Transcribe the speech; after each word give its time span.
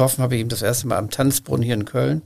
getroffen 0.00 0.22
habe 0.22 0.34
ich 0.34 0.40
ihn 0.40 0.48
das 0.48 0.62
erste 0.62 0.86
Mal 0.86 0.96
am 0.96 1.10
Tanzbrunnen 1.10 1.62
hier 1.62 1.74
in 1.74 1.84
Köln. 1.84 2.22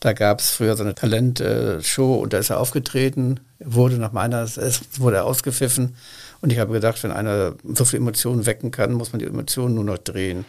Da 0.00 0.12
gab 0.12 0.40
es 0.40 0.50
früher 0.50 0.76
so 0.76 0.82
eine 0.82 0.96
Talentshow 0.96 2.16
und 2.16 2.32
da 2.32 2.38
ist 2.38 2.50
er 2.50 2.58
aufgetreten, 2.58 3.38
wurde 3.60 3.94
nach 3.94 4.10
meiner, 4.10 4.42
es 4.42 4.80
wurde 4.98 5.18
er 5.18 5.24
ausgepfiffen. 5.24 5.94
Und 6.40 6.52
ich 6.52 6.58
habe 6.58 6.72
gedacht, 6.72 7.00
wenn 7.04 7.12
einer 7.12 7.54
so 7.74 7.84
viele 7.84 8.00
Emotionen 8.00 8.44
wecken 8.44 8.72
kann, 8.72 8.94
muss 8.94 9.12
man 9.12 9.20
die 9.20 9.26
Emotionen 9.26 9.76
nur 9.76 9.84
noch 9.84 9.98
drehen. 9.98 10.44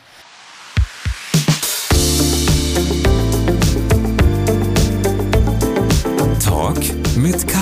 Talk 6.44 6.80
mit 7.16 7.48
K. 7.48 7.60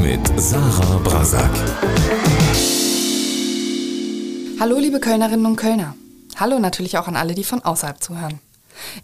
Mit 0.00 0.40
Sarah 0.40 0.98
Brasak. 0.98 1.50
Hallo, 4.60 4.78
liebe 4.78 5.00
Kölnerinnen 5.00 5.44
und 5.44 5.56
Kölner. 5.56 5.96
Hallo 6.36 6.58
natürlich 6.58 6.98
auch 6.98 7.08
an 7.08 7.16
alle, 7.16 7.34
die 7.34 7.44
von 7.44 7.62
außerhalb 7.62 8.02
zuhören. 8.02 8.40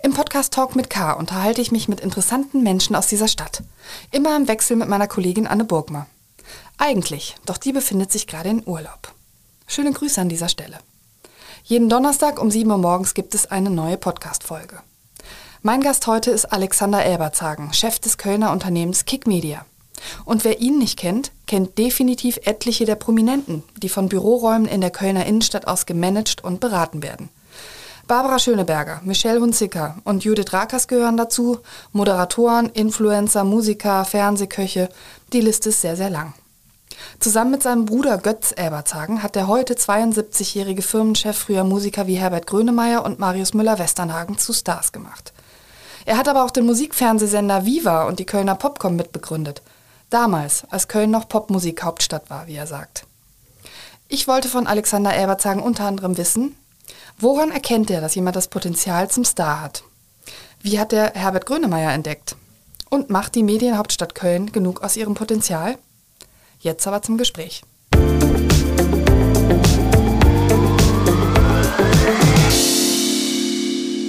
Im 0.02 0.14
Podcast 0.14 0.52
Talk 0.54 0.74
mit 0.74 0.88
K 0.88 1.12
unterhalte 1.12 1.60
ich 1.60 1.70
mich 1.70 1.88
mit 1.88 2.00
interessanten 2.00 2.62
Menschen 2.62 2.96
aus 2.96 3.06
dieser 3.06 3.28
Stadt. 3.28 3.62
Immer 4.10 4.34
im 4.36 4.48
Wechsel 4.48 4.76
mit 4.76 4.88
meiner 4.88 5.06
Kollegin 5.06 5.46
Anne 5.46 5.64
Burgmer. 5.64 6.06
Eigentlich, 6.78 7.36
doch 7.44 7.58
die 7.58 7.72
befindet 7.72 8.10
sich 8.10 8.26
gerade 8.26 8.48
in 8.48 8.66
Urlaub. 8.66 9.12
Schöne 9.66 9.92
Grüße 9.92 10.20
an 10.20 10.30
dieser 10.30 10.48
Stelle. 10.48 10.78
Jeden 11.64 11.90
Donnerstag 11.90 12.40
um 12.40 12.50
7 12.50 12.70
Uhr 12.70 12.78
morgens 12.78 13.12
gibt 13.12 13.34
es 13.34 13.46
eine 13.50 13.68
neue 13.68 13.98
Podcast-Folge. 13.98 14.78
Mein 15.60 15.82
Gast 15.82 16.06
heute 16.06 16.30
ist 16.30 16.46
Alexander 16.46 17.04
Elberzagen, 17.04 17.74
Chef 17.74 17.98
des 17.98 18.16
Kölner 18.16 18.52
Unternehmens 18.52 19.04
Kick 19.04 19.26
Media. 19.26 19.66
Und 20.24 20.44
wer 20.44 20.60
ihn 20.60 20.78
nicht 20.78 20.98
kennt, 20.98 21.30
kennt 21.48 21.76
definitiv 21.78 22.38
etliche 22.44 22.84
der 22.84 22.94
Prominenten, 22.94 23.64
die 23.76 23.88
von 23.88 24.08
Büroräumen 24.08 24.68
in 24.68 24.80
der 24.80 24.90
Kölner 24.90 25.26
Innenstadt 25.26 25.66
aus 25.66 25.86
gemanagt 25.86 26.44
und 26.44 26.60
beraten 26.60 27.02
werden. 27.02 27.30
Barbara 28.06 28.38
Schöneberger, 28.38 29.00
Michelle 29.04 29.40
Hunziker 29.40 29.96
und 30.04 30.24
Judith 30.24 30.52
Rakers 30.52 30.88
gehören 30.88 31.16
dazu, 31.16 31.58
Moderatoren, 31.92 32.70
Influencer, 32.70 33.44
Musiker, 33.44 34.04
Fernsehköche, 34.04 34.88
die 35.32 35.40
Liste 35.40 35.70
ist 35.70 35.82
sehr, 35.82 35.96
sehr 35.96 36.08
lang. 36.08 36.32
Zusammen 37.20 37.50
mit 37.50 37.62
seinem 37.62 37.84
Bruder 37.84 38.18
Götz 38.18 38.54
Elberzagen 38.56 39.22
hat 39.22 39.34
der 39.34 39.46
heute 39.46 39.74
72-jährige 39.74 40.82
Firmenchef 40.82 41.36
früher 41.36 41.64
Musiker 41.64 42.06
wie 42.06 42.16
Herbert 42.16 42.46
Grönemeyer 42.46 43.04
und 43.04 43.18
Marius 43.18 43.54
Müller-Westernhagen 43.54 44.38
zu 44.38 44.52
Stars 44.52 44.92
gemacht. 44.92 45.32
Er 46.06 46.16
hat 46.16 46.28
aber 46.28 46.44
auch 46.44 46.50
den 46.50 46.64
Musikfernsehsender 46.64 47.66
Viva 47.66 48.04
und 48.04 48.18
die 48.18 48.26
Kölner 48.26 48.54
Popcom 48.54 48.96
mitbegründet. 48.96 49.60
Damals, 50.10 50.64
als 50.70 50.88
Köln 50.88 51.10
noch 51.10 51.28
Popmusik-Hauptstadt 51.28 52.30
war, 52.30 52.46
wie 52.46 52.56
er 52.56 52.66
sagt. 52.66 53.04
Ich 54.08 54.26
wollte 54.26 54.48
von 54.48 54.66
Alexander 54.66 55.14
Elberzagen 55.14 55.62
unter 55.62 55.84
anderem 55.84 56.16
wissen, 56.16 56.56
Woran 57.20 57.50
erkennt 57.50 57.90
er, 57.90 58.00
dass 58.00 58.14
jemand 58.14 58.36
das 58.36 58.46
Potenzial 58.46 59.10
zum 59.10 59.24
Star 59.24 59.60
hat? 59.60 59.82
Wie 60.62 60.78
hat 60.78 60.92
er 60.92 61.14
Herbert 61.14 61.46
Grönemeyer 61.46 61.92
entdeckt? 61.92 62.36
Und 62.90 63.10
macht 63.10 63.34
die 63.34 63.42
Medienhauptstadt 63.42 64.14
Köln 64.14 64.52
genug 64.52 64.84
aus 64.84 64.96
ihrem 64.96 65.14
Potenzial? 65.14 65.78
Jetzt 66.60 66.86
aber 66.86 67.02
zum 67.02 67.18
Gespräch. 67.18 67.62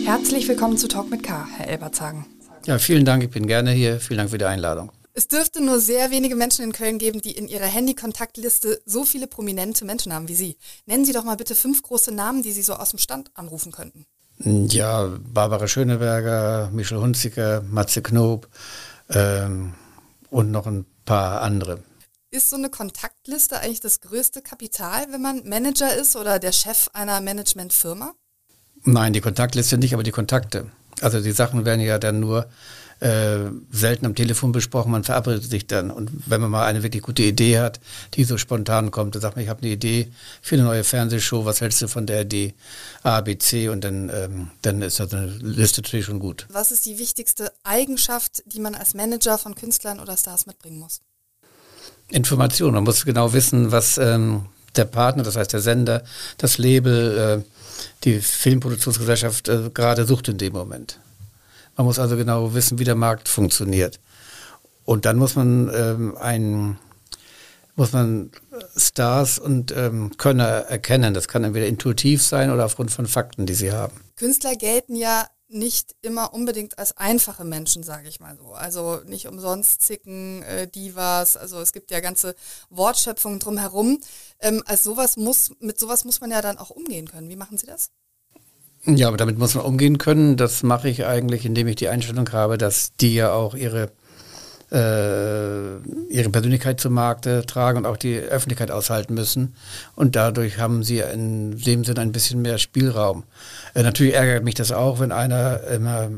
Herzlich 0.06 0.48
willkommen 0.48 0.78
zu 0.78 0.88
Talk 0.88 1.10
mit 1.10 1.24
K, 1.24 1.48
Herr 1.58 1.68
Elberzagen. 1.68 2.26
Ja, 2.66 2.78
vielen 2.78 3.06
Dank, 3.06 3.24
ich 3.24 3.32
bin 3.32 3.48
gerne 3.48 3.72
hier. 3.72 4.00
Vielen 4.00 4.20
Dank 4.20 4.30
für 4.30 4.38
die 4.38 4.46
Einladung. 4.46 4.92
Es 5.20 5.28
dürfte 5.28 5.60
nur 5.62 5.82
sehr 5.82 6.12
wenige 6.12 6.38
Menschen 6.38 6.64
in 6.64 6.72
Köln 6.72 6.98
geben, 6.98 7.22
die 7.22 7.32
in 7.32 7.50
ihrer 7.50 7.66
Handykontaktliste 7.66 8.82
so 8.86 9.04
viele 9.04 9.28
prominente 9.28 9.84
Menschen 9.84 10.14
haben 10.14 10.30
wie 10.30 10.36
Sie. 10.36 10.58
Nennen 10.86 11.04
Sie 11.04 11.12
doch 11.12 11.26
mal 11.26 11.36
bitte 11.36 11.56
fünf 11.56 11.84
große 11.84 12.14
Namen, 12.14 12.42
die 12.42 12.54
Sie 12.54 12.62
so 12.62 12.76
aus 12.76 12.92
dem 12.92 13.00
Stand 13.00 13.30
anrufen 13.34 13.74
könnten. 13.74 14.06
Ja, 14.38 15.10
Barbara 15.20 15.68
Schöneberger, 15.68 16.70
Michel 16.72 17.02
Hunziker, 17.02 17.62
Matze 17.64 18.02
Knob 18.02 18.48
ähm, 19.10 19.74
und 20.30 20.52
noch 20.52 20.68
ein 20.68 20.86
paar 21.04 21.42
andere. 21.42 21.84
Ist 22.32 22.50
so 22.50 22.56
eine 22.56 22.70
Kontaktliste 22.70 23.60
eigentlich 23.60 23.82
das 23.82 24.00
größte 24.00 24.42
Kapital, 24.42 25.12
wenn 25.12 25.22
man 25.22 25.46
Manager 25.46 25.94
ist 25.98 26.16
oder 26.16 26.40
der 26.40 26.54
Chef 26.54 26.88
einer 26.94 27.20
Managementfirma? 27.20 28.14
Nein, 28.86 29.12
die 29.12 29.20
Kontaktliste 29.20 29.78
nicht, 29.78 29.94
aber 29.94 30.04
die 30.04 30.12
Kontakte. 30.12 30.72
Also 31.02 31.20
die 31.20 31.32
Sachen 31.32 31.66
werden 31.66 31.82
ja 31.82 32.00
dann 32.00 32.22
nur 32.22 32.48
äh, 33.00 33.50
selten 33.72 34.06
am 34.06 34.16
Telefon 34.16 34.52
besprochen, 34.52 34.92
man 34.92 35.04
verabredet 35.04 35.50
sich 35.50 35.68
dann. 35.68 35.92
Und 35.92 36.12
wenn 36.26 36.42
man 36.42 36.52
mal 36.52 36.66
eine 36.66 36.84
wirklich 36.84 37.04
gute 37.04 37.24
Idee 37.24 37.60
hat, 37.60 37.80
die 38.16 38.24
so 38.24 38.38
spontan 38.38 38.92
kommt, 38.92 39.16
dann 39.16 39.22
sagt 39.22 39.36
man, 39.36 39.44
ich 39.44 39.50
habe 39.50 39.62
eine 39.62 39.72
Idee 39.72 40.12
für 40.42 40.56
eine 40.56 40.66
neue 40.66 40.84
Fernsehshow, 40.84 41.46
was 41.46 41.62
hältst 41.62 41.82
du 41.82 41.88
von 41.88 42.06
der 42.06 42.22
Idee 42.22 42.54
A, 43.04 43.22
B, 43.22 43.38
C 43.38 43.70
und 43.70 43.84
dann, 43.84 44.10
ähm, 44.14 44.52
dann 44.62 44.82
ist 44.82 45.00
das 45.00 45.14
eine 45.14 45.28
Liste 45.28 45.82
natürlich 45.82 46.06
schon 46.06 46.20
gut. 46.20 46.46
Was 46.52 46.72
ist 46.72 46.86
die 46.86 47.00
wichtigste 47.00 47.52
Eigenschaft, 47.64 48.44
die 48.46 48.60
man 48.60 48.76
als 48.76 48.94
Manager 48.94 49.38
von 49.38 49.56
Künstlern 49.56 50.00
oder 50.00 50.18
Stars 50.18 50.46
mitbringen 50.46 50.80
muss? 50.80 51.02
Information. 52.10 52.74
Man 52.74 52.84
muss 52.84 53.06
genau 53.06 53.34
wissen, 53.34 53.72
was 53.72 53.98
ähm, 53.98 54.46
der 54.76 54.86
Partner, 54.86 55.24
das 55.24 55.36
heißt 55.36 55.54
der 55.54 55.62
Sender, 55.62 56.04
das 56.38 56.58
Label, 56.58 57.44
äh, 57.46 57.50
die 58.04 58.20
Filmproduktionsgesellschaft 58.20 59.48
äh, 59.48 59.70
gerade 59.74 60.06
sucht 60.06 60.28
in 60.28 60.38
dem 60.38 60.54
Moment. 60.54 61.00
Man 61.80 61.86
muss 61.86 61.98
also 61.98 62.18
genau 62.18 62.54
wissen, 62.54 62.78
wie 62.78 62.84
der 62.84 62.96
Markt 62.96 63.30
funktioniert. 63.30 64.02
Und 64.84 65.06
dann 65.06 65.16
muss 65.16 65.38
man 65.38 65.72
ähm, 65.74 66.18
ein, 66.18 66.78
muss 67.78 67.94
man 67.94 68.32
Stars 68.76 69.40
und 69.40 69.72
ähm, 69.72 70.12
Könner 70.18 70.44
erkennen. 70.44 71.14
Das 71.14 71.30
kann 71.30 71.46
entweder 71.46 71.68
intuitiv 71.68 72.22
sein 72.22 72.52
oder 72.52 72.66
aufgrund 72.66 72.92
von 72.92 73.06
Fakten, 73.08 73.46
die 73.46 73.54
sie 73.54 73.72
haben. 73.72 73.94
Künstler 74.18 74.58
gelten 74.58 74.94
ja 74.94 75.26
nicht 75.48 75.96
immer 76.02 76.34
unbedingt 76.34 76.78
als 76.78 76.98
einfache 76.98 77.46
Menschen, 77.46 77.82
sage 77.84 78.10
ich 78.10 78.20
mal 78.20 78.36
so. 78.36 78.52
Also 78.52 79.00
nicht 79.06 79.30
umsonst 79.30 79.82
zicken, 79.82 80.44
äh, 80.44 80.68
Divas, 80.68 81.38
also 81.38 81.62
es 81.62 81.72
gibt 81.72 81.92
ja 81.92 82.02
ganze 82.02 82.36
Wortschöpfungen 82.70 83.40
drumherum. 83.40 84.02
Ähm, 84.42 84.64
als 84.66 84.84
sowas 84.84 85.16
muss, 85.16 85.54
mit 85.62 85.80
sowas 85.80 86.04
muss 86.04 86.20
man 86.20 86.32
ja 86.32 86.42
dann 86.42 86.58
auch 86.58 86.72
umgehen 86.72 87.08
können. 87.08 87.30
Wie 87.30 87.38
machen 87.38 87.58
Sie 87.58 87.68
das? 87.68 87.90
Ja, 88.96 89.08
aber 89.08 89.18
damit 89.18 89.38
muss 89.38 89.56
man 89.56 89.66
umgehen 89.66 89.98
können. 89.98 90.38
Das 90.38 90.64
mache 90.64 90.90
ich 90.90 91.06
eigentlich, 91.06 91.46
indem 91.46 91.68
ich 91.68 91.76
die 91.76 91.90
Einstellung 91.90 92.32
habe, 92.32 92.58
dass 92.58 92.92
die 93.00 93.14
ja 93.14 93.32
auch 93.32 93.56
ihre, 93.56 93.90
äh, 94.72 95.78
ihre 96.12 96.30
Persönlichkeit 96.32 96.80
zum 96.80 96.94
Markte 96.94 97.46
tragen 97.46 97.80
und 97.80 97.86
auch 97.86 97.98
die 97.98 98.18
Öffentlichkeit 98.18 98.72
aushalten 98.72 99.14
müssen. 99.14 99.56
Und 99.96 100.16
dadurch 100.16 100.58
haben 100.60 100.84
sie 100.84 101.00
in 101.00 101.58
dem 101.58 101.84
Sinne 101.84 102.02
ein 102.02 102.12
bisschen 102.12 102.42
mehr 102.42 102.58
Spielraum. 102.58 103.24
Äh, 103.74 103.84
natürlich 103.84 104.14
ärgert 104.14 104.44
mich 104.44 104.56
das 104.56 104.72
auch, 104.72 105.00
wenn 105.00 105.12
einer 105.12 105.62
immer 105.64 106.10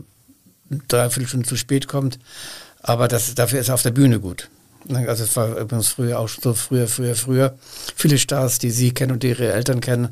dreiviertel 0.88 1.28
Stunden 1.28 1.48
zu 1.48 1.58
spät 1.58 1.88
kommt. 1.88 2.20
Aber 2.82 3.08
das, 3.08 3.36
dafür 3.36 3.60
ist 3.60 3.70
er 3.70 3.76
auf 3.76 3.84
der 3.84 3.92
Bühne 3.92 4.20
gut. 4.20 4.50
Also 4.96 5.24
es 5.24 5.36
war 5.36 5.58
übrigens 5.58 5.90
früher 5.90 6.20
auch 6.20 6.30
so 6.30 6.54
früher, 6.54 6.88
früher, 6.88 7.16
früher. 7.16 7.56
Viele 7.96 8.18
Stars, 8.18 8.60
die 8.60 8.72
Sie 8.72 8.94
kennen 8.94 9.12
und 9.12 9.24
die 9.24 9.30
Ihre 9.30 9.52
Eltern 9.52 9.82
kennen, 9.82 10.10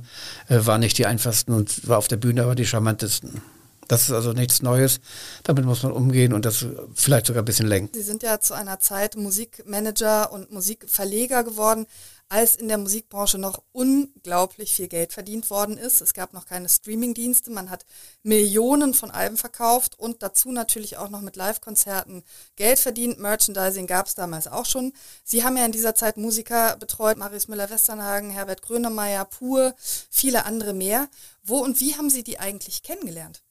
äh, 0.47 0.59
waren 0.65 0.81
nicht 0.81 0.97
die 0.97 1.05
einfachsten 1.05 1.53
und 1.53 1.87
war 1.87 1.97
auf 1.97 2.07
der 2.07 2.17
Bühne 2.17 2.43
aber 2.43 2.55
die 2.55 2.65
charmantesten. 2.65 3.41
Das 3.89 4.03
ist 4.03 4.11
also 4.11 4.31
nichts 4.31 4.61
Neues. 4.61 5.01
Damit 5.43 5.65
muss 5.65 5.83
man 5.83 5.91
umgehen 5.91 6.31
und 6.31 6.45
das 6.45 6.65
vielleicht 6.93 7.25
sogar 7.25 7.41
ein 7.41 7.45
bisschen 7.45 7.67
lenken. 7.67 7.93
Sie 7.93 8.03
sind 8.03 8.23
ja 8.23 8.39
zu 8.39 8.53
einer 8.53 8.79
Zeit 8.79 9.17
Musikmanager 9.17 10.31
und 10.31 10.51
Musikverleger 10.51 11.43
geworden 11.43 11.85
als 12.31 12.55
in 12.55 12.67
der 12.67 12.77
Musikbranche 12.77 13.39
noch 13.39 13.63
unglaublich 13.71 14.75
viel 14.75 14.87
Geld 14.87 15.13
verdient 15.13 15.49
worden 15.49 15.79
ist. 15.79 15.99
Es 15.99 16.13
gab 16.13 16.31
noch 16.31 16.45
keine 16.45 16.69
Streamingdienste, 16.69 17.49
man 17.49 17.71
hat 17.71 17.87
Millionen 18.21 18.93
von 18.93 19.09
Alben 19.09 19.35
verkauft 19.35 19.97
und 19.97 20.21
dazu 20.21 20.51
natürlich 20.51 20.97
auch 20.97 21.09
noch 21.09 21.21
mit 21.21 21.35
Live-Konzerten 21.35 22.23
Geld 22.55 22.77
verdient. 22.77 23.19
Merchandising 23.19 23.87
gab 23.87 24.05
es 24.05 24.13
damals 24.13 24.47
auch 24.47 24.67
schon. 24.67 24.93
Sie 25.23 25.43
haben 25.43 25.57
ja 25.57 25.65
in 25.65 25.71
dieser 25.71 25.95
Zeit 25.95 26.17
Musiker 26.17 26.77
betreut, 26.77 27.17
Marius 27.17 27.47
Müller-Westernhagen, 27.47 28.29
Herbert 28.29 28.61
Grönemeyer, 28.61 29.25
Pur, 29.25 29.73
viele 30.11 30.45
andere 30.45 30.75
mehr. 30.75 31.09
Wo 31.43 31.57
und 31.57 31.79
wie 31.79 31.95
haben 31.95 32.11
Sie 32.11 32.23
die 32.23 32.37
eigentlich 32.37 32.83
kennengelernt? 32.83 33.41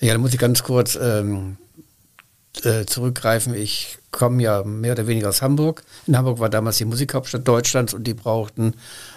Ja, 0.00 0.12
da 0.14 0.18
muss 0.18 0.32
ich 0.32 0.38
ganz 0.38 0.62
kurz 0.62 0.98
ähm, 1.00 1.56
äh, 2.64 2.84
zurückgreifen. 2.86 3.54
Ich 3.54 3.98
komme 4.10 4.42
ja 4.42 4.64
mehr 4.64 4.92
oder 4.92 5.06
weniger 5.06 5.28
aus 5.28 5.42
Hamburg. 5.42 5.84
In 6.06 6.16
Hamburg 6.16 6.40
war 6.40 6.48
damals 6.48 6.78
die 6.78 6.84
Musikhauptstadt 6.84 7.46
Deutschlands 7.46 7.94
und 7.94 8.06
die 8.06 8.14
brauchten 8.14 8.74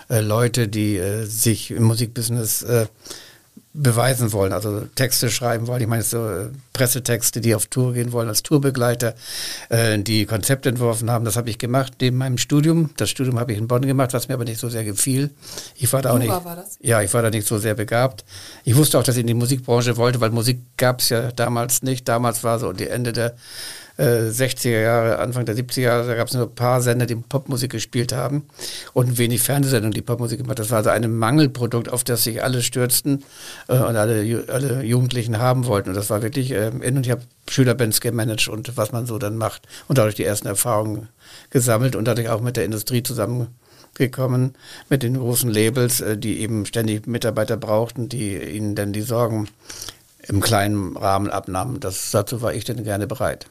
äh, 0.10 0.22
Leute, 0.22 0.68
die 0.68 0.98
äh, 0.98 1.24
sich 1.26 1.72
im 1.72 1.84
Musikbusiness 1.84 2.64
äh, 2.64 2.88
beweisen 3.74 4.32
wollen, 4.34 4.54
also 4.54 4.82
Texte 4.94 5.32
schreiben 5.32 5.66
wollen. 5.66 5.82
Ich 5.82 5.88
meine 5.88 6.04
so 6.04 6.30
äh, 6.30 6.50
Pressetexte, 6.74 7.42
die 7.42 7.56
auf 7.56 7.66
Tour 7.66 7.94
gehen 7.94 8.12
wollen 8.12 8.30
als 8.30 8.44
Tourbegleiter, 8.44 9.16
äh, 9.70 9.98
die 9.98 10.26
Konzepte 10.28 10.70
entworfen 10.70 11.10
haben. 11.10 11.26
Das 11.26 11.38
habe 11.38 11.50
ich 11.50 11.58
gemacht 11.58 11.94
neben 12.00 12.18
meinem 12.18 12.38
Studium. 12.38 12.92
Das 12.98 13.10
Studium 13.10 13.40
habe 13.40 13.52
ich 13.52 13.58
in 13.58 13.68
Bonn 13.68 13.82
gemacht, 13.82 14.14
was 14.14 14.28
mir 14.28 14.36
aber 14.36 14.46
nicht 14.46 14.60
so 14.60 14.70
sehr 14.70 14.84
gefiel. 14.84 15.32
Ich 15.76 15.92
war 15.92 16.04
da 16.04 16.12
auch 16.12 16.20
nicht. 16.20 16.30
War? 16.30 16.66
Ja, 16.82 17.02
ich 17.02 17.12
war 17.16 17.24
da 17.24 17.32
nicht 17.32 17.48
so 17.48 17.58
sehr 17.58 17.74
begabt. 17.74 18.24
Ich 18.64 18.76
wusste 18.76 19.00
auch, 19.00 19.04
dass 19.04 19.16
ich 19.16 19.22
in 19.22 19.28
die 19.28 19.34
Musikbranche 19.34 19.98
wollte, 19.98 20.22
weil 20.22 20.30
Musik 20.30 20.60
gab 20.78 21.00
es 21.00 21.10
ja 21.10 21.32
damals 21.32 21.82
nicht. 21.82 22.08
Damals 22.08 22.44
war 22.44 22.60
so 22.60 22.74
die 22.74 22.88
Ende 22.88 23.12
der 23.12 23.34
äh, 23.98 24.30
60er 24.30 24.82
Jahre, 24.82 25.20
Anfang 25.20 25.46
der 25.46 25.56
70er 25.56 25.82
Jahre, 25.82 26.08
da 26.08 26.16
gab 26.16 26.28
es 26.28 26.34
nur 26.34 26.44
ein 26.44 26.56
paar 26.56 26.82
Sender, 26.82 27.06
die 27.06 27.16
Popmusik 27.16 27.72
gespielt 27.72 28.14
haben 28.14 28.46
und 28.94 29.18
wenig 29.18 29.42
Fernsehsendungen, 29.42 29.94
die 29.94 30.02
Popmusik 30.02 30.40
gemacht 30.40 30.60
Das 30.60 30.72
war 30.72 30.78
also 30.80 30.90
ein 30.90 31.16
Mangelprodukt, 31.16 31.90
auf 31.90 32.04
das 32.04 32.24
sich 32.24 32.44
alle 32.44 32.62
stürzten 32.62 33.24
äh, 33.68 33.78
und 33.78 33.96
alle, 33.96 34.46
alle 34.48 34.84
Jugendlichen 34.84 35.38
haben 35.38 35.66
wollten. 35.66 35.90
Und 35.90 35.96
das 35.96 36.10
war 36.10 36.22
wirklich 36.22 36.52
äh, 36.52 36.70
in 36.70 36.98
und 36.98 37.06
ich 37.06 37.12
habe 37.12 37.24
Schülerbands 37.50 38.02
gemanagt 38.02 38.48
und 38.48 38.76
was 38.78 38.92
man 38.92 39.06
so 39.06 39.20
dann 39.20 39.38
macht 39.38 39.68
und 39.88 39.98
dadurch 39.98 40.16
die 40.16 40.24
ersten 40.24 40.48
Erfahrungen 40.48 41.10
gesammelt 41.50 41.96
und 41.96 42.06
dadurch 42.06 42.30
auch 42.30 42.42
mit 42.42 42.58
der 42.58 42.66
Industrie 42.66 43.04
zusammengekommen, 43.04 44.56
mit 44.90 45.04
den 45.04 45.18
großen 45.18 45.50
Labels, 45.50 46.02
äh, 46.02 46.18
die 46.18 46.40
eben 46.40 46.66
ständig 46.66 47.06
Mitarbeiter 47.06 47.58
brauchten, 47.58 48.10
die 48.10 48.38
ihnen 48.38 48.76
dann 48.76 48.94
die 48.94 49.02
Sorgen 49.02 49.50
im 50.28 50.42
kleinen 50.42 50.96
Rahmen 50.96 51.30
abnahmen. 51.30 51.80
Das, 51.80 52.12
dazu 52.12 52.42
war 52.42 52.54
ich 52.54 52.64
dann 52.64 52.84
gerne 52.84 53.08
bereit. 53.08 53.48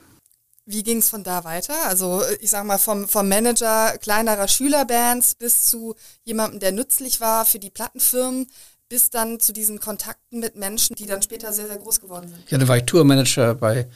Wie 0.65 0.83
ging 0.83 0.99
es 0.99 1.09
von 1.09 1.25
da 1.25 1.45
weiter? 1.45 1.75
Also 1.87 2.23
ich 2.41 2.51
sage 2.51 2.67
mal 2.67 2.79
vom, 2.79 3.09
vom 3.09 3.29
Manager 3.29 3.99
kleinerer 3.99 4.47
Schülerbands 4.47 5.35
bis 5.35 5.67
zu 5.67 5.97
jemandem, 6.25 6.61
der 6.61 6.73
nützlich 6.73 7.21
war 7.21 7.45
für 7.45 7.59
die 7.59 7.71
Plattenfirmen, 7.71 8.47
bis 8.89 9.11
dann 9.11 9.41
zu 9.41 9.53
diesen 9.53 9.81
Kontakten 9.81 10.39
mit 10.39 10.55
Menschen, 10.55 10.95
die 10.95 11.07
dann 11.07 11.23
später 11.23 11.53
sehr, 11.53 11.67
sehr 11.67 11.79
groß 11.79 12.01
geworden 12.01 12.29
sind. 12.29 12.51
Ja, 12.51 12.59
dann 12.59 12.69
war 12.69 12.77
ich 12.77 12.85
Tourmanager 12.85 13.55
bei 13.55 13.89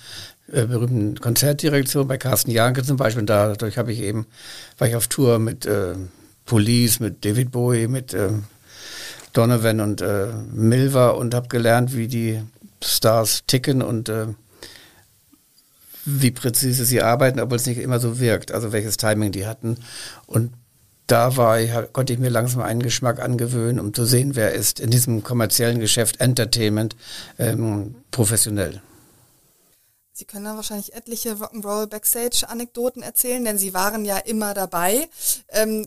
äh, 0.51 0.65
berühmten 0.65 1.21
Konzertdirektionen, 1.21 2.09
bei 2.09 2.17
Carsten 2.19 2.51
Janke 2.51 2.83
zum 2.83 2.97
Beispiel. 2.97 3.21
Und 3.21 3.27
dadurch 3.27 3.79
habe 3.79 3.93
ich 3.93 4.01
eben, 4.01 4.27
war 4.79 4.89
ich 4.89 4.97
auf 4.97 5.07
Tour 5.07 5.39
mit 5.39 5.67
äh, 5.67 5.95
Police, 6.47 6.99
mit 6.99 7.25
David 7.25 7.51
Bowie, 7.51 7.89
mit 7.89 8.15
äh, 8.15 8.31
Donovan 9.35 9.81
und 9.81 10.01
äh, 10.01 10.29
Milva 10.51 11.11
und 11.11 11.35
habe 11.35 11.49
gelernt, 11.49 11.95
wie 11.95 12.09
die 12.09 12.43
Stars 12.83 13.43
ticken 13.47 13.83
und 13.83 14.09
äh, 14.09 14.29
wie 16.07 16.31
präzise 16.31 16.85
sie 16.87 17.03
arbeiten, 17.03 17.41
obwohl 17.41 17.57
es 17.57 17.67
nicht 17.67 17.79
immer 17.79 18.01
so 18.01 18.19
wirkt, 18.19 18.53
also 18.53 18.73
welches 18.73 18.97
Timing 18.97 19.33
die 19.33 19.47
hatten. 19.47 19.77
Und 20.27 20.53
da 21.07 21.37
war 21.37 21.61
ich, 21.61 21.71
konnte 21.93 22.13
ich 22.13 22.19
mir 22.19 22.31
langsam 22.31 22.63
einen 22.63 22.83
Geschmack 22.83 23.21
angewöhnen, 23.21 23.79
um 23.81 23.93
zu 23.93 24.05
sehen, 24.05 24.35
wer 24.35 24.53
ist 24.53 24.81
in 24.81 24.91
diesem 24.91 25.23
kommerziellen 25.23 25.79
Geschäft 25.79 26.21
Entertainment 26.21 26.97
ähm, 27.39 27.97
professionell. 28.11 28.81
Sie 30.13 30.25
können 30.25 30.47
dann 30.47 30.57
wahrscheinlich 30.57 30.95
etliche 30.95 31.35
Rock'n'Roll 31.35 31.89
Backstage-Anekdoten 31.89 33.03
erzählen, 33.03 33.45
denn 33.45 33.59
Sie 33.59 33.75
waren 33.75 34.05
ja 34.05 34.17
immer 34.17 34.55
dabei. 34.55 35.09
Ähm, 35.51 35.87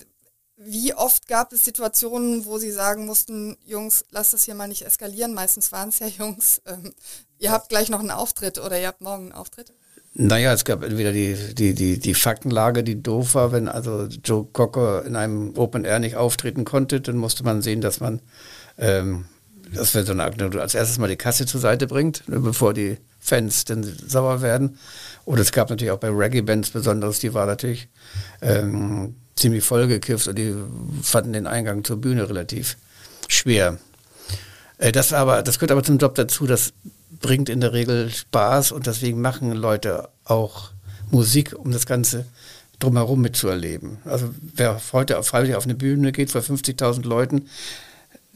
wie 0.56 0.94
oft 0.94 1.28
gab 1.28 1.52
es 1.52 1.66
Situationen, 1.66 2.46
wo 2.46 2.58
Sie 2.58 2.72
sagen 2.72 3.06
mussten, 3.06 3.58
Jungs, 3.66 4.06
lasst 4.12 4.34
das 4.34 4.44
hier 4.44 4.56
mal 4.56 4.68
nicht 4.68 4.86
eskalieren? 4.86 5.34
Meistens 5.34 5.72
waren 5.72 5.90
es 5.90 6.00
ja 6.00 6.08
Jungs. 6.20 6.62
Ähm, 6.66 6.94
ihr 7.40 7.52
habt 7.52 7.70
gleich 7.70 7.90
noch 7.90 8.02
einen 8.02 8.12
Auftritt 8.12 8.60
oder 8.60 8.80
ihr 8.80 8.88
habt 8.88 9.02
morgen 9.02 9.24
einen 9.24 9.32
Auftritt? 9.32 9.74
Naja, 10.22 10.52
es 10.52 10.66
gab 10.66 10.84
entweder 10.84 11.14
die, 11.14 11.34
die, 11.54 11.74
die, 11.74 11.98
die 11.98 12.14
Faktenlage, 12.14 12.84
die 12.84 13.02
doof 13.02 13.36
war, 13.36 13.54
wenn 13.54 13.70
also 13.70 14.10
Joe 14.22 14.46
Cocker 14.52 15.06
in 15.06 15.16
einem 15.16 15.54
Open 15.56 15.86
Air 15.86 16.00
nicht 16.00 16.18
auftreten 16.18 16.66
konnte, 16.66 17.00
dann 17.00 17.16
musste 17.16 17.46
man 17.46 17.62
sehen, 17.62 17.80
dass 17.80 18.02
man 18.02 18.20
ähm, 18.78 19.26
das 19.74 19.94
wäre 19.94 20.06
so 20.06 20.12
eine 20.12 20.24
Anekdote, 20.24 20.62
als 20.62 20.76
erstes 20.76 20.98
mal 20.98 21.08
die 21.08 21.16
Kasse 21.16 21.46
zur 21.46 21.62
Seite 21.62 21.88
bringt, 21.88 22.28
ne, 22.28 22.40
bevor 22.40 22.74
die 22.74 22.98
Fans 23.20 23.64
dann 23.64 23.84
sauer 23.84 24.42
werden. 24.42 24.78
Und 25.24 25.40
es 25.40 25.54
gab 25.54 25.70
natürlich 25.70 25.92
auch 25.92 26.00
bei 26.00 26.10
Reggae-Bands 26.10 26.72
Besonderes, 26.72 27.20
die 27.20 27.34
war 27.34 27.46
natürlich 27.46 27.88
ähm, 28.42 29.16
ziemlich 29.36 29.64
vollgekifft 29.64 30.28
und 30.28 30.38
die 30.38 30.54
fanden 31.02 31.34
den 31.34 31.48
Eingang 31.48 31.84
zur 31.86 32.02
Bühne 32.02 32.28
relativ 32.28 32.78
schwer. 33.30 33.78
Äh, 34.80 34.92
das 34.92 35.14
aber, 35.14 35.44
das 35.44 35.60
gehört 35.60 35.72
aber 35.72 35.84
zum 35.84 35.98
Job 35.98 36.16
dazu, 36.16 36.46
das 36.46 36.74
bringt 37.22 37.50
in 37.50 37.62
der 37.62 37.74
Regel 37.74 38.10
Spaß 38.10 38.72
und 38.72 38.88
deswegen 38.88 39.22
machen 39.22 39.52
Leute 39.52 40.10
auch 40.26 40.72
Musik, 41.12 41.56
um 41.58 41.72
das 41.72 41.86
Ganze 41.86 42.26
drumherum 42.80 43.22
mitzuerleben. 43.22 43.98
Also 44.06 44.34
wer 44.42 44.80
heute 44.94 45.22
freiwillig 45.24 45.56
auf 45.56 45.66
eine 45.66 45.76
Bühne 45.76 46.12
geht 46.12 46.32
vor 46.32 46.42
50.000 46.42 47.06
Leuten, 47.06 47.50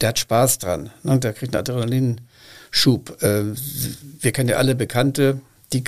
der 0.02 0.10
hat 0.10 0.20
Spaß 0.20 0.60
dran. 0.60 0.90
Ne? 1.04 1.20
Der 1.20 1.34
kriegt 1.34 1.56
einen 1.56 1.62
Adrenalinschub. 1.62 3.22
Äh, 3.24 3.54
wir 4.20 4.32
kennen 4.32 4.50
ja 4.50 4.58
alle 4.58 4.76
Bekannte, 4.76 5.40
die 5.72 5.84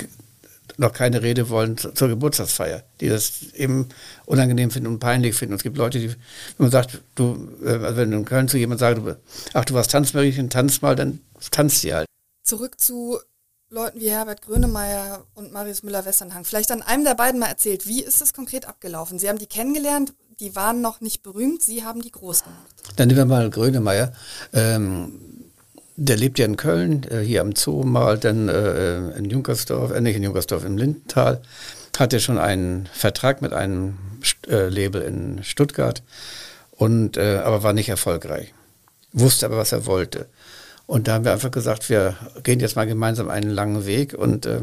noch 0.78 0.94
keine 0.94 1.22
Rede 1.22 1.50
wollen 1.50 1.78
zur 1.78 2.08
Geburtstagsfeier, 2.08 2.84
die 3.00 3.08
das 3.08 3.54
eben 3.54 3.88
unangenehm 4.26 4.72
finden 4.72 4.88
und 4.88 5.00
peinlich 5.00 5.36
finden. 5.36 5.54
Und 5.54 5.58
es 5.58 5.64
gibt 5.64 5.78
Leute, 5.78 6.00
die, 6.00 6.10
wenn 6.10 6.16
man 6.58 6.72
sagt, 6.72 7.02
du, 7.16 7.50
äh, 7.64 7.72
also 7.72 7.98
wenn 7.98 8.12
du 8.12 8.18
in 8.18 8.26
Köln 8.26 8.48
zu 8.48 8.58
jemandem 8.58 9.04
sagst, 9.04 9.20
ach, 9.54 9.66
du 9.66 9.74
warst 9.74 9.92
Tanzmädchen, 9.92 10.50
tanz 10.50 10.82
mal, 10.82 10.96
dann 10.96 11.20
tanzt 11.52 11.82
sie 11.82 11.94
halt. 11.94 12.08
Zurück 12.46 12.80
zu 12.80 13.18
Leuten 13.72 14.00
wie 14.00 14.12
Herbert 14.12 14.44
Grönemeyer 14.44 15.26
und 15.34 15.52
Marius 15.52 15.82
Müller-Westernhang. 15.82 16.46
Vielleicht 16.46 16.72
an 16.72 16.84
einem 16.84 17.04
der 17.04 17.16
beiden 17.16 17.40
mal 17.40 17.48
erzählt, 17.48 17.88
wie 17.88 18.04
ist 18.04 18.22
das 18.22 18.36
konkret 18.36 18.68
abgelaufen? 18.68 19.18
Sie 19.18 19.28
haben 19.28 19.40
die 19.40 19.48
kennengelernt, 19.48 20.14
die 20.40 20.56
waren 20.56 20.80
noch 20.80 21.02
nicht 21.02 21.24
berühmt, 21.24 21.64
Sie 21.64 21.84
haben 21.84 22.04
die 22.04 22.12
groß 22.12 22.44
gemacht. 22.44 22.68
Dann 22.98 23.08
nehmen 23.08 23.18
wir 23.18 23.26
mal 23.26 23.50
Grönemeyer. 23.50 24.14
Ähm, 24.54 25.20
der 25.96 26.18
lebt 26.18 26.38
ja 26.38 26.46
in 26.46 26.56
Köln, 26.56 27.02
äh, 27.10 27.22
hier 27.22 27.42
am 27.42 27.56
Zoo 27.56 27.82
mal, 27.82 28.20
dann 28.20 28.48
äh, 28.48 29.18
in 29.18 29.26
Junkersdorf, 29.26 29.90
äh, 29.90 30.00
nicht 30.00 30.16
in 30.16 30.22
Junkersdorf, 30.22 30.66
im 30.66 30.78
Lindental. 30.78 31.42
Hatte 31.98 32.20
schon 32.20 32.38
einen 32.38 32.88
Vertrag 32.94 33.42
mit 33.42 33.54
einem 33.54 33.98
äh, 34.48 34.70
Label 34.70 35.02
in 35.02 35.44
Stuttgart, 35.44 36.04
und, 36.70 37.18
äh, 37.18 37.38
aber 37.38 37.64
war 37.64 37.74
nicht 37.74 37.90
erfolgreich. 37.90 38.54
Wusste 39.14 39.48
aber, 39.48 39.58
was 39.58 39.72
er 39.72 39.88
wollte. 39.88 40.28
Und 40.88 41.08
da 41.08 41.14
haben 41.14 41.26
wir 41.26 41.34
einfach 41.34 41.52
gesagt, 41.52 41.90
wir 41.90 42.16
gehen 42.44 42.60
jetzt 42.60 42.76
mal 42.76 42.86
gemeinsam 42.86 43.30
einen 43.30 43.50
langen 43.50 43.86
Weg 43.86 44.14
und 44.14 44.46
äh, 44.46 44.62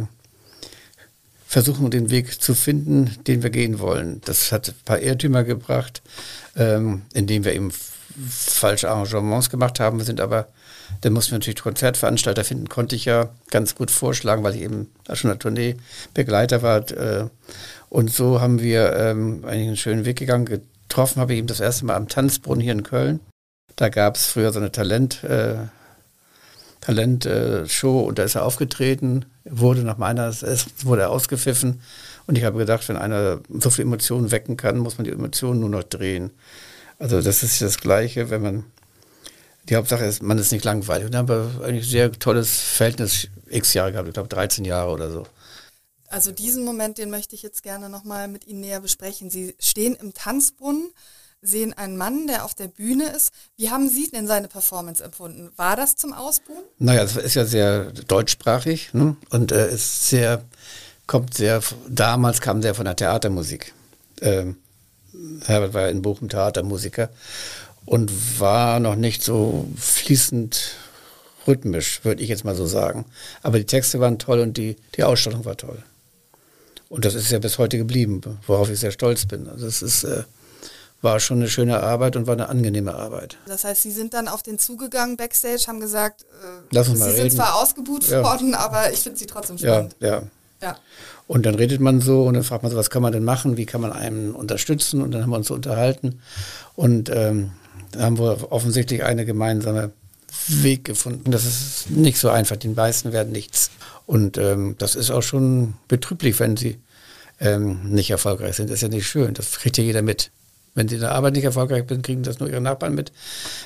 versuchen 1.46 1.90
den 1.90 2.10
Weg 2.10 2.40
zu 2.40 2.54
finden, 2.54 3.16
den 3.26 3.42
wir 3.42 3.50
gehen 3.50 3.78
wollen. 3.78 4.22
Das 4.24 4.52
hat 4.52 4.68
ein 4.68 4.84
paar 4.84 5.00
Irrtümer 5.00 5.44
gebracht, 5.44 6.00
ähm, 6.56 7.02
indem 7.12 7.44
wir 7.44 7.54
eben 7.54 7.72
falsche 8.30 8.90
Arrangements 8.90 9.50
gemacht 9.50 9.80
haben. 9.80 9.98
Wir 9.98 10.04
sind 10.04 10.20
aber, 10.20 10.48
dann 11.00 11.12
mussten 11.12 11.32
wir 11.32 11.38
natürlich 11.38 11.60
Konzertveranstalter 11.60 12.44
finden, 12.44 12.68
konnte 12.68 12.96
ich 12.96 13.04
ja 13.04 13.30
ganz 13.50 13.74
gut 13.74 13.90
vorschlagen, 13.90 14.42
weil 14.44 14.54
ich 14.54 14.62
eben 14.62 14.90
da 15.04 15.16
schon 15.16 15.30
eine 15.30 15.38
Tournee 15.38 15.76
Begleiter 16.14 16.62
war. 16.62 16.90
Äh, 16.90 17.28
und 17.88 18.10
so 18.10 18.40
haben 18.40 18.60
wir 18.60 18.94
ähm, 18.94 19.44
eigentlich 19.44 19.66
einen 19.66 19.76
schönen 19.76 20.04
Weg 20.04 20.18
gegangen. 20.18 20.46
Getroffen 20.46 21.20
habe 21.20 21.32
ich 21.32 21.38
eben 21.38 21.48
das 21.48 21.60
erste 21.60 21.84
Mal 21.84 21.96
am 21.96 22.08
Tanzbrunnen 22.08 22.62
hier 22.62 22.72
in 22.72 22.82
Köln. 22.82 23.20
Da 23.76 23.88
gab 23.88 24.16
es 24.16 24.26
früher 24.26 24.52
so 24.52 24.60
eine 24.60 24.72
Talent, 24.72 25.24
äh, 25.24 25.56
Talentshow 26.82 28.00
und 28.00 28.18
da 28.18 28.24
ist 28.24 28.34
er 28.34 28.44
aufgetreten, 28.44 29.24
wurde 29.44 29.82
nach 29.82 29.98
meiner, 29.98 30.32
wurde 30.82 31.08
ausgepfiffen 31.08 31.80
und 32.26 32.36
ich 32.36 32.44
habe 32.44 32.58
gedacht, 32.58 32.88
wenn 32.88 32.96
einer 32.96 33.40
so 33.48 33.70
viel 33.70 33.84
Emotionen 33.84 34.30
wecken 34.30 34.56
kann, 34.56 34.78
muss 34.78 34.98
man 34.98 35.04
die 35.04 35.10
Emotionen 35.10 35.60
nur 35.60 35.68
noch 35.68 35.84
drehen. 35.84 36.30
Also 36.98 37.22
das 37.22 37.42
ist 37.42 37.62
das 37.62 37.78
Gleiche, 37.78 38.30
wenn 38.30 38.42
man, 38.42 38.64
die 39.68 39.76
Hauptsache 39.76 40.04
ist, 40.04 40.22
man 40.22 40.38
ist 40.38 40.52
nicht 40.52 40.64
langweilig. 40.64 41.06
Und 41.06 41.12
da 41.14 41.18
haben 41.18 41.28
wir 41.28 41.50
eigentlich 41.64 41.86
ein 41.86 41.90
sehr 41.90 42.12
tolles 42.12 42.58
Verhältnis, 42.60 43.28
x 43.48 43.74
Jahre 43.74 43.92
gehabt, 43.92 44.08
ich 44.08 44.14
glaube 44.14 44.28
13 44.28 44.64
Jahre 44.64 44.90
oder 44.90 45.10
so. 45.10 45.26
Also 46.08 46.30
diesen 46.30 46.64
Moment, 46.64 46.98
den 46.98 47.10
möchte 47.10 47.34
ich 47.34 47.42
jetzt 47.42 47.62
gerne 47.62 47.88
nochmal 47.88 48.28
mit 48.28 48.46
Ihnen 48.46 48.60
näher 48.60 48.80
besprechen. 48.80 49.30
Sie 49.30 49.54
stehen 49.58 49.94
im 49.94 50.14
Tanzbrunnen, 50.14 50.90
sehen 51.42 51.72
einen 51.72 51.96
Mann, 51.96 52.28
der 52.28 52.44
auf 52.44 52.54
der 52.54 52.68
Bühne 52.68 53.08
ist. 53.10 53.32
Wie 53.56 53.68
haben 53.68 53.88
Sie 53.88 54.08
denn 54.08 54.28
seine 54.28 54.48
Performance 54.48 55.02
empfunden? 55.02 55.50
War 55.56 55.76
das 55.76 55.96
zum 55.96 56.12
Ausbuhen? 56.12 56.62
Naja, 56.78 57.02
es 57.02 57.16
ist 57.16 57.34
ja 57.34 57.44
sehr 57.44 57.90
deutschsprachig 58.06 58.94
ne? 58.94 59.16
und 59.30 59.50
äh, 59.50 59.74
ist 59.74 60.08
sehr, 60.08 60.44
kommt 61.08 61.34
sehr, 61.34 61.60
damals 61.88 62.40
kam 62.40 62.62
sehr 62.62 62.76
von 62.76 62.84
der 62.84 62.96
Theatermusik. 62.96 63.74
Ähm, 64.20 64.56
Herbert 65.44 65.74
war 65.74 65.88
in 65.88 66.00
Bochum 66.00 66.28
Theatermusiker 66.28 67.10
und 67.84 68.40
war 68.40 68.78
noch 68.78 68.94
nicht 68.94 69.22
so 69.22 69.68
fließend 69.76 70.76
rhythmisch, 71.48 72.04
würde 72.04 72.22
ich 72.22 72.28
jetzt 72.28 72.44
mal 72.44 72.54
so 72.54 72.66
sagen. 72.66 73.04
Aber 73.42 73.58
die 73.58 73.66
Texte 73.66 73.98
waren 73.98 74.20
toll 74.20 74.38
und 74.40 74.56
die, 74.56 74.76
die 74.94 75.02
Ausstattung 75.02 75.44
war 75.44 75.56
toll. 75.56 75.82
Und 76.88 77.04
das 77.04 77.14
ist 77.14 77.32
ja 77.32 77.40
bis 77.40 77.58
heute 77.58 77.78
geblieben, 77.78 78.20
worauf 78.46 78.70
ich 78.70 78.78
sehr 78.78 78.92
stolz 78.92 79.26
bin. 79.26 79.48
Also 79.48 79.66
es 79.66 79.82
ist, 79.82 80.04
äh, 80.04 80.22
war 81.02 81.20
schon 81.20 81.38
eine 81.38 81.48
schöne 81.48 81.82
Arbeit 81.82 82.16
und 82.16 82.26
war 82.26 82.34
eine 82.34 82.48
angenehme 82.48 82.94
Arbeit. 82.94 83.36
Das 83.46 83.64
heißt, 83.64 83.82
Sie 83.82 83.90
sind 83.90 84.14
dann 84.14 84.28
auf 84.28 84.42
den 84.42 84.58
zugegangen 84.58 85.16
backstage, 85.16 85.64
haben 85.66 85.80
gesagt, 85.80 86.22
äh, 86.22 86.26
Lass 86.70 86.88
uns 86.88 86.98
Sie 86.98 87.04
mal 87.04 87.10
sind 87.10 87.24
reden. 87.24 87.36
zwar 87.36 87.56
ausgebucht 87.56 88.08
ja. 88.08 88.22
worden, 88.22 88.54
aber 88.54 88.92
ich 88.92 89.00
finde 89.00 89.18
Sie 89.18 89.26
trotzdem 89.26 89.58
spannend. 89.58 89.96
Ja, 90.00 90.08
ja. 90.08 90.22
ja. 90.62 90.76
Und 91.26 91.44
dann 91.44 91.56
redet 91.56 91.80
man 91.80 92.00
so 92.00 92.22
und 92.22 92.34
dann 92.34 92.44
fragt 92.44 92.62
man 92.62 92.70
so, 92.70 92.78
was 92.78 92.88
kann 92.88 93.02
man 93.02 93.12
denn 93.12 93.24
machen, 93.24 93.56
wie 93.56 93.66
kann 93.66 93.80
man 93.80 93.92
einen 93.92 94.32
unterstützen 94.32 95.02
und 95.02 95.10
dann 95.10 95.22
haben 95.22 95.30
wir 95.30 95.36
uns 95.36 95.48
so 95.48 95.54
unterhalten 95.54 96.20
und 96.76 97.10
ähm, 97.10 97.52
da 97.90 98.00
haben 98.00 98.18
wir 98.18 98.52
offensichtlich 98.52 99.04
eine 99.04 99.24
gemeinsame 99.24 99.90
Weg 100.48 100.84
gefunden. 100.84 101.30
Das 101.30 101.44
ist 101.44 101.90
nicht 101.90 102.18
so 102.18 102.30
einfach, 102.30 102.56
den 102.56 102.74
meisten 102.74 103.12
werden 103.12 103.32
nichts. 103.32 103.70
Und 104.06 104.38
ähm, 104.38 104.76
das 104.78 104.94
ist 104.94 105.10
auch 105.10 105.22
schon 105.22 105.74
betrüblich, 105.88 106.40
wenn 106.40 106.56
sie 106.56 106.78
ähm, 107.38 107.80
nicht 107.90 108.10
erfolgreich 108.10 108.56
sind. 108.56 108.70
Das 108.70 108.76
ist 108.76 108.82
ja 108.82 108.88
nicht 108.88 109.06
schön, 109.06 109.34
das 109.34 109.50
kriegt 109.52 109.76
ja 109.78 109.84
jeder 109.84 110.02
mit. 110.02 110.30
Wenn 110.74 110.88
sie 110.88 110.94
in 110.96 111.00
der 111.02 111.12
Arbeit 111.12 111.34
nicht 111.34 111.44
erfolgreich 111.44 111.84
sind, 111.88 112.04
kriegen 112.04 112.22
das 112.22 112.40
nur 112.40 112.48
ihre 112.48 112.60
Nachbarn 112.60 112.94
mit. 112.94 113.12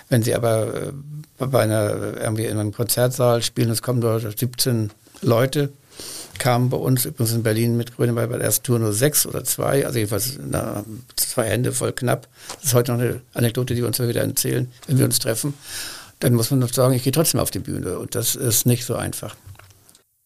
Wenn 0.08 0.22
sie 0.22 0.34
aber 0.34 0.75
äh, 0.75 0.92
bei 1.38 1.60
einer, 1.60 2.16
irgendwie 2.20 2.46
in 2.46 2.58
einem 2.58 2.72
Konzertsaal 2.72 3.42
spielen, 3.42 3.70
es 3.70 3.82
kommen 3.82 4.00
dort 4.00 4.38
17 4.38 4.90
Leute, 5.22 5.70
kam 6.38 6.68
bei 6.68 6.76
uns 6.76 7.04
übrigens 7.04 7.32
in 7.32 7.42
Berlin 7.42 7.76
mit 7.76 7.96
Grönemeyer 7.96 8.26
bei 8.26 8.36
der 8.36 8.46
ersten 8.46 8.64
Tour 8.64 8.78
nur 8.78 8.92
sechs 8.92 9.26
oder 9.26 9.44
zwei, 9.44 9.86
also 9.86 9.98
jedenfalls 9.98 10.38
na, 10.44 10.84
zwei 11.14 11.44
Hände 11.44 11.72
voll 11.72 11.92
knapp. 11.92 12.28
Das 12.56 12.64
ist 12.64 12.75
heute 12.75 12.92
noch 12.92 13.00
eine 13.00 13.20
Anekdote, 13.34 13.75
die 13.75 13.80
wir 13.80 13.86
uns 13.86 13.98
wieder 13.98 14.20
erzählen, 14.20 14.70
wenn 14.86 14.98
wir 14.98 15.04
uns 15.06 15.18
treffen. 15.18 15.54
Dann 16.20 16.34
muss 16.34 16.50
man 16.50 16.60
noch 16.60 16.72
sagen, 16.72 16.94
ich 16.94 17.04
gehe 17.04 17.12
trotzdem 17.12 17.40
auf 17.40 17.50
die 17.50 17.58
Bühne 17.58 17.98
und 17.98 18.14
das 18.14 18.34
ist 18.34 18.66
nicht 18.66 18.84
so 18.84 18.96
einfach. 18.96 19.36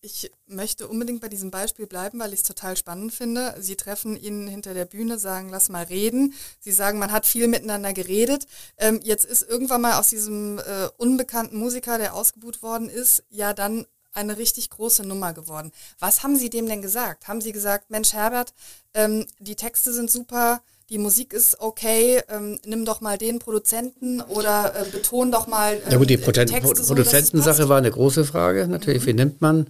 Ich 0.02 0.30
möchte 0.46 0.88
unbedingt 0.88 1.20
bei 1.20 1.28
diesem 1.28 1.50
Beispiel 1.50 1.86
bleiben, 1.86 2.18
weil 2.20 2.32
ich 2.32 2.40
es 2.40 2.46
total 2.46 2.74
spannend 2.74 3.12
finde. 3.12 3.54
Sie 3.58 3.76
treffen 3.76 4.16
ihn 4.16 4.48
hinter 4.48 4.72
der 4.72 4.86
Bühne, 4.86 5.18
sagen, 5.18 5.50
lass 5.50 5.68
mal 5.68 5.84
reden. 5.84 6.32
Sie 6.58 6.72
sagen, 6.72 6.98
man 6.98 7.12
hat 7.12 7.26
viel 7.26 7.48
miteinander 7.48 7.92
geredet. 7.92 8.46
Ähm, 8.78 9.00
jetzt 9.02 9.26
ist 9.26 9.42
irgendwann 9.42 9.82
mal 9.82 9.98
aus 9.98 10.08
diesem 10.08 10.58
äh, 10.58 10.88
unbekannten 10.96 11.58
Musiker, 11.58 11.98
der 11.98 12.14
ausgebuht 12.14 12.62
worden 12.62 12.88
ist, 12.88 13.24
ja 13.28 13.52
dann 13.52 13.86
eine 14.12 14.38
richtig 14.38 14.70
große 14.70 15.04
Nummer 15.04 15.34
geworden. 15.34 15.70
Was 15.98 16.22
haben 16.22 16.36
Sie 16.36 16.48
dem 16.48 16.66
denn 16.66 16.80
gesagt? 16.80 17.28
Haben 17.28 17.42
Sie 17.42 17.52
gesagt, 17.52 17.90
Mensch 17.90 18.14
Herbert, 18.14 18.54
ähm, 18.94 19.26
die 19.38 19.54
Texte 19.54 19.92
sind 19.92 20.10
super, 20.10 20.62
die 20.90 20.98
Musik 20.98 21.32
ist 21.32 21.60
okay, 21.60 22.20
ähm, 22.28 22.58
nimm 22.66 22.84
doch 22.84 23.00
mal 23.00 23.16
den 23.16 23.38
Produzenten 23.38 24.20
oder 24.20 24.74
äh, 24.74 24.84
beton 24.90 25.30
doch 25.30 25.46
mal. 25.46 25.74
Ähm, 25.74 25.80
ja 25.92 25.96
gut, 25.98 26.10
die 26.10 26.14
ähm, 26.14 26.22
Produzentensache 26.22 27.62
so, 27.62 27.68
war 27.68 27.78
eine 27.78 27.90
große 27.90 28.24
Frage 28.24 28.66
natürlich. 28.66 29.02
Mhm. 29.02 29.06
Wie 29.06 29.14
nimmt 29.14 29.40
man? 29.40 29.58
Mhm. 29.58 29.66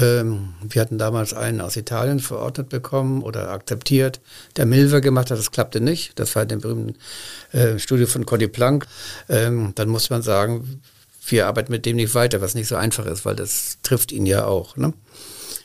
Ähm, 0.00 0.54
wir 0.68 0.82
hatten 0.82 0.98
damals 0.98 1.32
einen 1.32 1.60
aus 1.60 1.76
Italien 1.76 2.20
verordnet 2.20 2.68
bekommen 2.68 3.22
oder 3.22 3.50
akzeptiert, 3.50 4.20
der 4.56 4.66
Milver 4.66 5.00
gemacht 5.00 5.30
hat. 5.30 5.38
Das 5.38 5.52
klappte 5.52 5.80
nicht. 5.80 6.18
Das 6.18 6.34
war 6.34 6.42
in 6.42 6.48
dem 6.48 6.60
berühmten 6.60 6.96
äh, 7.52 7.78
Studio 7.78 8.06
von 8.06 8.26
Conny 8.26 8.48
Planck. 8.48 8.86
Ähm, 9.28 9.72
dann 9.76 9.88
muss 9.88 10.10
man 10.10 10.22
sagen, 10.22 10.82
wir 11.28 11.46
arbeiten 11.46 11.72
mit 11.72 11.86
dem 11.86 11.96
nicht 11.96 12.14
weiter, 12.14 12.40
was 12.40 12.54
nicht 12.54 12.68
so 12.68 12.76
einfach 12.76 13.06
ist, 13.06 13.24
weil 13.24 13.36
das 13.36 13.78
trifft 13.82 14.12
ihn 14.12 14.26
ja 14.26 14.44
auch. 14.44 14.76
Ne? 14.76 14.92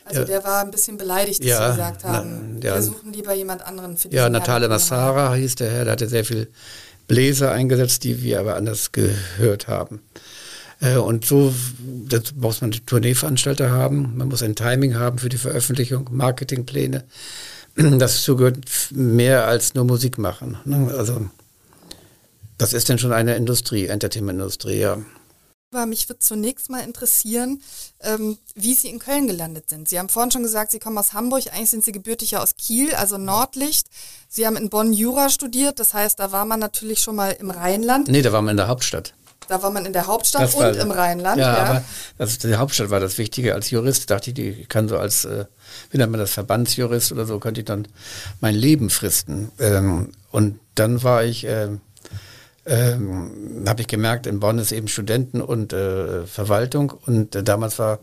Also 0.04 0.20
ja. 0.20 0.26
der 0.26 0.44
war 0.44 0.62
ein 0.62 0.70
bisschen 0.70 0.98
beleidigt, 0.98 1.40
dass 1.40 1.48
ja, 1.48 1.70
Sie 1.70 1.78
gesagt 1.78 2.04
haben, 2.04 2.58
na, 2.60 2.68
ja, 2.68 2.74
wir 2.74 2.82
suchen 2.82 3.12
lieber 3.12 3.32
jemand 3.34 3.66
anderen 3.66 3.96
für 3.96 4.08
Ja, 4.08 4.28
Natale 4.28 4.68
Massara 4.68 5.34
hieß 5.34 5.54
der 5.56 5.70
Herr, 5.70 5.84
der 5.84 5.92
hatte 5.92 6.08
sehr 6.08 6.24
viel 6.24 6.48
Bläser 7.08 7.52
eingesetzt, 7.52 8.04
die 8.04 8.22
wir 8.22 8.40
aber 8.40 8.56
anders 8.56 8.92
gehört 8.92 9.66
haben. 9.66 10.00
Äh, 10.80 10.96
und 10.96 11.24
so 11.24 11.54
das 12.06 12.34
muss 12.34 12.60
man 12.60 12.72
Tourneeveranstalter 12.72 13.70
haben, 13.70 14.16
man 14.16 14.28
muss 14.28 14.42
ein 14.42 14.54
Timing 14.54 14.96
haben 14.96 15.18
für 15.18 15.28
die 15.28 15.38
Veröffentlichung, 15.38 16.08
Marketingpläne. 16.10 17.04
Das 17.98 18.24
gehört 18.24 18.58
mehr 18.92 19.48
als 19.48 19.74
nur 19.74 19.84
Musik 19.84 20.16
machen. 20.16 20.58
Ne? 20.64 20.94
Also 20.96 21.28
das 22.56 22.72
ist 22.72 22.88
dann 22.88 22.98
schon 22.98 23.12
eine 23.12 23.34
Industrie, 23.34 23.86
Entertainment-Industrie, 23.86 24.78
ja. 24.78 24.98
Mich 25.86 26.08
würde 26.08 26.20
zunächst 26.20 26.70
mal 26.70 26.80
interessieren, 26.80 27.62
ähm, 28.00 28.38
wie 28.54 28.74
Sie 28.74 28.88
in 28.88 28.98
Köln 28.98 29.26
gelandet 29.26 29.68
sind. 29.68 29.88
Sie 29.88 29.98
haben 29.98 30.08
vorhin 30.08 30.30
schon 30.30 30.42
gesagt, 30.42 30.70
Sie 30.70 30.78
kommen 30.78 30.98
aus 30.98 31.12
Hamburg, 31.12 31.44
eigentlich 31.52 31.70
sind 31.70 31.84
Sie 31.84 31.92
gebürtig 31.92 32.32
ja 32.32 32.42
aus 32.42 32.56
Kiel, 32.56 32.94
also 32.94 33.18
Nordlicht. 33.18 33.88
Sie 34.28 34.46
haben 34.46 34.56
in 34.56 34.70
Bonn 34.70 34.92
Jura 34.92 35.28
studiert, 35.28 35.78
das 35.80 35.94
heißt, 35.94 36.18
da 36.18 36.32
war 36.32 36.44
man 36.44 36.60
natürlich 36.60 37.00
schon 37.00 37.16
mal 37.16 37.30
im 37.32 37.50
Rheinland. 37.50 38.08
Nee, 38.08 38.22
da 38.22 38.32
war 38.32 38.42
man 38.42 38.52
in 38.52 38.56
der 38.56 38.68
Hauptstadt. 38.68 39.14
Da 39.48 39.62
war 39.62 39.70
man 39.70 39.84
in 39.84 39.92
der 39.92 40.06
Hauptstadt 40.06 40.54
und 40.54 40.76
im 40.76 40.90
Rheinland. 40.90 41.38
Ja, 41.38 41.52
ja. 41.52 41.64
aber 41.64 41.84
das, 42.16 42.38
die 42.38 42.54
Hauptstadt 42.54 42.90
war 42.90 43.00
das 43.00 43.18
Wichtige. 43.18 43.54
Als 43.54 43.70
Jurist 43.70 44.10
dachte 44.10 44.30
ich, 44.30 44.38
ich 44.38 44.68
kann 44.68 44.88
so 44.88 44.96
als, 44.96 45.24
äh, 45.26 45.44
wie 45.90 45.98
nennt 45.98 46.12
man 46.12 46.20
das, 46.20 46.32
Verbandsjurist 46.32 47.12
oder 47.12 47.26
so, 47.26 47.38
könnte 47.38 47.60
ich 47.60 47.66
dann 47.66 47.86
mein 48.40 48.54
Leben 48.54 48.88
fristen. 48.90 49.52
Ähm, 49.58 50.12
und 50.30 50.60
dann 50.74 51.02
war 51.02 51.24
ich... 51.24 51.44
Äh, 51.44 51.68
ähm, 52.66 53.64
habe 53.66 53.82
ich 53.82 53.88
gemerkt, 53.88 54.26
in 54.26 54.40
Bonn 54.40 54.58
ist 54.58 54.72
eben 54.72 54.88
Studenten 54.88 55.40
und 55.40 55.72
äh, 55.72 56.26
Verwaltung 56.26 56.92
und 57.06 57.34
äh, 57.34 57.42
damals 57.42 57.78
war 57.78 58.00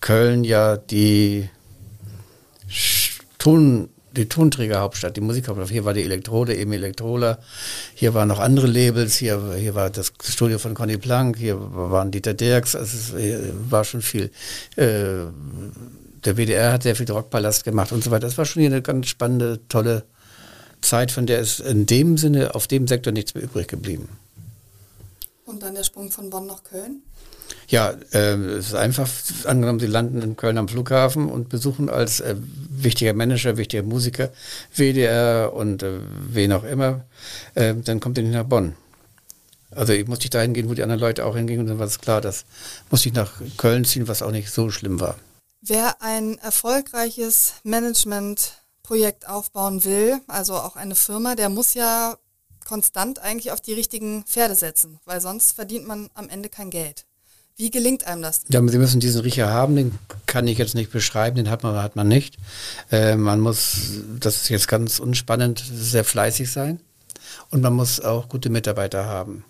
Köln 0.00 0.44
ja 0.44 0.76
die 0.76 1.48
Ton, 3.38 3.88
die 4.12 4.28
Tonträgerhauptstadt, 4.28 5.16
die 5.16 5.20
Musikhauptstadt. 5.20 5.70
Hier 5.70 5.84
war 5.84 5.94
die 5.94 6.02
Elektrode, 6.02 6.54
eben 6.54 6.72
Elektrola. 6.72 7.38
Hier 7.94 8.14
waren 8.14 8.28
noch 8.28 8.40
andere 8.40 8.66
Labels. 8.66 9.16
Hier, 9.16 9.54
hier 9.56 9.74
war 9.74 9.90
das 9.90 10.12
Studio 10.22 10.58
von 10.58 10.74
Conny 10.74 10.96
Plank. 10.96 11.36
Hier 11.36 11.56
waren 11.58 12.10
Dieter 12.10 12.34
Dirks. 12.34 12.74
Also 12.74 13.16
es 13.16 13.52
war 13.70 13.84
schon 13.84 14.02
viel. 14.02 14.30
Äh, 14.76 15.26
der 16.24 16.36
WDR 16.36 16.72
hat 16.72 16.82
sehr 16.82 16.96
viel 16.96 17.08
Rockpalast 17.10 17.64
gemacht 17.64 17.92
und 17.92 18.02
so 18.02 18.10
weiter. 18.10 18.26
Das 18.26 18.36
war 18.38 18.44
schon 18.46 18.62
hier 18.62 18.70
eine 18.70 18.82
ganz 18.82 19.06
spannende, 19.08 19.60
tolle 19.68 20.04
Zeit, 20.86 21.10
von 21.10 21.26
der 21.26 21.40
ist 21.40 21.60
in 21.60 21.86
dem 21.86 22.18
Sinne 22.18 22.54
auf 22.54 22.66
dem 22.66 22.86
Sektor 22.86 23.12
nichts 23.12 23.34
mehr 23.34 23.44
übrig 23.44 23.68
geblieben. 23.68 24.08
Und 25.44 25.62
dann 25.62 25.74
der 25.74 25.84
Sprung 25.84 26.10
von 26.10 26.30
Bonn 26.30 26.46
nach 26.46 26.64
Köln? 26.64 27.02
Ja, 27.68 27.94
äh, 28.12 28.34
es 28.34 28.68
ist 28.68 28.74
einfach, 28.74 29.08
angenommen, 29.44 29.80
Sie 29.80 29.86
landen 29.86 30.22
in 30.22 30.36
Köln 30.36 30.58
am 30.58 30.68
Flughafen 30.68 31.28
und 31.28 31.48
besuchen 31.48 31.88
als 31.88 32.20
äh, 32.20 32.36
wichtiger 32.38 33.12
Manager, 33.12 33.56
wichtiger 33.56 33.82
Musiker, 33.82 34.30
WDR 34.74 35.52
und 35.52 35.82
äh, 35.82 36.00
wen 36.28 36.52
auch 36.52 36.64
immer, 36.64 37.04
äh, 37.54 37.74
dann 37.74 38.00
kommt 38.00 38.18
ihr 38.18 38.24
nicht 38.24 38.34
nach 38.34 38.44
Bonn. 38.44 38.74
Also 39.70 39.92
ich 39.92 40.06
musste 40.06 40.30
dahin 40.30 40.54
gehen, 40.54 40.68
wo 40.68 40.74
die 40.74 40.82
anderen 40.82 41.00
Leute 41.00 41.24
auch 41.24 41.36
hingingen 41.36 41.62
und 41.62 41.66
dann 41.66 41.78
war 41.78 41.86
es 41.86 42.00
klar, 42.00 42.20
dass 42.20 42.44
musste 42.90 43.08
ich 43.08 43.14
nach 43.14 43.40
Köln 43.56 43.84
ziehen, 43.84 44.08
was 44.08 44.22
auch 44.22 44.30
nicht 44.30 44.50
so 44.50 44.70
schlimm 44.70 45.00
war. 45.00 45.16
Wer 45.60 46.00
ein 46.00 46.38
erfolgreiches 46.38 47.54
Management 47.64 48.52
Projekt 48.86 49.28
aufbauen 49.28 49.84
will, 49.84 50.20
also 50.28 50.54
auch 50.54 50.76
eine 50.76 50.94
Firma, 50.94 51.34
der 51.34 51.48
muss 51.48 51.74
ja 51.74 52.16
konstant 52.64 53.18
eigentlich 53.18 53.50
auf 53.50 53.60
die 53.60 53.72
richtigen 53.72 54.22
Pferde 54.24 54.54
setzen, 54.54 55.00
weil 55.04 55.20
sonst 55.20 55.52
verdient 55.52 55.88
man 55.88 56.08
am 56.14 56.28
Ende 56.28 56.48
kein 56.48 56.70
Geld. 56.70 57.04
Wie 57.56 57.70
gelingt 57.70 58.06
einem 58.06 58.22
das? 58.22 58.42
Ja, 58.48 58.60
Sie 58.64 58.78
müssen 58.78 59.00
diesen 59.00 59.22
Riecher 59.22 59.50
haben, 59.50 59.74
den 59.74 59.98
kann 60.26 60.46
ich 60.46 60.58
jetzt 60.58 60.74
nicht 60.76 60.92
beschreiben, 60.92 61.36
den 61.36 61.50
hat 61.50 61.64
man, 61.64 61.74
hat 61.82 61.96
man 61.96 62.06
nicht. 62.06 62.36
Äh, 62.92 63.16
man 63.16 63.40
muss, 63.40 64.02
das 64.20 64.36
ist 64.36 64.50
jetzt 64.50 64.68
ganz 64.68 65.00
unspannend, 65.00 65.64
sehr 65.68 66.04
fleißig 66.04 66.52
sein 66.52 66.78
und 67.50 67.62
man 67.62 67.72
muss 67.72 67.98
auch 67.98 68.28
gute 68.28 68.50
Mitarbeiter 68.50 69.06
haben 69.06 69.44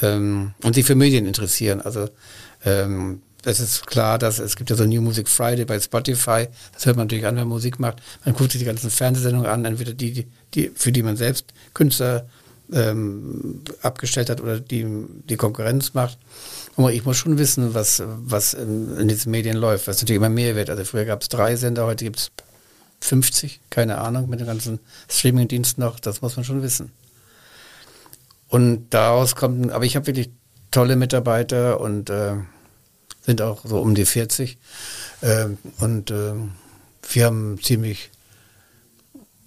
ähm, 0.00 0.54
und 0.62 0.74
sich 0.74 0.86
für 0.86 0.94
Medien 0.94 1.26
interessieren. 1.26 1.82
Also 1.82 2.08
ähm, 2.64 3.20
das 3.42 3.60
ist 3.60 3.86
klar, 3.86 4.18
dass 4.18 4.38
es 4.38 4.56
gibt 4.56 4.70
ja 4.70 4.76
so 4.76 4.84
New 4.84 5.00
Music 5.00 5.28
Friday 5.28 5.64
bei 5.64 5.78
Spotify. 5.78 6.48
Das 6.72 6.86
hört 6.86 6.96
man 6.96 7.06
natürlich 7.06 7.26
an, 7.26 7.34
wenn 7.36 7.42
man 7.42 7.48
Musik 7.48 7.80
macht. 7.80 8.00
Man 8.24 8.34
guckt 8.34 8.52
sich 8.52 8.60
die 8.60 8.66
ganzen 8.66 8.90
Fernsehsendungen 8.90 9.50
an, 9.50 9.64
entweder 9.64 9.92
die, 9.92 10.26
die 10.54 10.70
für 10.74 10.92
die 10.92 11.02
man 11.02 11.16
selbst 11.16 11.52
Künstler 11.74 12.26
ähm, 12.72 13.62
abgestellt 13.82 14.30
hat 14.30 14.40
oder 14.40 14.60
die 14.60 14.86
die 15.28 15.36
Konkurrenz 15.36 15.94
macht. 15.94 16.18
Und 16.76 16.90
ich 16.92 17.04
muss 17.04 17.18
schon 17.18 17.36
wissen, 17.36 17.74
was, 17.74 18.02
was 18.06 18.54
in, 18.54 18.96
in 18.96 19.08
diesen 19.08 19.30
Medien 19.30 19.56
läuft, 19.56 19.88
was 19.88 20.00
natürlich 20.00 20.16
immer 20.16 20.30
mehr 20.30 20.56
wird. 20.56 20.70
Also 20.70 20.84
früher 20.84 21.04
gab 21.04 21.22
es 21.22 21.28
drei 21.28 21.56
Sender, 21.56 21.84
heute 21.84 22.04
gibt 22.04 22.18
es 22.18 22.30
50, 23.00 23.60
keine 23.68 23.98
Ahnung, 23.98 24.28
mit 24.28 24.40
den 24.40 24.46
ganzen 24.46 24.78
Streamingdiensten 25.10 25.82
noch, 25.82 25.98
das 26.00 26.22
muss 26.22 26.36
man 26.36 26.44
schon 26.44 26.62
wissen. 26.62 26.92
Und 28.48 28.90
daraus 28.90 29.34
kommt, 29.34 29.72
aber 29.72 29.84
ich 29.84 29.96
habe 29.96 30.06
wirklich 30.06 30.30
tolle 30.70 30.96
Mitarbeiter 30.96 31.80
und 31.80 32.10
äh, 32.10 32.34
sind 33.24 33.40
auch 33.40 33.64
so 33.64 33.80
um 33.80 33.94
die 33.94 34.04
40. 34.04 34.58
Ähm, 35.22 35.58
und 35.78 36.10
äh, 36.10 36.34
wir 37.10 37.24
haben 37.26 37.58
ziemlich 37.62 38.10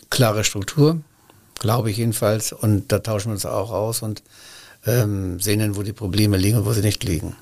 klare 0.10 0.44
Struktur, 0.44 1.02
glaube 1.60 1.92
ich 1.92 1.98
jedenfalls. 1.98 2.54
Und 2.54 2.92
da 2.92 3.00
tauschen 3.00 3.30
wir 3.30 3.34
uns 3.34 3.46
auch 3.46 3.72
aus 3.72 4.02
und 4.02 4.24
ähm, 4.86 5.40
sehen 5.40 5.60
dann, 5.60 5.76
wo 5.76 5.84
die 5.84 5.94
Probleme 5.94 6.38
liegen 6.38 6.58
und 6.58 6.66
wo 6.66 6.74
sie 6.74 6.82
nicht 6.82 7.04
liegen. 7.04 7.36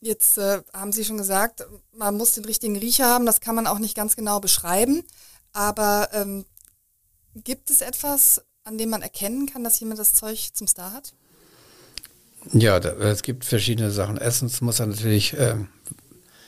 Jetzt 0.00 0.38
äh, 0.38 0.62
haben 0.72 0.92
Sie 0.92 1.04
schon 1.04 1.18
gesagt, 1.18 1.66
man 1.92 2.16
muss 2.16 2.32
den 2.32 2.44
richtigen 2.44 2.76
Riecher 2.76 3.06
haben. 3.06 3.26
Das 3.26 3.40
kann 3.40 3.54
man 3.54 3.66
auch 3.66 3.80
nicht 3.80 3.96
ganz 3.96 4.14
genau 4.14 4.38
beschreiben. 4.38 5.02
Aber 5.52 6.08
ähm, 6.12 6.44
gibt 7.34 7.70
es 7.70 7.80
etwas, 7.80 8.42
an 8.64 8.78
dem 8.78 8.90
man 8.90 9.02
erkennen 9.02 9.46
kann, 9.46 9.64
dass 9.64 9.80
jemand 9.80 9.98
das 9.98 10.14
Zeug 10.14 10.50
zum 10.52 10.66
Star 10.66 10.92
hat? 10.92 11.14
Ja, 12.52 12.80
da, 12.80 12.90
es 12.90 13.22
gibt 13.22 13.44
verschiedene 13.44 13.90
Sachen. 13.90 14.16
Erstens 14.16 14.60
muss 14.60 14.80
er 14.80 14.86
natürlich 14.86 15.36
äh, 15.36 15.54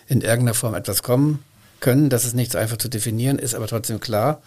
in 0.08 0.20
irgendeiner 0.20 0.54
Form 0.54 0.74
etwas 0.74 1.02
kommen 1.02 1.42
können. 1.80 2.10
Das 2.10 2.24
ist 2.24 2.34
nicht 2.34 2.52
so 2.52 2.58
einfach 2.58 2.76
zu 2.76 2.88
definieren, 2.88 3.38
ist 3.38 3.54
aber 3.54 3.66
trotzdem 3.66 4.00
klar. 4.00 4.42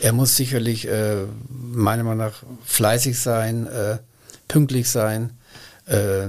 Er 0.00 0.12
muss 0.12 0.36
sicherlich 0.36 0.86
äh, 0.88 1.24
meiner 1.48 2.04
Meinung 2.04 2.18
nach 2.18 2.42
fleißig 2.64 3.18
sein, 3.18 3.66
äh, 3.66 3.98
pünktlich 4.48 4.88
sein, 4.90 5.32
äh, 5.86 6.26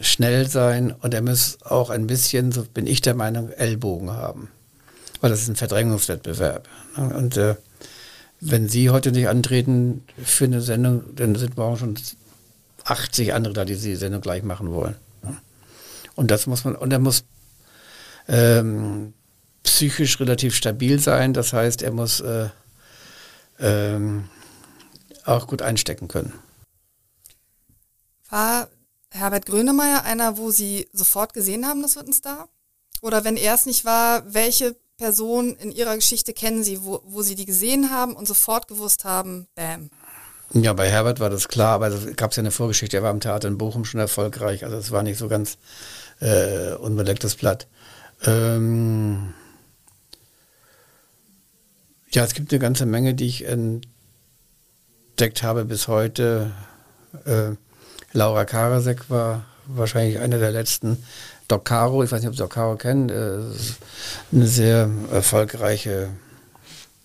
schnell 0.00 0.48
sein 0.48 0.92
und 1.00 1.14
er 1.14 1.22
muss 1.22 1.58
auch 1.62 1.90
ein 1.90 2.06
bisschen, 2.06 2.52
so 2.52 2.64
bin 2.64 2.86
ich 2.86 3.00
der 3.00 3.14
Meinung, 3.14 3.50
Ellbogen 3.50 4.10
haben. 4.10 4.48
Weil 5.20 5.30
das 5.30 5.42
ist 5.42 5.48
ein 5.48 5.56
Verdrängungswettbewerb. 5.56 6.68
Und 6.96 7.36
äh, 7.36 7.56
wenn 8.40 8.68
Sie 8.68 8.88
heute 8.88 9.12
nicht 9.12 9.28
antreten 9.28 10.02
für 10.22 10.44
eine 10.44 10.62
Sendung, 10.62 11.02
dann 11.14 11.34
sind 11.34 11.56
morgen 11.58 11.76
schon 11.76 11.94
80 12.90 13.34
andere 13.34 13.54
da, 13.54 13.64
die 13.64 13.76
die 13.76 13.96
Sendung 13.96 14.20
gleich 14.20 14.42
machen 14.42 14.72
wollen. 14.72 14.96
Und 16.16 16.30
das 16.30 16.46
muss 16.46 16.64
man, 16.64 16.76
und 16.76 16.92
er 16.92 16.98
muss 16.98 17.24
ähm, 18.28 19.14
psychisch 19.62 20.20
relativ 20.20 20.54
stabil 20.54 20.98
sein. 20.98 21.32
Das 21.32 21.52
heißt, 21.52 21.82
er 21.82 21.92
muss 21.92 22.20
äh, 22.20 22.48
ähm, 23.58 24.28
auch 25.24 25.46
gut 25.46 25.62
einstecken 25.62 26.08
können. 26.08 26.32
War 28.28 28.68
Herbert 29.10 29.46
Grönemeyer 29.46 30.04
einer, 30.04 30.36
wo 30.36 30.50
Sie 30.50 30.88
sofort 30.92 31.32
gesehen 31.32 31.66
haben, 31.66 31.82
das 31.82 31.96
wird 31.96 32.08
ein 32.08 32.12
Star? 32.12 32.48
oder 33.00 33.24
wenn 33.24 33.36
er 33.36 33.54
es 33.54 33.66
nicht 33.66 33.84
war, 33.84 34.32
welche 34.32 34.76
Person 34.96 35.56
in 35.56 35.72
ihrer 35.72 35.94
Geschichte 35.96 36.32
kennen 36.32 36.62
Sie, 36.62 36.84
wo, 36.84 37.00
wo 37.04 37.22
Sie 37.22 37.34
die 37.34 37.46
gesehen 37.46 37.90
haben 37.90 38.14
und 38.14 38.28
sofort 38.28 38.68
gewusst 38.68 39.04
haben, 39.04 39.46
bam. 39.54 39.90
Ja, 40.52 40.72
bei 40.72 40.90
Herbert 40.90 41.20
war 41.20 41.30
das 41.30 41.46
klar, 41.46 41.74
aber 41.74 41.88
es 41.88 42.16
gab 42.16 42.34
ja 42.34 42.40
eine 42.40 42.50
Vorgeschichte. 42.50 42.96
Er 42.96 43.04
war 43.04 43.12
im 43.12 43.20
Theater 43.20 43.46
in 43.46 43.56
Bochum 43.56 43.84
schon 43.84 44.00
erfolgreich, 44.00 44.64
also 44.64 44.76
es 44.76 44.90
war 44.90 45.04
nicht 45.04 45.18
so 45.18 45.28
ganz 45.28 45.58
äh, 46.20 46.72
unbelecktes 46.74 47.36
Blatt. 47.36 47.68
Ähm 48.24 49.32
ja, 52.10 52.24
es 52.24 52.34
gibt 52.34 52.52
eine 52.52 52.58
ganze 52.58 52.84
Menge, 52.84 53.14
die 53.14 53.28
ich 53.28 53.44
entdeckt 53.46 53.84
habe 55.44 55.64
bis 55.64 55.86
heute. 55.86 56.50
Äh, 57.24 57.52
Laura 58.12 58.44
Karasek 58.44 59.08
war 59.08 59.44
wahrscheinlich 59.66 60.18
eine 60.18 60.40
der 60.40 60.50
letzten. 60.50 61.04
Doc 61.46 61.64
Caro, 61.64 62.02
ich 62.02 62.10
weiß 62.10 62.20
nicht, 62.20 62.28
ob 62.28 62.34
Sie 62.34 62.42
Doc 62.42 62.50
Caro 62.52 62.74
kennen, 62.74 63.08
äh, 63.08 63.38
eine 64.32 64.46
sehr 64.48 64.90
erfolgreiche 65.12 66.08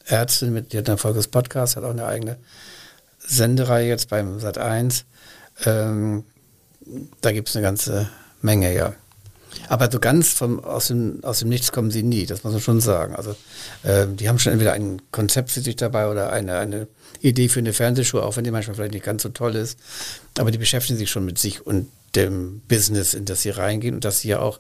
Ärztin, 0.06 0.52
mit, 0.54 0.74
die 0.74 0.80
hat 0.80 0.90
ein 0.90 0.94
erfolgreiches 0.94 1.28
Podcast, 1.28 1.76
hat 1.76 1.84
auch 1.84 1.92
eine 1.92 2.08
eigene 2.08 2.38
Sendereihe 3.28 3.88
jetzt 3.88 4.10
beim 4.10 4.40
Sat 4.40 4.58
1. 4.58 5.06
Ähm, 5.66 6.24
da 7.22 7.32
gibt 7.32 7.50
es 7.50 7.56
eine 7.56 7.64
ganze 7.64 8.10
Menge, 8.42 8.74
ja. 8.74 8.94
Aber 9.70 9.90
so 9.90 10.00
ganz 10.00 10.34
vom, 10.34 10.64
aus, 10.64 10.88
dem, 10.88 11.24
aus 11.24 11.40
dem 11.40 11.50
Nichts 11.50 11.72
kommen 11.72 11.90
sie 11.90 12.04
nie, 12.04 12.26
das 12.26 12.44
muss 12.44 12.54
man 12.54 12.62
schon 12.62 12.82
sagen. 12.82 13.16
Also 13.16 13.36
äh, 13.84 14.06
die 14.08 14.28
haben 14.30 14.38
schon 14.38 14.52
entweder 14.52 14.74
ein 14.74 15.02
Konzept 15.12 15.50
für 15.50 15.62
sich 15.62 15.76
dabei 15.76 16.10
oder 16.10 16.32
eine, 16.32 16.58
eine 16.58 16.88
Idee 17.22 17.50
für 17.50 17.60
eine 17.60 17.74
Fernsehshow, 17.74 18.20
auch 18.20 18.36
wenn 18.38 18.44
die 18.44 18.52
manchmal 18.52 18.76
vielleicht 18.76 18.94
nicht 18.94 19.06
ganz 19.06 19.24
so 19.24 19.30
toll 19.30 19.56
ist. 19.56 19.80
Aber 20.38 20.52
die 20.52 20.58
beschäftigen 20.58 21.00
sich 21.00 21.10
schon 21.10 21.26
mit 21.26 21.40
sich 21.40 21.66
und 21.66 21.88
dem 22.16 22.62
Business, 22.68 23.14
in 23.14 23.26
das 23.26 23.42
sie 23.42 23.50
reingehen 23.50 23.96
und 23.96 24.06
das 24.06 24.22
sie 24.22 24.30
ja 24.30 24.40
auch 24.40 24.60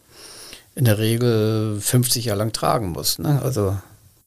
in 0.75 0.85
der 0.85 0.97
Regel 0.97 1.79
50 1.79 2.25
Jahre 2.25 2.39
lang 2.39 2.51
tragen 2.51 2.89
muss. 2.89 3.19
Ne? 3.19 3.41
Also 3.41 3.77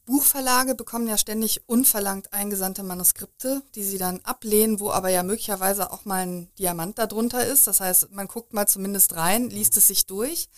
Buchverlage 0.08 0.74
bekommen 0.74 1.06
ja 1.06 1.18
ständig 1.18 1.60
unverlangt 1.66 2.32
eingesandte 2.32 2.82
Manuskripte, 2.82 3.60
die 3.74 3.84
sie 3.84 3.98
dann 3.98 4.20
ablehnen, 4.24 4.80
wo 4.80 4.90
aber 4.90 5.10
ja 5.10 5.22
möglicherweise 5.22 5.92
auch 5.92 6.06
mal 6.06 6.26
ein 6.26 6.48
Diamant 6.58 6.98
darunter 6.98 7.46
ist. 7.46 7.66
Das 7.66 7.80
heißt, 7.80 8.10
man 8.12 8.26
guckt 8.26 8.54
mal 8.54 8.66
zumindest 8.66 9.16
rein, 9.16 9.50
liest 9.50 9.76
es 9.76 9.86
sich 9.86 10.06
durch. 10.06 10.48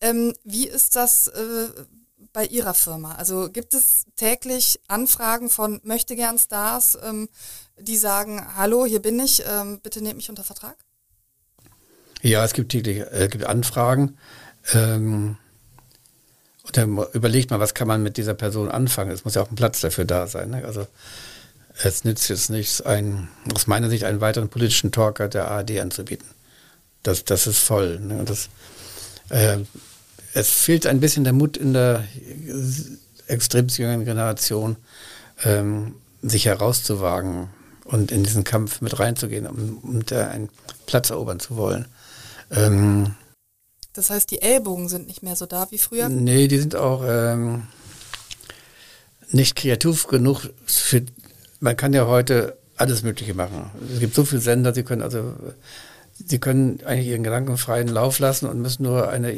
Ähm, 0.00 0.34
wie 0.42 0.66
ist 0.66 0.96
das 0.96 1.28
äh, 1.28 1.68
bei 2.32 2.44
Ihrer 2.46 2.74
Firma? 2.74 3.14
Also 3.14 3.48
gibt 3.52 3.72
es 3.72 4.04
täglich 4.16 4.80
Anfragen 4.88 5.48
von 5.48 5.80
möchtegern 5.84 6.36
Stars, 6.36 6.98
ähm, 7.00 7.28
die 7.78 7.96
sagen, 7.96 8.44
hallo, 8.56 8.84
hier 8.84 9.00
bin 9.00 9.20
ich, 9.20 9.44
ähm, 9.48 9.78
bitte 9.80 10.02
nehmt 10.02 10.16
mich 10.16 10.28
unter 10.28 10.42
Vertrag? 10.42 10.76
Ja, 12.20 12.44
es 12.44 12.52
gibt 12.52 12.72
täglich 12.72 12.98
äh, 13.12 13.28
gibt 13.30 13.44
Anfragen. 13.44 14.18
Ähm 14.72 15.36
und 16.68 16.76
dann 16.76 16.98
überlegt 17.14 17.50
man, 17.50 17.60
was 17.60 17.72
kann 17.72 17.88
man 17.88 18.02
mit 18.02 18.18
dieser 18.18 18.34
Person 18.34 18.70
anfangen. 18.70 19.10
Es 19.10 19.24
muss 19.24 19.34
ja 19.34 19.42
auch 19.42 19.50
ein 19.50 19.56
Platz 19.56 19.80
dafür 19.80 20.04
da 20.04 20.26
sein. 20.26 20.50
Ne? 20.50 20.64
Also 20.66 20.86
es 21.82 22.04
nützt 22.04 22.28
jetzt 22.28 22.50
nichts, 22.50 22.82
einen, 22.82 23.28
aus 23.54 23.66
meiner 23.66 23.88
Sicht 23.88 24.04
einen 24.04 24.20
weiteren 24.20 24.50
politischen 24.50 24.92
Talker 24.92 25.28
der 25.28 25.50
ARD 25.50 25.78
anzubieten. 25.80 26.28
Das, 27.02 27.24
das 27.24 27.46
ist 27.46 27.58
voll. 27.58 27.98
Ne? 28.00 28.22
Das, 28.26 28.50
äh, 29.30 29.58
es 30.34 30.50
fehlt 30.50 30.86
ein 30.86 31.00
bisschen 31.00 31.24
der 31.24 31.32
Mut 31.32 31.56
in 31.56 31.72
der 31.72 32.04
extrem 33.28 33.68
jüngeren 33.68 34.04
Generation, 34.04 34.76
ähm, 35.44 35.94
sich 36.20 36.44
herauszuwagen 36.44 37.48
und 37.84 38.12
in 38.12 38.24
diesen 38.24 38.44
Kampf 38.44 38.82
mit 38.82 38.98
reinzugehen, 38.98 39.46
um, 39.46 39.78
um 39.78 40.02
einen 40.12 40.50
Platz 40.84 41.08
erobern 41.08 41.40
zu 41.40 41.56
wollen. 41.56 41.86
Ähm, 42.50 43.14
das 43.98 44.10
heißt, 44.10 44.30
die 44.30 44.40
Ellbogen 44.40 44.88
sind 44.88 45.08
nicht 45.08 45.24
mehr 45.24 45.34
so 45.34 45.44
da 45.44 45.66
wie 45.70 45.78
früher? 45.78 46.08
Nee, 46.08 46.46
die 46.46 46.58
sind 46.58 46.76
auch 46.76 47.02
ähm, 47.04 47.64
nicht 49.30 49.56
kreativ 49.56 50.06
genug 50.06 50.48
für, 50.66 51.02
man 51.58 51.76
kann 51.76 51.92
ja 51.92 52.06
heute 52.06 52.56
alles 52.76 53.02
Mögliche 53.02 53.34
machen. 53.34 53.70
Es 53.92 53.98
gibt 53.98 54.14
so 54.14 54.24
viele 54.24 54.40
Sender, 54.40 54.72
sie 54.72 54.84
können 54.84 55.02
also, 55.02 55.34
sie 56.14 56.38
können 56.38 56.80
eigentlich 56.84 57.08
ihren 57.08 57.24
Gedanken 57.24 57.58
freien 57.58 57.88
Lauf 57.88 58.20
lassen 58.20 58.46
und 58.46 58.62
müssen 58.62 58.84
nur 58.84 59.08
eine 59.08 59.36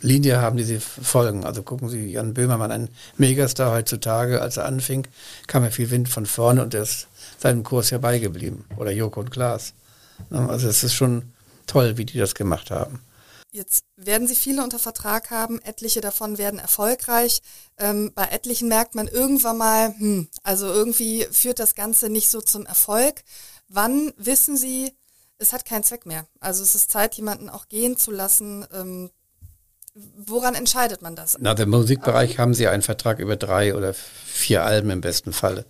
Linie 0.00 0.40
haben, 0.40 0.56
die 0.56 0.64
sie 0.64 0.80
folgen. 0.80 1.44
Also 1.44 1.62
gucken 1.62 1.90
Sie 1.90 2.12
Jan 2.12 2.32
Böhmermann, 2.32 2.72
ein 2.72 2.88
Megastar 3.18 3.72
heutzutage, 3.72 4.40
als 4.40 4.56
er 4.56 4.64
anfing, 4.64 5.06
kam 5.46 5.64
ja 5.64 5.70
viel 5.70 5.90
Wind 5.90 6.08
von 6.08 6.24
vorne 6.24 6.62
und 6.62 6.72
er 6.72 6.82
ist 6.82 7.08
seinem 7.38 7.62
Kurs 7.62 7.92
herbeigeblieben. 7.92 8.64
Oder 8.76 8.90
Joko 8.90 9.20
und 9.20 9.30
Klaas. 9.30 9.74
Also 10.30 10.66
es 10.68 10.82
ist 10.82 10.94
schon 10.94 11.32
toll, 11.66 11.98
wie 11.98 12.06
die 12.06 12.18
das 12.18 12.34
gemacht 12.34 12.70
haben. 12.70 13.00
Jetzt 13.54 13.84
werden 13.96 14.26
Sie 14.26 14.34
viele 14.34 14.64
unter 14.64 14.78
Vertrag 14.78 15.28
haben, 15.30 15.60
etliche 15.60 16.00
davon 16.00 16.38
werden 16.38 16.58
erfolgreich. 16.58 17.42
Ähm, 17.76 18.10
bei 18.14 18.24
etlichen 18.24 18.66
merkt 18.66 18.94
man 18.94 19.08
irgendwann 19.08 19.58
mal, 19.58 19.94
hm, 19.98 20.28
also 20.42 20.66
irgendwie 20.68 21.26
führt 21.30 21.58
das 21.58 21.74
Ganze 21.74 22.08
nicht 22.08 22.30
so 22.30 22.40
zum 22.40 22.64
Erfolg. 22.64 23.22
Wann 23.68 24.14
wissen 24.16 24.56
Sie, 24.56 24.96
es 25.36 25.52
hat 25.52 25.66
keinen 25.66 25.84
Zweck 25.84 26.06
mehr? 26.06 26.26
Also 26.40 26.62
es 26.62 26.74
ist 26.74 26.90
Zeit, 26.90 27.14
jemanden 27.16 27.50
auch 27.50 27.68
gehen 27.68 27.98
zu 27.98 28.10
lassen. 28.10 28.66
Ähm, 28.72 29.10
woran 30.26 30.54
entscheidet 30.54 31.02
man 31.02 31.16
das? 31.16 31.36
Na, 31.40 31.52
im 31.52 31.70
Musikbereich 31.70 32.38
haben 32.38 32.54
Sie 32.54 32.68
einen 32.68 32.82
Vertrag 32.82 33.18
über 33.18 33.36
drei 33.36 33.74
oder 33.74 33.94
vier 33.94 34.64
Alben 34.64 34.90
im 34.90 35.00
besten 35.00 35.32
Falle. 35.32 35.64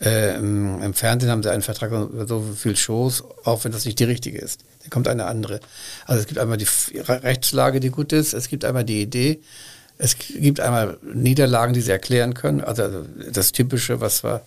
Äh, 0.00 0.36
im, 0.36 0.94
Fernsehen 0.94 1.30
haben 1.30 1.42
Sie 1.42 1.50
einen 1.50 1.62
Vertrag 1.62 1.92
über 1.92 2.26
so 2.26 2.42
viele 2.56 2.76
Shows, 2.76 3.22
auch 3.44 3.64
wenn 3.64 3.72
das 3.72 3.84
nicht 3.84 3.98
die 3.98 4.04
richtige 4.04 4.38
ist 4.38 4.64
dann 4.82 4.90
kommt 4.90 5.08
eine 5.08 5.26
andere. 5.26 5.60
Also 6.06 6.20
es 6.20 6.26
gibt 6.26 6.38
einmal 6.38 6.56
die 6.56 6.66
Rechtslage, 6.98 7.80
die 7.80 7.90
gut 7.90 8.12
ist, 8.12 8.32
es 8.32 8.48
gibt 8.48 8.64
einmal 8.64 8.84
die 8.84 9.02
Idee, 9.02 9.40
es 9.98 10.16
gibt 10.18 10.60
einmal 10.60 10.98
Niederlagen, 11.02 11.74
die 11.74 11.82
sie 11.82 11.90
erklären 11.90 12.34
können. 12.34 12.62
Also 12.62 13.04
das 13.30 13.52
Typische, 13.52 14.00
was 14.00 14.24
war 14.24 14.42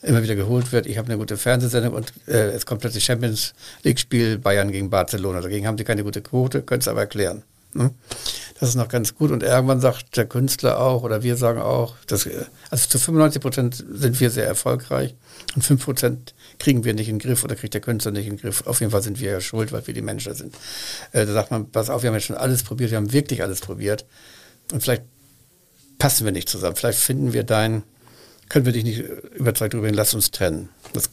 immer 0.00 0.22
wieder 0.22 0.34
geholt 0.34 0.72
wird. 0.72 0.86
Ich 0.86 0.98
habe 0.98 1.08
eine 1.08 1.18
gute 1.18 1.36
Fernsehsendung 1.36 1.94
und 1.94 2.12
äh, 2.26 2.50
es 2.50 2.66
kommt 2.66 2.80
plötzlich 2.80 3.04
Champions 3.04 3.54
League-Spiel 3.82 4.38
Bayern 4.38 4.72
gegen 4.72 4.90
Barcelona. 4.90 5.40
Dagegen 5.40 5.66
haben 5.66 5.78
sie 5.78 5.84
keine 5.84 6.04
gute 6.04 6.22
Quote, 6.22 6.62
können 6.62 6.80
es 6.80 6.88
aber 6.88 7.00
erklären. 7.00 7.42
Ne? 7.74 7.90
Das 8.60 8.68
ist 8.68 8.76
noch 8.76 8.88
ganz 8.88 9.14
gut. 9.14 9.30
Und 9.30 9.42
irgendwann 9.42 9.80
sagt 9.80 10.16
der 10.16 10.26
Künstler 10.26 10.80
auch, 10.80 11.02
oder 11.02 11.22
wir 11.22 11.36
sagen 11.36 11.60
auch, 11.60 11.96
dass, 12.06 12.28
also 12.70 12.88
zu 12.88 12.98
95 12.98 13.42
Prozent 13.42 13.84
sind 13.90 14.20
wir 14.20 14.30
sehr 14.30 14.46
erfolgreich 14.46 15.14
und 15.56 15.62
5 15.62 15.84
Prozent 15.84 16.34
kriegen 16.58 16.84
wir 16.84 16.94
nicht 16.94 17.08
in 17.08 17.18
den 17.18 17.28
Griff 17.28 17.42
oder 17.42 17.56
kriegt 17.56 17.74
der 17.74 17.80
Künstler 17.80 18.12
nicht 18.12 18.26
in 18.26 18.36
den 18.36 18.40
Griff. 18.40 18.66
Auf 18.66 18.80
jeden 18.80 18.92
Fall 18.92 19.02
sind 19.02 19.20
wir 19.20 19.32
ja 19.32 19.40
schuld, 19.40 19.72
weil 19.72 19.86
wir 19.86 19.94
die 19.94 20.02
Menschen 20.02 20.34
sind. 20.34 20.54
Äh, 21.12 21.26
da 21.26 21.32
sagt 21.32 21.50
man, 21.50 21.70
pass 21.70 21.90
auf, 21.90 22.02
wir 22.02 22.08
haben 22.08 22.14
jetzt 22.14 22.26
schon 22.26 22.36
alles 22.36 22.62
probiert, 22.62 22.90
wir 22.90 22.96
haben 22.96 23.12
wirklich 23.12 23.42
alles 23.42 23.60
probiert. 23.60 24.06
Und 24.72 24.82
vielleicht 24.82 25.02
passen 25.98 26.24
wir 26.24 26.32
nicht 26.32 26.48
zusammen. 26.48 26.76
Vielleicht 26.76 26.98
finden 26.98 27.32
wir 27.32 27.42
dein, 27.42 27.82
können 28.48 28.66
wir 28.66 28.72
dich 28.72 28.84
nicht 28.84 29.00
überzeugt 29.34 29.74
darüber, 29.74 29.90
lass 29.90 30.14
uns 30.14 30.30
trennen. 30.30 30.68
Das 30.92 31.10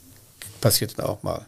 passiert 0.62 1.00
dann 1.00 1.08
auch 1.08 1.24
mal. 1.24 1.48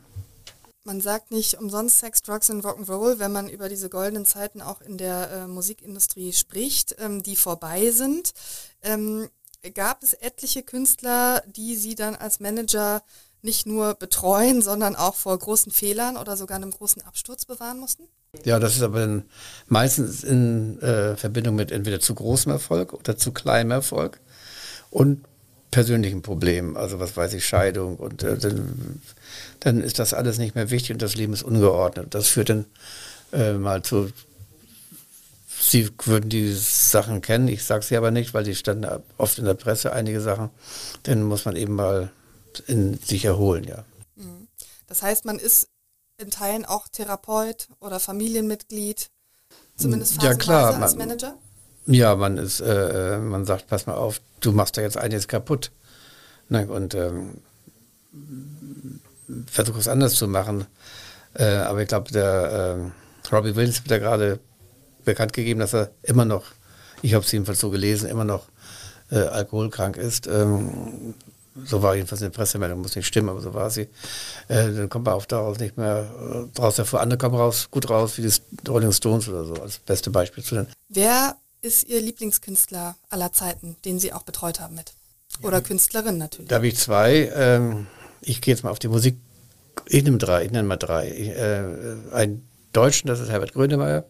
Man 0.86 1.00
sagt 1.00 1.32
nicht 1.32 1.56
umsonst 1.56 2.00
Sex, 2.00 2.22
Drugs 2.24 2.50
und 2.50 2.66
Rock'n'Roll, 2.66 3.18
wenn 3.18 3.32
man 3.32 3.48
über 3.48 3.70
diese 3.70 3.90
goldenen 3.90 4.26
Zeiten 4.26 4.62
auch 4.62 4.82
in 4.82 4.98
der 4.98 5.32
äh, 5.32 5.48
Musikindustrie 5.48 6.34
spricht, 6.34 6.96
ähm, 7.00 7.24
die 7.24 7.38
vorbei 7.38 7.92
sind. 7.92 8.34
Ähm, 8.82 9.30
gab 9.74 10.04
es 10.04 10.14
etliche 10.14 10.62
Künstler, 10.62 11.42
die 11.48 11.78
Sie 11.78 11.96
dann 11.96 12.16
als 12.16 12.42
Manager 12.42 13.02
nicht 13.42 13.66
nur 13.66 13.94
betreuen, 13.94 14.62
sondern 14.62 14.96
auch 14.98 15.16
vor 15.16 15.38
großen 15.38 15.72
Fehlern 15.72 16.18
oder 16.18 16.36
sogar 16.36 16.58
einem 16.58 16.72
großen 16.72 17.02
Absturz 17.04 17.46
bewahren 17.46 17.80
mussten? 17.80 18.04
Ja, 18.44 18.60
das 18.60 18.76
ist 18.76 18.82
aber 18.82 19.24
meistens 19.68 20.24
in 20.24 20.82
äh, 20.82 21.16
Verbindung 21.16 21.56
mit 21.56 21.72
entweder 21.72 22.00
zu 22.00 22.16
großem 22.16 22.52
Erfolg 22.52 22.94
oder 22.94 23.16
zu 23.16 23.32
kleinem 23.32 23.72
Erfolg 23.72 24.20
und 24.90 25.24
persönlichen 25.74 26.22
Problemen, 26.22 26.78
also 26.78 27.00
was 27.00 27.18
weiß 27.18 27.34
ich, 27.34 27.46
Scheidung 27.46 27.98
und 27.98 28.24
äh, 28.24 28.38
dann, 28.38 29.02
dann, 29.60 29.82
ist 29.82 30.00
das 30.00 30.14
alles 30.14 30.38
nicht 30.38 30.56
mehr 30.56 30.70
wichtig 30.70 30.92
und 30.92 31.02
das 31.02 31.16
Leben 31.16 31.34
ist 31.34 31.44
ungeordnet. 31.44 32.14
Das 32.14 32.28
führt 32.28 32.50
dann 32.50 32.66
äh, 33.32 33.54
mal 33.54 33.82
zu, 33.82 34.10
Sie 35.60 35.90
würden 36.06 36.30
die 36.30 36.54
Sachen 36.54 37.22
kennen, 37.22 37.48
ich 37.48 37.64
sage 37.64 37.84
sie 37.84 37.96
aber 37.96 38.12
nicht, 38.12 38.34
weil 38.34 38.44
die 38.44 38.54
standen 38.54 38.86
oft 39.18 39.40
in 39.40 39.46
der 39.46 39.54
Presse, 39.54 39.94
einige 39.94 40.20
Sachen, 40.20 40.50
dann 41.04 41.24
muss 41.24 41.46
man 41.46 41.56
eben 41.56 41.74
mal 41.76 42.12
in 42.68 43.00
sich 43.00 43.26
erholen, 43.26 43.64
ja. 43.64 43.86
Mhm. 44.16 44.48
Das 44.88 45.02
heißt, 45.02 45.26
man 45.26 45.40
ist 45.40 45.70
in 46.18 46.30
Teilen 46.30 46.66
auch 46.66 46.88
Therapeut 46.90 47.70
oder 47.80 48.00
Familienmitglied, 48.00 49.10
zumindest 49.76 50.22
ja, 50.22 50.36
klar, 50.36 50.76
als 50.76 50.96
man, 50.96 51.08
Manager? 51.08 51.38
Ja, 51.86 52.16
man 52.16 52.38
ist, 52.38 52.62
äh, 52.62 53.18
man 53.18 53.46
sagt, 53.46 53.68
pass 53.68 53.86
mal 53.88 53.96
auf, 53.96 54.22
du 54.40 54.52
machst 54.52 54.78
da 54.78 54.82
jetzt 54.82 54.98
einiges 54.98 55.28
kaputt. 55.28 55.72
Ne? 56.50 56.68
Und 56.68 56.96
ähm, 56.96 57.42
versuch 59.48 59.78
es 59.78 59.88
anders 59.88 60.16
zu 60.16 60.28
machen. 60.28 60.66
Äh, 61.34 61.46
aber 61.46 61.82
ich 61.82 61.88
glaube, 61.88 62.12
der 62.12 62.92
äh, 63.32 63.36
Robbie 63.36 63.56
Williams 63.56 63.84
wird 63.84 63.92
da 63.92 63.98
gerade 63.98 64.40
bekannt 65.04 65.34
gegeben, 65.34 65.60
dass 65.60 65.74
er 65.74 65.92
immer 66.04 66.26
noch, 66.26 66.46
ich 67.02 67.14
habe 67.14 67.26
es 67.26 67.32
jedenfalls 67.32 67.60
so 67.60 67.70
gelesen, 67.70 68.10
immer 68.10 68.26
noch 68.26 68.48
äh, 69.12 69.18
alkoholkrank 69.20 69.98
ist. 69.98 70.28
Ähm, 70.28 71.16
so 71.66 71.84
war 71.84 71.96
jedenfalls 71.96 72.22
eine 72.22 72.32
Pressemeldung, 72.32 72.82
muss 72.82 72.96
nicht 72.96 73.06
stimmen, 73.06 73.30
aber 73.30 73.42
so 73.42 73.54
war 73.54 73.70
sie. 73.70 73.88
Äh, 74.48 74.72
dann 74.74 74.90
kommt 74.90 75.06
man 75.06 75.14
auch 75.14 75.26
daraus 75.26 75.60
nicht 75.60 75.78
mehr 75.78 76.10
äh, 76.20 76.56
draus 76.56 76.78
hervor. 76.78 77.02
Andere 77.02 77.18
kommen 77.18 77.36
raus, 77.36 77.68
gut 77.70 77.90
raus, 77.90 78.18
wie 78.18 78.24
die 78.24 78.70
Rolling 78.70 78.92
Stones 78.92 79.28
oder 79.28 79.46
so, 79.46 79.54
als 79.56 79.80
beste 79.80 80.10
Beispiel 80.10 80.44
zu 80.44 80.56
nennen. 80.56 80.68
Wer 80.90 81.36
ist 81.64 81.88
Ihr 81.88 82.02
Lieblingskünstler 82.02 82.96
aller 83.10 83.32
Zeiten, 83.32 83.78
den 83.86 84.00
Sie 84.00 84.14
auch 84.14 84.24
betreut 84.24 84.60
haben 84.60 84.76
mit? 84.76 84.94
Oder 85.42 85.62
Künstlerin 85.62 86.18
natürlich? 86.18 86.50
Da 86.50 86.58
habe 86.58 86.68
ich 86.68 86.78
zwei. 86.78 87.32
Ähm, 87.36 87.88
ich 88.22 88.42
gehe 88.42 88.54
jetzt 88.54 88.64
mal 88.64 88.70
auf 88.70 88.80
die 88.80 88.90
Musik. 88.90 89.18
Ich 89.88 90.04
nehme 90.04 90.18
drei, 90.18 90.46
ich 90.46 90.52
nenne 90.52 90.68
mal 90.68 90.78
drei. 90.78 91.10
Äh, 91.10 92.14
einen 92.14 92.48
Deutschen, 92.74 93.08
das 93.08 93.20
ist 93.20 93.30
Herbert 93.30 93.54
Grönemeyer. 93.54 94.06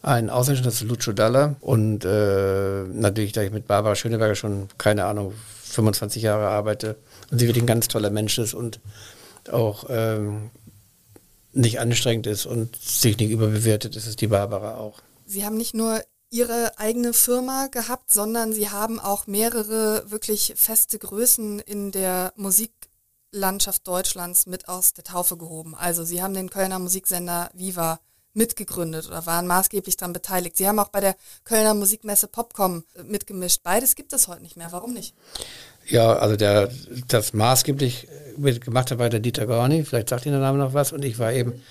Ein 0.00 0.30
Ausländischen, 0.30 0.64
das 0.64 0.74
ist 0.80 0.88
Lucio 0.88 1.12
Dalla. 1.12 1.56
Und 1.60 2.04
äh, 2.04 2.84
natürlich, 2.84 3.32
da 3.32 3.42
ich 3.42 3.50
mit 3.50 3.66
Barbara 3.66 3.94
Schöneberger 3.94 4.36
schon, 4.36 4.68
keine 4.78 5.04
Ahnung, 5.04 5.34
25 5.64 6.22
Jahre 6.22 6.48
arbeite 6.48 6.96
und 7.30 7.38
sie 7.38 7.46
wirklich 7.46 7.64
ein 7.64 7.68
ganz 7.68 7.88
toller 7.88 8.10
Mensch 8.10 8.38
ist 8.38 8.54
und 8.54 8.80
auch 9.50 9.84
ähm, 9.90 10.50
nicht 11.52 11.80
anstrengend 11.80 12.26
ist 12.26 12.46
und 12.46 12.74
sich 12.76 13.18
nicht 13.18 13.30
überbewertet, 13.30 13.96
ist 13.96 14.06
es 14.06 14.16
die 14.16 14.28
Barbara 14.28 14.76
auch. 14.76 15.00
Sie 15.26 15.44
haben 15.44 15.56
nicht 15.58 15.74
nur 15.74 16.00
Ihre 16.30 16.78
eigene 16.78 17.12
Firma 17.12 17.68
gehabt, 17.68 18.10
sondern 18.10 18.52
Sie 18.52 18.68
haben 18.70 19.00
auch 19.00 19.26
mehrere 19.26 20.10
wirklich 20.10 20.54
feste 20.56 20.98
Größen 20.98 21.58
in 21.60 21.90
der 21.90 22.32
Musiklandschaft 22.36 23.86
Deutschlands 23.86 24.46
mit 24.46 24.68
aus 24.68 24.92
der 24.92 25.04
Taufe 25.04 25.36
gehoben. 25.36 25.74
Also 25.74 26.04
Sie 26.04 26.22
haben 26.22 26.34
den 26.34 26.50
Kölner 26.50 26.78
Musiksender 26.78 27.50
Viva 27.54 28.00
mitgegründet 28.34 29.08
oder 29.08 29.26
waren 29.26 29.46
maßgeblich 29.46 29.96
daran 29.96 30.12
beteiligt. 30.12 30.56
Sie 30.56 30.68
haben 30.68 30.78
auch 30.78 30.88
bei 30.88 31.00
der 31.00 31.16
Kölner 31.44 31.74
Musikmesse 31.74 32.28
Popcom 32.28 32.84
mitgemischt. 33.04 33.62
Beides 33.62 33.94
gibt 33.96 34.12
es 34.12 34.28
heute 34.28 34.42
nicht 34.42 34.56
mehr. 34.56 34.68
Warum 34.70 34.92
nicht? 34.92 35.14
Ja, 35.86 36.14
also 36.14 36.36
der, 36.36 36.70
das 37.08 37.32
maßgeblich 37.32 38.06
gemacht 38.60 38.90
hat 38.90 38.98
war 38.98 39.08
der 39.08 39.20
Dieter 39.20 39.46
Gorni, 39.46 39.84
vielleicht 39.84 40.10
sagt 40.10 40.26
Ihnen 40.26 40.34
der 40.34 40.42
Name 40.42 40.58
noch 40.58 40.74
was, 40.74 40.92
und 40.92 41.04
ich 41.04 41.18
war 41.18 41.32
eben 41.32 41.62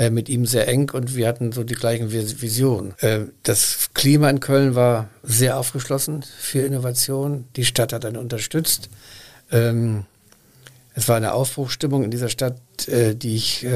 äh, 0.00 0.08
mit 0.08 0.30
ihm 0.30 0.46
sehr 0.46 0.66
eng 0.66 0.90
und 0.94 1.14
wir 1.14 1.28
hatten 1.28 1.52
so 1.52 1.62
die 1.62 1.74
gleichen 1.74 2.10
Visionen. 2.10 2.94
Äh, 3.00 3.26
das 3.42 3.90
Klima 3.92 4.30
in 4.30 4.40
Köln 4.40 4.74
war 4.74 5.10
sehr 5.22 5.58
aufgeschlossen 5.58 6.22
für 6.22 6.60
Innovation. 6.60 7.46
Die 7.56 7.66
Stadt 7.66 7.92
hat 7.92 8.04
dann 8.04 8.16
unterstützt. 8.16 8.88
Ähm, 9.52 10.06
es 10.94 11.06
war 11.06 11.16
eine 11.16 11.34
Aufbruchstimmung 11.34 12.02
in 12.02 12.10
dieser 12.10 12.30
Stadt, 12.30 12.56
äh, 12.88 13.14
die 13.14 13.36
ich, 13.36 13.66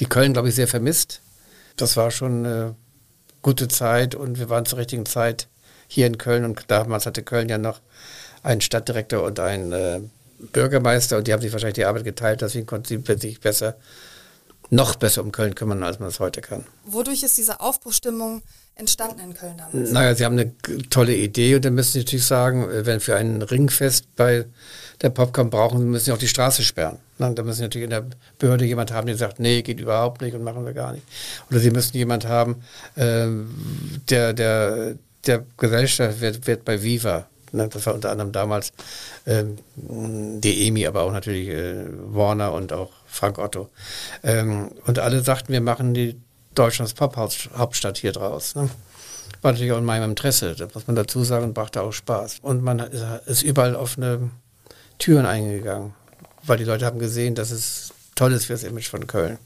die 0.00 0.06
Köln, 0.06 0.32
glaube 0.32 0.48
ich, 0.48 0.56
sehr 0.56 0.66
vermisst. 0.66 1.20
Das 1.76 1.96
war 1.96 2.10
schon 2.10 2.44
eine 2.44 2.74
gute 3.40 3.68
Zeit 3.68 4.16
und 4.16 4.40
wir 4.40 4.48
waren 4.48 4.66
zur 4.66 4.80
richtigen 4.80 5.06
Zeit 5.06 5.46
hier 5.86 6.08
in 6.08 6.18
Köln 6.18 6.44
und 6.44 6.64
damals 6.66 7.06
hatte 7.06 7.22
Köln 7.22 7.48
ja 7.48 7.58
noch 7.58 7.80
einen 8.42 8.62
Stadtdirektor 8.62 9.22
und 9.22 9.38
einen 9.38 10.10
Bürgermeister 10.52 11.18
und 11.18 11.28
die 11.28 11.32
haben 11.32 11.40
sich 11.40 11.52
wahrscheinlich 11.52 11.76
die 11.76 11.84
Arbeit 11.84 12.02
geteilt, 12.02 12.40
deswegen 12.40 12.66
konnten 12.66 12.88
sie 12.88 13.16
sich 13.18 13.40
besser, 13.40 13.76
noch 14.70 14.94
besser 14.94 15.22
um 15.22 15.32
Köln 15.32 15.54
kümmern, 15.54 15.82
als 15.82 15.98
man 15.98 16.08
es 16.08 16.20
heute 16.20 16.40
kann. 16.40 16.64
Wodurch 16.84 17.22
ist 17.22 17.36
diese 17.36 17.60
Aufbruchstimmung 17.60 18.42
entstanden 18.76 19.20
in 19.20 19.34
Köln 19.34 19.56
damals? 19.58 19.90
Naja, 19.90 20.14
sie 20.14 20.24
haben 20.24 20.38
eine 20.38 20.52
tolle 20.88 21.14
Idee 21.14 21.56
und 21.56 21.64
dann 21.64 21.74
müssen 21.74 21.92
sie 21.92 21.98
natürlich 22.00 22.26
sagen, 22.26 22.68
äh, 22.70 22.86
wenn 22.86 23.00
für 23.00 23.16
ein 23.16 23.42
Ringfest 23.42 24.14
bei 24.16 24.46
der 25.02 25.10
Popcorn 25.10 25.50
brauchen, 25.50 25.90
müssen 25.90 26.06
sie 26.06 26.12
auch 26.12 26.18
die 26.18 26.28
Straße 26.28 26.62
sperren. 26.62 26.98
Da 27.18 27.30
müssen 27.42 27.58
sie 27.58 27.62
natürlich 27.62 27.84
in 27.84 27.90
der 27.90 28.06
Behörde 28.38 28.64
jemand 28.64 28.92
haben, 28.92 29.06
der 29.06 29.16
sagt, 29.16 29.40
nee, 29.40 29.62
geht 29.62 29.80
überhaupt 29.80 30.22
nicht 30.22 30.34
und 30.34 30.42
machen 30.42 30.64
wir 30.64 30.72
gar 30.72 30.92
nicht. 30.92 31.04
Oder 31.50 31.60
sie 31.60 31.70
müssen 31.70 31.96
jemand 31.96 32.26
haben, 32.26 32.62
äh, 32.96 33.26
der, 34.08 34.32
der, 34.32 34.94
der 35.26 35.44
Gesellschaft 35.56 36.20
wird, 36.20 36.46
wird 36.46 36.64
bei 36.64 36.82
Viva 36.82 37.26
das 37.52 37.86
war 37.86 37.94
unter 37.94 38.10
anderem 38.10 38.32
damals 38.32 38.72
ähm, 39.26 39.56
die 39.76 40.66
EMI, 40.66 40.86
aber 40.86 41.02
auch 41.02 41.12
natürlich 41.12 41.48
äh, 41.48 41.84
Warner 41.88 42.52
und 42.52 42.72
auch 42.72 42.90
Frank 43.06 43.38
Otto. 43.38 43.68
Ähm, 44.22 44.70
und 44.86 44.98
alle 44.98 45.22
sagten, 45.22 45.52
wir 45.52 45.60
machen 45.60 45.94
die 45.94 46.20
Deutschlands 46.54 46.94
Pop-Hauptstadt 46.94 47.98
hier 47.98 48.12
draus. 48.12 48.54
Ne? 48.54 48.68
War 49.42 49.52
natürlich 49.52 49.72
auch 49.72 49.78
in 49.78 49.84
meinem 49.84 50.10
Interesse, 50.10 50.54
das 50.54 50.74
muss 50.74 50.86
man 50.86 50.96
dazu 50.96 51.24
sagen, 51.24 51.54
brachte 51.54 51.82
auch 51.82 51.92
Spaß. 51.92 52.38
Und 52.42 52.62
man 52.62 52.78
ist 52.80 53.42
überall 53.42 53.74
offene 53.74 54.30
Türen 54.98 55.26
eingegangen, 55.26 55.94
weil 56.42 56.58
die 56.58 56.64
Leute 56.64 56.84
haben 56.84 56.98
gesehen, 56.98 57.34
dass 57.34 57.50
es 57.50 57.92
toll 58.14 58.32
ist 58.32 58.46
für 58.46 58.52
das 58.52 58.64
Image 58.64 58.88
von 58.88 59.06
Köln. 59.06 59.38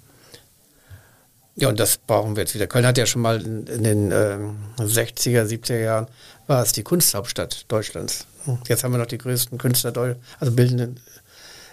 Ja, 1.57 1.69
und 1.69 1.79
das 1.79 1.99
brauchen 1.99 2.35
wir 2.35 2.43
jetzt 2.43 2.55
wieder. 2.55 2.67
Köln 2.67 2.87
hat 2.87 2.99
ja 2.99 3.07
schon 3.07 3.23
mal 3.23 3.40
in, 3.40 3.85
den 3.85 4.11
äh, 4.11 4.38
60er, 4.79 5.45
70er 5.45 5.79
Jahren 5.79 6.09
war 6.47 6.62
es 6.62 6.73
die 6.73 6.83
Kunsthauptstadt 6.83 7.67
Deutschlands. 7.69 8.27
Jetzt 8.67 8.85
haben 8.85 8.93
wir 8.93 8.99
noch 8.99 9.07
die 9.07 9.19
größten 9.19 9.57
Künstler, 9.59 10.17
also 10.40 10.53
bildenden 10.53 11.01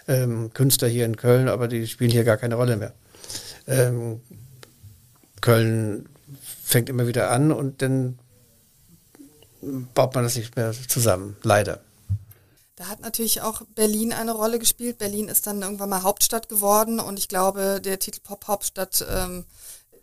ähm, 0.08 0.52
Künstler 0.54 0.88
hier 0.88 1.06
in 1.06 1.18
Köln, 1.18 1.50
aber 1.50 1.68
die 1.68 1.88
spielen 1.88 2.12
hier 2.12 2.24
gar 2.24 2.38
keine 2.38 2.56
Rolle 2.56 2.78
mehr. 2.78 2.94
Ähm, 3.68 4.22
Köln 5.42 6.08
fängt 6.64 6.88
immer 6.88 7.08
wieder 7.08 7.32
an 7.32 7.52
und 7.52 7.82
dann 7.82 8.20
baut 9.94 10.14
man 10.16 10.24
das 10.24 10.36
nicht 10.36 10.56
mehr 10.56 10.72
zusammen, 10.72 11.36
leider. 11.44 11.82
Da 12.82 12.88
hat 12.88 13.02
natürlich 13.02 13.42
auch 13.42 13.62
Berlin 13.76 14.12
eine 14.12 14.32
Rolle 14.32 14.58
gespielt. 14.58 14.98
Berlin 14.98 15.28
ist 15.28 15.46
dann 15.46 15.62
irgendwann 15.62 15.90
mal 15.90 16.02
Hauptstadt 16.02 16.50
geworden 16.50 17.00
und 17.00 17.20
ich 17.20 17.28
glaube, 17.28 17.80
der 17.80 18.00
Titel 18.00 18.22
Pop-Hauptstadt 18.24 19.06
ähm, 19.08 19.46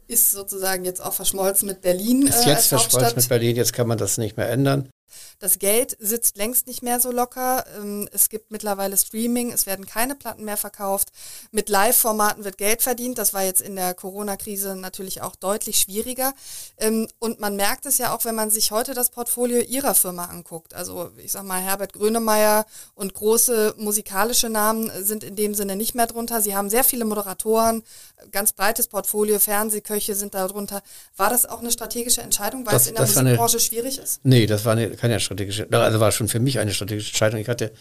ist 0.07 0.31
sozusagen 0.31 0.85
jetzt 0.85 1.03
auch 1.03 1.12
verschmolzen 1.12 1.67
mit 1.67 1.81
Berlin. 1.81 2.29
Ist 2.29 2.47
äh, 2.47 2.51
jetzt 2.51 2.69
verschmolzen 2.69 3.17
mit 3.17 3.29
Berlin, 3.29 3.57
jetzt 3.57 3.73
kann 3.73 3.88
man 3.88 3.99
das 3.99 4.17
nicht 4.17 4.37
mehr 4.37 4.49
ändern. 4.49 4.91
Das 5.38 5.59
Geld 5.59 5.97
sitzt 6.01 6.37
längst 6.37 6.66
nicht 6.66 6.83
mehr 6.83 7.01
so 7.01 7.11
locker. 7.11 7.64
Ähm, 7.77 8.09
es 8.12 8.29
gibt 8.29 8.51
mittlerweile 8.51 8.97
Streaming, 8.97 9.53
es 9.53 9.66
werden 9.66 9.87
keine 9.87 10.14
Platten 10.14 10.44
mehr 10.44 10.57
verkauft. 10.57 11.09
Mit 11.51 11.68
Live-Formaten 11.68 12.44
wird 12.44 12.59
Geld 12.59 12.83
verdient. 12.83 13.18
Das 13.18 13.35
war 13.35 13.44
jetzt 13.44 13.61
in 13.61 13.77
der 13.77 13.94
Corona-Krise 13.94 14.77
natürlich 14.77 15.23
auch 15.23 15.37
deutlich 15.37 15.79
schwieriger. 15.79 16.33
Ähm, 16.77 17.09
und 17.18 17.40
man 17.40 17.57
merkt 17.57 17.87
es 17.87 17.99
ja 17.99 18.14
auch, 18.14 18.25
wenn 18.25 18.35
man 18.35 18.51
sich 18.51 18.71
heute 18.71 18.94
das 18.94 19.11
Portfolio 19.11 19.61
ihrer 19.61 19.94
Firma 19.94 20.27
anguckt. 20.27 20.75
Also 20.75 21.11
ich 21.16 21.33
sag 21.33 21.44
mal, 21.44 21.61
Herbert 21.61 21.92
Grönemeyer 21.92 22.66
und 22.94 23.14
große 23.14 23.75
musikalische 23.79 24.49
Namen 24.49 24.90
sind 25.05 25.25
in 25.25 25.37
dem 25.37 25.55
Sinne 25.55 25.77
nicht 25.77 25.94
mehr 25.94 26.07
drunter. 26.07 26.40
Sie 26.40 26.57
haben 26.57 26.71
sehr 26.71 26.85
viele 26.85 27.05
Moderatoren, 27.05 27.83
ganz 28.31 28.53
breites 28.53 28.88
Portfolio, 28.88 29.38
Fernsehköche 29.38 30.14
sind 30.14 30.35
da 30.35 30.47
drunter. 30.49 30.83
War 31.16 31.31
das 31.31 31.47
auch 31.47 31.61
eine 31.61 31.71
strategische 31.71 32.21
Entscheidung, 32.21 32.66
weil 32.66 32.73
das, 32.73 32.83
es 32.83 32.88
in 32.88 32.94
der 32.94 33.07
Musikbranche 33.07 33.57
eine, 33.57 33.61
schwierig 33.61 33.99
ist? 33.99 34.21
Nee, 34.25 34.47
das 34.47 34.64
war 34.64 34.73
eine, 34.73 34.97
keine 34.99 35.21
strategische, 35.21 35.69
also 35.71 36.01
war 36.01 36.13
schon 36.13 36.29
für 36.29 36.41
mich 36.41 36.59
eine 36.59 36.73
strategische 36.73 37.11
Entscheidung. 37.11 37.41
Ich 37.41 37.49
hatte 37.49 37.73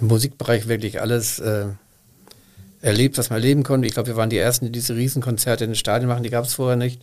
im 0.00 0.06
Musikbereich 0.06 0.68
wirklich 0.68 1.00
alles 1.00 1.38
äh, 1.38 1.66
erlebt, 2.80 3.18
was 3.18 3.30
man 3.30 3.38
erleben 3.38 3.62
konnte. 3.62 3.86
Ich 3.86 3.94
glaube, 3.94 4.08
wir 4.08 4.16
waren 4.16 4.30
die 4.30 4.38
Ersten, 4.38 4.66
die 4.66 4.72
diese 4.72 4.94
Riesenkonzerte 4.94 5.64
in 5.64 5.70
den 5.70 5.76
Stadien 5.76 6.08
machen, 6.08 6.22
die 6.22 6.30
gab 6.30 6.44
es 6.44 6.54
vorher 6.54 6.76
nicht. 6.76 7.02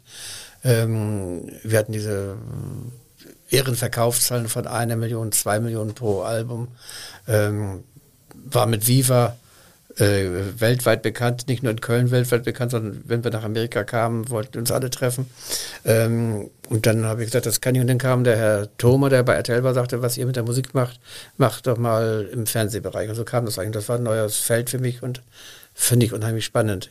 Ähm, 0.63 1.49
wir 1.63 1.79
hatten 1.79 1.91
diese 1.91 2.37
Ehrenverkaufszahlen 3.49 4.47
von 4.47 4.67
einer 4.67 4.95
Million, 4.95 5.31
zwei 5.31 5.59
Millionen 5.59 5.93
pro 5.93 6.21
Album. 6.21 6.69
Ähm, 7.27 7.83
war 8.33 8.65
mit 8.65 8.87
Viva 8.87 9.37
äh, 9.97 10.59
weltweit 10.59 11.01
bekannt, 11.01 11.47
nicht 11.47 11.63
nur 11.63 11.71
in 11.71 11.81
Köln 11.81 12.11
weltweit 12.11 12.43
bekannt, 12.43 12.71
sondern 12.71 13.03
wenn 13.05 13.23
wir 13.23 13.31
nach 13.31 13.43
Amerika 13.43 13.83
kamen, 13.83 14.29
wollten 14.29 14.59
uns 14.59 14.71
alle 14.71 14.89
treffen. 14.89 15.27
Ähm, 15.85 16.49
und 16.69 16.85
dann 16.85 17.05
habe 17.05 17.21
ich 17.21 17.27
gesagt, 17.27 17.45
das 17.45 17.61
kann 17.61 17.75
ich. 17.75 17.81
Und 17.81 17.87
dann 17.87 17.97
kam 17.97 18.23
der 18.23 18.37
Herr 18.37 18.77
Thoma, 18.77 19.09
der 19.09 19.23
bei 19.23 19.33
RTL 19.33 19.63
war, 19.63 19.73
sagte, 19.73 20.01
was 20.01 20.17
ihr 20.17 20.25
mit 20.25 20.35
der 20.35 20.43
Musik 20.43 20.73
macht, 20.73 20.99
macht 21.37 21.67
doch 21.67 21.77
mal 21.77 22.29
im 22.31 22.45
Fernsehbereich. 22.45 23.09
Und 23.09 23.15
so 23.15 23.25
kam 23.25 23.45
das 23.45 23.59
eigentlich. 23.59 23.73
Das 23.73 23.89
war 23.89 23.97
ein 23.97 24.03
neues 24.03 24.37
Feld 24.37 24.69
für 24.69 24.79
mich 24.79 25.03
und 25.03 25.21
finde 25.73 26.05
ich 26.05 26.13
unheimlich 26.13 26.45
spannend. 26.45 26.89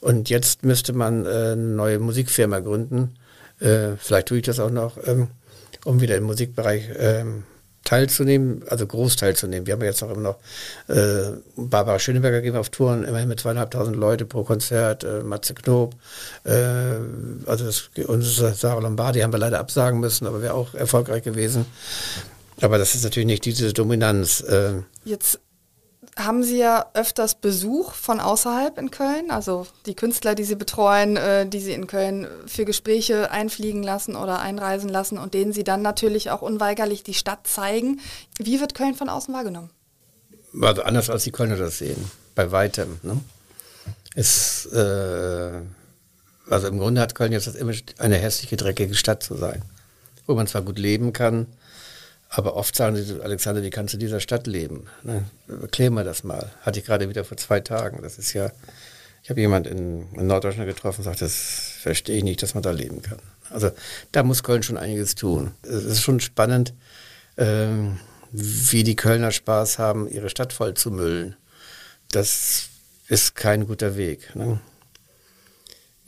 Und 0.00 0.30
jetzt 0.30 0.64
müsste 0.64 0.92
man 0.92 1.26
äh, 1.26 1.28
eine 1.28 1.56
neue 1.56 1.98
Musikfirma 1.98 2.60
gründen. 2.60 3.16
Äh, 3.60 3.96
vielleicht 3.98 4.28
tue 4.28 4.38
ich 4.38 4.44
das 4.44 4.58
auch 4.58 4.70
noch, 4.70 4.96
ähm, 5.06 5.28
um 5.84 6.00
wieder 6.00 6.16
im 6.16 6.24
Musikbereich 6.24 6.90
ähm, 6.98 7.44
teilzunehmen, 7.90 8.62
also 8.68 8.86
groß 8.86 9.16
teilzunehmen. 9.16 9.66
Wir 9.66 9.74
haben 9.74 9.82
jetzt 9.82 10.00
auch 10.04 10.12
immer 10.12 10.20
noch 10.20 10.36
äh, 10.86 11.32
Barbara 11.56 11.98
Schöneberger 11.98 12.40
gehen 12.40 12.54
auf 12.54 12.68
Touren, 12.68 13.02
immerhin 13.02 13.26
mit 13.26 13.40
zweieinhalbtausend 13.40 13.96
Leute 13.96 14.26
pro 14.26 14.44
Konzert, 14.44 15.02
äh, 15.02 15.24
Matze 15.24 15.54
Knob, 15.54 15.96
äh, 16.44 16.52
also 17.46 17.64
das, 17.64 17.90
unsere 18.06 18.54
Sarah 18.54 18.78
Lombardi 18.80 19.20
haben 19.20 19.32
wir 19.32 19.40
leider 19.40 19.58
absagen 19.58 19.98
müssen, 19.98 20.28
aber 20.28 20.40
wäre 20.40 20.54
auch 20.54 20.72
erfolgreich 20.74 21.24
gewesen. 21.24 21.66
Aber 22.60 22.78
das 22.78 22.94
ist 22.94 23.02
natürlich 23.02 23.26
nicht 23.26 23.44
diese 23.44 23.72
Dominanz. 23.72 24.40
Äh. 24.42 24.82
Jetzt 25.04 25.40
haben 26.16 26.42
Sie 26.42 26.58
ja 26.58 26.86
öfters 26.94 27.34
Besuch 27.34 27.94
von 27.94 28.20
außerhalb 28.20 28.78
in 28.78 28.90
Köln, 28.90 29.30
also 29.30 29.66
die 29.86 29.94
Künstler, 29.94 30.34
die 30.34 30.44
Sie 30.44 30.56
betreuen, 30.56 31.16
äh, 31.16 31.46
die 31.46 31.60
Sie 31.60 31.72
in 31.72 31.86
Köln 31.86 32.26
für 32.46 32.64
Gespräche 32.64 33.30
einfliegen 33.30 33.82
lassen 33.82 34.16
oder 34.16 34.40
einreisen 34.40 34.88
lassen 34.88 35.18
und 35.18 35.34
denen 35.34 35.52
Sie 35.52 35.64
dann 35.64 35.82
natürlich 35.82 36.30
auch 36.30 36.42
unweigerlich 36.42 37.02
die 37.02 37.14
Stadt 37.14 37.46
zeigen. 37.46 38.00
Wie 38.38 38.60
wird 38.60 38.74
Köln 38.74 38.94
von 38.94 39.08
außen 39.08 39.32
wahrgenommen? 39.32 39.70
Also 40.60 40.82
anders 40.82 41.10
als 41.10 41.24
die 41.24 41.30
Kölner 41.30 41.56
das 41.56 41.78
sehen, 41.78 42.10
bei 42.34 42.50
weitem. 42.50 42.98
Ne? 43.02 43.20
Es, 44.14 44.66
äh, 44.66 45.60
also 46.48 46.66
im 46.66 46.78
Grunde 46.78 47.00
hat 47.00 47.14
Köln 47.14 47.32
jetzt 47.32 47.46
das 47.46 47.54
Image, 47.54 47.82
eine 47.98 48.16
hässliche, 48.16 48.56
dreckige 48.56 48.94
Stadt 48.94 49.22
zu 49.22 49.36
sein, 49.36 49.62
wo 50.26 50.34
man 50.34 50.48
zwar 50.48 50.62
gut 50.62 50.78
leben 50.78 51.12
kann, 51.12 51.46
aber 52.30 52.54
oft 52.54 52.76
sagen 52.76 52.96
sie, 52.96 53.20
Alexander, 53.20 53.62
wie 53.62 53.70
kannst 53.70 53.92
du 53.92 53.96
in 53.96 54.00
dieser 54.00 54.20
Stadt 54.20 54.46
leben? 54.46 54.86
Ne? 55.02 55.24
Erklär 55.48 55.90
mal 55.90 56.04
das 56.04 56.22
mal. 56.22 56.50
Hatte 56.62 56.78
ich 56.78 56.86
gerade 56.86 57.08
wieder 57.08 57.24
vor 57.24 57.36
zwei 57.36 57.58
Tagen. 57.58 58.02
Das 58.02 58.18
ist 58.18 58.32
ja 58.32 58.52
Ich 59.22 59.30
habe 59.30 59.40
jemanden 59.40 59.76
in, 59.76 60.14
in 60.14 60.26
Norddeutschland 60.28 60.68
getroffen 60.68 61.00
und 61.00 61.04
sagt, 61.04 61.20
das 61.22 61.34
verstehe 61.34 62.18
ich 62.18 62.24
nicht, 62.24 62.42
dass 62.42 62.54
man 62.54 62.62
da 62.62 62.70
leben 62.70 63.02
kann. 63.02 63.18
Also 63.50 63.70
da 64.12 64.22
muss 64.22 64.44
Köln 64.44 64.62
schon 64.62 64.76
einiges 64.76 65.16
tun. 65.16 65.54
Es 65.62 65.84
ist 65.84 66.02
schon 66.02 66.20
spannend, 66.20 66.72
ähm, 67.36 67.98
wie 68.30 68.84
die 68.84 68.96
Kölner 68.96 69.32
Spaß 69.32 69.80
haben, 69.80 70.08
ihre 70.08 70.30
Stadt 70.30 70.52
voll 70.52 70.74
zu 70.74 70.92
müllen. 70.92 71.34
Das 72.12 72.68
ist 73.08 73.34
kein 73.34 73.66
guter 73.66 73.96
Weg. 73.96 74.34
Ne? 74.36 74.60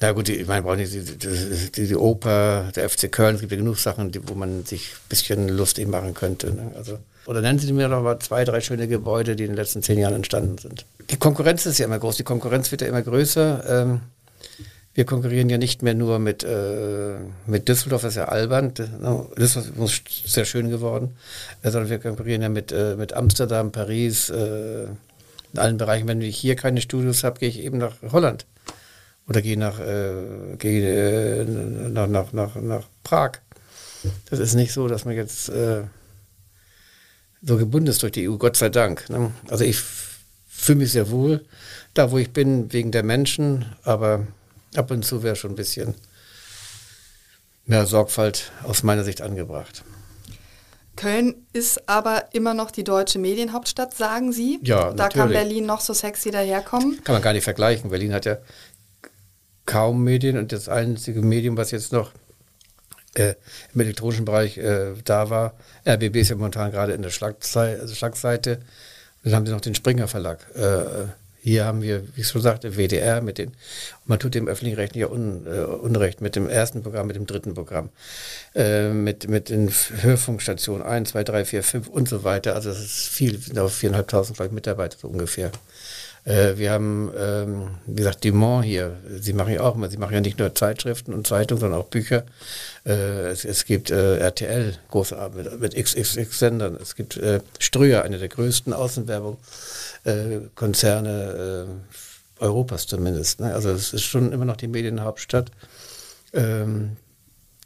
Na 0.02 0.10
gut, 0.10 0.28
ich 0.28 0.48
meine, 0.48 0.76
nicht 0.76 0.92
die, 0.92 1.70
die, 1.70 1.86
die, 1.86 1.94
Oper, 1.94 2.72
der 2.74 2.90
FC 2.90 3.10
Köln, 3.10 3.36
es 3.36 3.40
gibt 3.40 3.52
ja 3.52 3.58
genug 3.58 3.78
Sachen, 3.78 4.10
die, 4.10 4.20
wo 4.28 4.34
man 4.34 4.64
sich 4.64 4.90
ein 4.90 5.08
bisschen 5.08 5.48
lustig 5.48 5.86
machen 5.86 6.12
könnte. 6.12 6.52
Ne? 6.52 6.72
Also, 6.76 6.98
oder 7.26 7.40
nennen 7.40 7.60
Sie 7.60 7.72
mir 7.72 7.86
noch 7.86 8.02
mal 8.02 8.18
zwei, 8.18 8.44
drei 8.44 8.60
schöne 8.60 8.88
Gebäude, 8.88 9.36
die 9.36 9.44
in 9.44 9.50
den 9.50 9.56
letzten 9.56 9.80
zehn 9.80 9.98
Jahren 9.98 10.14
entstanden 10.14 10.58
sind. 10.58 10.84
Die 11.08 11.16
Konkurrenz 11.16 11.66
ist 11.66 11.78
ja 11.78 11.84
immer 11.84 12.00
groß, 12.00 12.16
die 12.16 12.24
Konkurrenz 12.24 12.72
wird 12.72 12.80
ja 12.80 12.88
immer 12.88 13.02
größer. 13.02 13.62
Ähm, 13.68 14.00
wir 14.92 15.04
konkurrieren 15.04 15.48
ja 15.48 15.56
nicht 15.56 15.84
mehr 15.84 15.94
nur 15.94 16.18
mit, 16.18 16.42
äh, 16.42 17.18
mit 17.46 17.68
Düsseldorf, 17.68 18.02
das 18.02 18.14
ist 18.14 18.16
ja 18.16 18.24
albern, 18.24 18.74
das 19.36 19.56
ist 19.56 20.02
sehr 20.26 20.44
schön 20.44 20.68
geworden, 20.68 21.16
äh, 21.62 21.70
sondern 21.70 21.90
wir 21.90 22.00
konkurrieren 22.00 22.42
ja 22.42 22.48
mit, 22.48 22.72
äh, 22.72 22.96
mit 22.96 23.12
Amsterdam, 23.12 23.70
Paris, 23.70 24.30
äh, 24.30 24.86
in 25.52 25.58
allen 25.58 25.76
Bereichen. 25.76 26.08
Wenn 26.08 26.20
ich 26.22 26.38
hier 26.38 26.56
keine 26.56 26.80
Studios 26.80 27.22
habe, 27.22 27.38
gehe 27.38 27.48
ich 27.48 27.60
eben 27.60 27.78
nach 27.78 27.92
Holland 28.10 28.46
oder 29.32 29.40
gehe 29.40 29.56
nach, 29.56 29.80
äh, 29.80 30.56
gehe, 30.58 31.40
äh, 31.40 31.44
nach, 31.44 32.06
nach, 32.06 32.32
nach, 32.32 32.54
nach 32.56 32.84
Prag. 33.02 33.38
Das 34.28 34.38
ist 34.38 34.52
nicht 34.54 34.74
so, 34.74 34.88
dass 34.88 35.06
man 35.06 35.14
jetzt 35.14 35.48
äh, 35.48 35.84
so 37.40 37.56
gebunden 37.56 37.88
ist 37.88 38.02
durch 38.02 38.12
die 38.12 38.28
EU, 38.28 38.36
Gott 38.36 38.58
sei 38.58 38.68
Dank. 38.68 39.08
Ne? 39.08 39.32
Also 39.48 39.64
ich 39.64 39.80
fühle 40.46 40.80
mich 40.80 40.92
sehr 40.92 41.10
wohl 41.10 41.46
da, 41.94 42.10
wo 42.10 42.18
ich 42.18 42.30
bin, 42.30 42.70
wegen 42.74 42.92
der 42.92 43.04
Menschen, 43.04 43.64
aber 43.84 44.26
ab 44.74 44.90
und 44.90 45.02
zu 45.02 45.22
wäre 45.22 45.34
schon 45.36 45.52
ein 45.52 45.56
bisschen 45.56 45.94
mehr 47.64 47.86
Sorgfalt 47.86 48.52
aus 48.64 48.82
meiner 48.82 49.04
Sicht 49.04 49.22
angebracht. 49.22 49.82
Köln 50.94 51.46
ist 51.54 51.88
aber 51.88 52.26
immer 52.32 52.52
noch 52.52 52.70
die 52.70 52.84
deutsche 52.84 53.18
Medienhauptstadt, 53.18 53.94
sagen 53.94 54.30
Sie. 54.30 54.60
Ja, 54.62 54.90
Da 54.90 55.04
natürlich. 55.04 55.12
kann 55.14 55.28
Berlin 55.30 55.66
noch 55.66 55.80
so 55.80 55.94
sexy 55.94 56.30
daherkommen. 56.30 57.02
Kann 57.02 57.14
man 57.14 57.22
gar 57.22 57.32
nicht 57.32 57.44
vergleichen. 57.44 57.88
Berlin 57.88 58.12
hat 58.12 58.26
ja 58.26 58.36
kaum 59.66 60.04
Medien 60.04 60.36
und 60.38 60.52
das 60.52 60.68
einzige 60.68 61.22
Medium, 61.22 61.56
was 61.56 61.70
jetzt 61.70 61.92
noch 61.92 62.12
äh, 63.14 63.34
im 63.74 63.80
elektronischen 63.80 64.24
Bereich 64.24 64.58
äh, 64.58 64.94
da 65.04 65.30
war, 65.30 65.54
RBB 65.86 66.16
ist 66.16 66.30
ja 66.30 66.36
momentan 66.36 66.70
gerade 66.70 66.92
in 66.92 67.02
der 67.02 67.10
Schlagzei 67.10 67.78
also 67.78 67.94
Schlagseite. 67.94 68.60
Dann 69.24 69.34
haben 69.34 69.46
sie 69.46 69.52
noch 69.52 69.60
den 69.60 69.74
Springer 69.74 70.08
Verlag. 70.08 70.44
Äh, 70.54 71.08
hier 71.44 71.64
haben 71.64 71.82
wir, 71.82 72.04
wie 72.14 72.20
ich 72.20 72.28
schon 72.28 72.40
sagte, 72.40 72.76
WDR 72.76 73.20
mit 73.20 73.38
den, 73.38 73.52
man 74.04 74.20
tut 74.20 74.34
dem 74.34 74.46
öffentlichen 74.46 74.76
Recht 74.76 74.94
ja 74.94 75.08
un, 75.08 75.44
äh, 75.46 75.60
Unrecht 75.60 76.20
mit 76.20 76.36
dem 76.36 76.48
ersten 76.48 76.82
Programm, 76.84 77.08
mit 77.08 77.16
dem 77.16 77.26
dritten 77.26 77.54
Programm, 77.54 77.88
äh, 78.54 78.90
mit, 78.90 79.28
mit 79.28 79.48
den 79.48 79.68
Hörfunkstationen 79.68 80.86
1, 80.86 81.10
2, 81.10 81.24
3, 81.24 81.44
4, 81.44 81.62
5 81.64 81.88
und 81.88 82.08
so 82.08 82.22
weiter. 82.22 82.54
Also 82.54 82.68
das 82.68 82.78
ist 82.78 83.08
viel, 83.08 83.40
sind 83.40 83.58
auf 83.58 83.74
viereinhalbtausend 83.74 84.52
Mitarbeiter 84.52 84.96
so 85.00 85.08
ungefähr. 85.08 85.50
Äh, 86.24 86.56
wir 86.56 86.70
haben, 86.70 87.10
ähm, 87.18 87.70
wie 87.86 87.96
gesagt, 87.96 88.24
Dumont 88.24 88.64
hier. 88.64 88.96
Sie 89.20 89.32
machen 89.32 89.54
ja 89.54 89.62
auch 89.62 89.74
immer, 89.74 89.88
sie 89.88 89.96
machen 89.96 90.14
ja 90.14 90.20
nicht 90.20 90.38
nur 90.38 90.54
Zeitschriften 90.54 91.12
und 91.12 91.26
Zeitungen, 91.26 91.60
sondern 91.60 91.80
auch 91.80 91.86
Bücher. 91.86 92.22
Äh, 92.86 93.30
es, 93.30 93.44
es, 93.44 93.64
gibt 93.64 93.90
äh, 93.90 94.18
RTL, 94.18 94.78
große 94.90 95.16
mit, 95.34 95.60
mit 95.60 95.74
XXX-Sendern. 95.74 96.78
Es 96.80 96.94
gibt 96.94 97.16
äh, 97.16 97.40
Ströer, 97.58 98.02
eine 98.02 98.18
der 98.18 98.28
größten 98.28 98.72
Außenwerbung-Konzerne 98.72 101.66
äh, 101.66 101.68
Europas 102.42 102.86
zumindest. 102.86 103.40
Ne? 103.40 103.52
Also 103.52 103.70
es 103.70 103.92
ist 103.92 104.04
schon 104.04 104.32
immer 104.32 104.44
noch 104.44 104.56
die 104.56 104.68
Medienhauptstadt. 104.68 105.50
Ähm, 106.32 106.96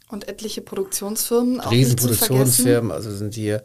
und 0.09 0.27
etliche 0.29 0.61
Produktionsfirmen 0.61 1.59
auch 1.59 1.71
Riesenproduktionsfirmen, 1.71 2.91
also 2.91 3.13
sind 3.13 3.35
hier 3.35 3.63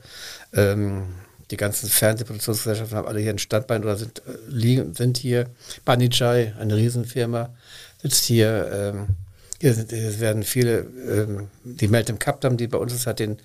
ähm, 0.53 1.05
die 1.53 1.57
ganzen 1.59 1.89
Fernsehproduktionsgesellschaften 1.89 2.97
haben 2.97 3.07
alle 3.07 3.21
hier 3.21 3.31
ein 3.31 3.39
Standbein 3.39 3.85
oder 3.85 3.97
sind, 3.97 4.21
äh, 4.21 4.33
liegen, 4.49 4.95
sind 4.95 5.19
hier. 5.19 5.51
Banijay, 5.85 6.55
eine 6.59 6.77
Riesenfirma, 6.77 7.55
sitzt 8.03 8.25
hier. 8.25 8.71
Ähm, 8.73 9.07
hier, 9.61 9.75
sind, 9.75 9.91
hier, 9.91 10.19
werden 10.19 10.43
viele, 10.43 10.79
ähm, 11.09 11.49
die 11.63 11.89
Meltem 11.89 12.19
Kapdam, 12.19 12.57
die 12.57 12.67
bei 12.67 12.79
uns 12.79 12.95
ist, 12.95 13.07
hat 13.07 13.21
den 13.21 13.39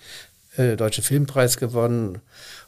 äh, 0.56 0.76
Deutschen 0.78 1.04
Filmpreis 1.04 1.58
gewonnen. 1.58 2.22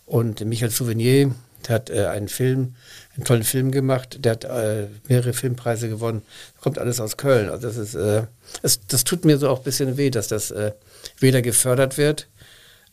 Und 0.06 0.44
Michael 0.46 0.72
Souvenier, 0.72 1.34
der 1.68 1.76
hat 1.76 1.90
äh, 1.90 2.08
einen 2.08 2.28
Film, 2.28 2.76
einen 3.16 3.24
tollen 3.24 3.44
Film 3.44 3.72
gemacht, 3.72 4.24
der 4.26 4.34
hat 4.34 4.44
äh, 4.44 4.88
mehrere 5.08 5.34
Filmpreise 5.34 5.88
gewonnen. 5.88 6.22
Kommt 6.60 6.78
alles 6.78 7.00
aus 7.00 7.16
Köln. 7.16 7.50
Also 7.50 7.68
das 7.68 7.78
ist, 7.78 7.96
äh, 7.96 8.24
es, 8.62 8.86
das 8.88 9.06
tut 9.06 9.24
mir 9.24 9.38
so 9.38 9.50
auch 9.50 9.60
ein 9.60 9.64
bisschen 9.64 9.96
weh, 9.98 10.10
dass 10.10 10.28
das 10.28 10.52
äh, 10.52 10.74
weder 11.20 11.42
gefördert 11.42 11.98
wird, 11.98 12.28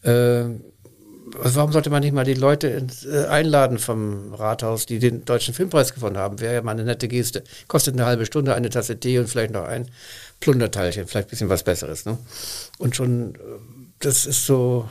äh, 0.02 0.44
warum 1.38 1.72
sollte 1.72 1.90
man 1.90 2.02
nicht 2.02 2.12
mal 2.12 2.24
die 2.24 2.34
Leute 2.34 2.86
äh, 3.06 3.26
einladen 3.26 3.78
vom 3.78 4.34
Rathaus, 4.34 4.86
die 4.86 4.98
den 4.98 5.24
Deutschen 5.24 5.54
Filmpreis 5.54 5.94
gewonnen 5.94 6.18
haben? 6.18 6.40
Wäre 6.40 6.54
ja 6.54 6.62
mal 6.62 6.72
eine 6.72 6.84
nette 6.84 7.08
Geste. 7.08 7.44
Kostet 7.68 7.94
eine 7.94 8.06
halbe 8.06 8.26
Stunde, 8.26 8.54
eine 8.54 8.70
Tasse 8.70 8.98
Tee 8.98 9.18
und 9.18 9.28
vielleicht 9.28 9.52
noch 9.52 9.64
ein 9.64 9.90
Plunderteilchen, 10.40 11.06
vielleicht 11.06 11.28
ein 11.28 11.30
bisschen 11.30 11.48
was 11.48 11.62
Besseres. 11.62 12.04
Ne? 12.04 12.18
Und 12.78 12.96
schon, 12.96 13.34
äh, 13.34 13.38
das 14.00 14.26
ist 14.26 14.46
so, 14.46 14.88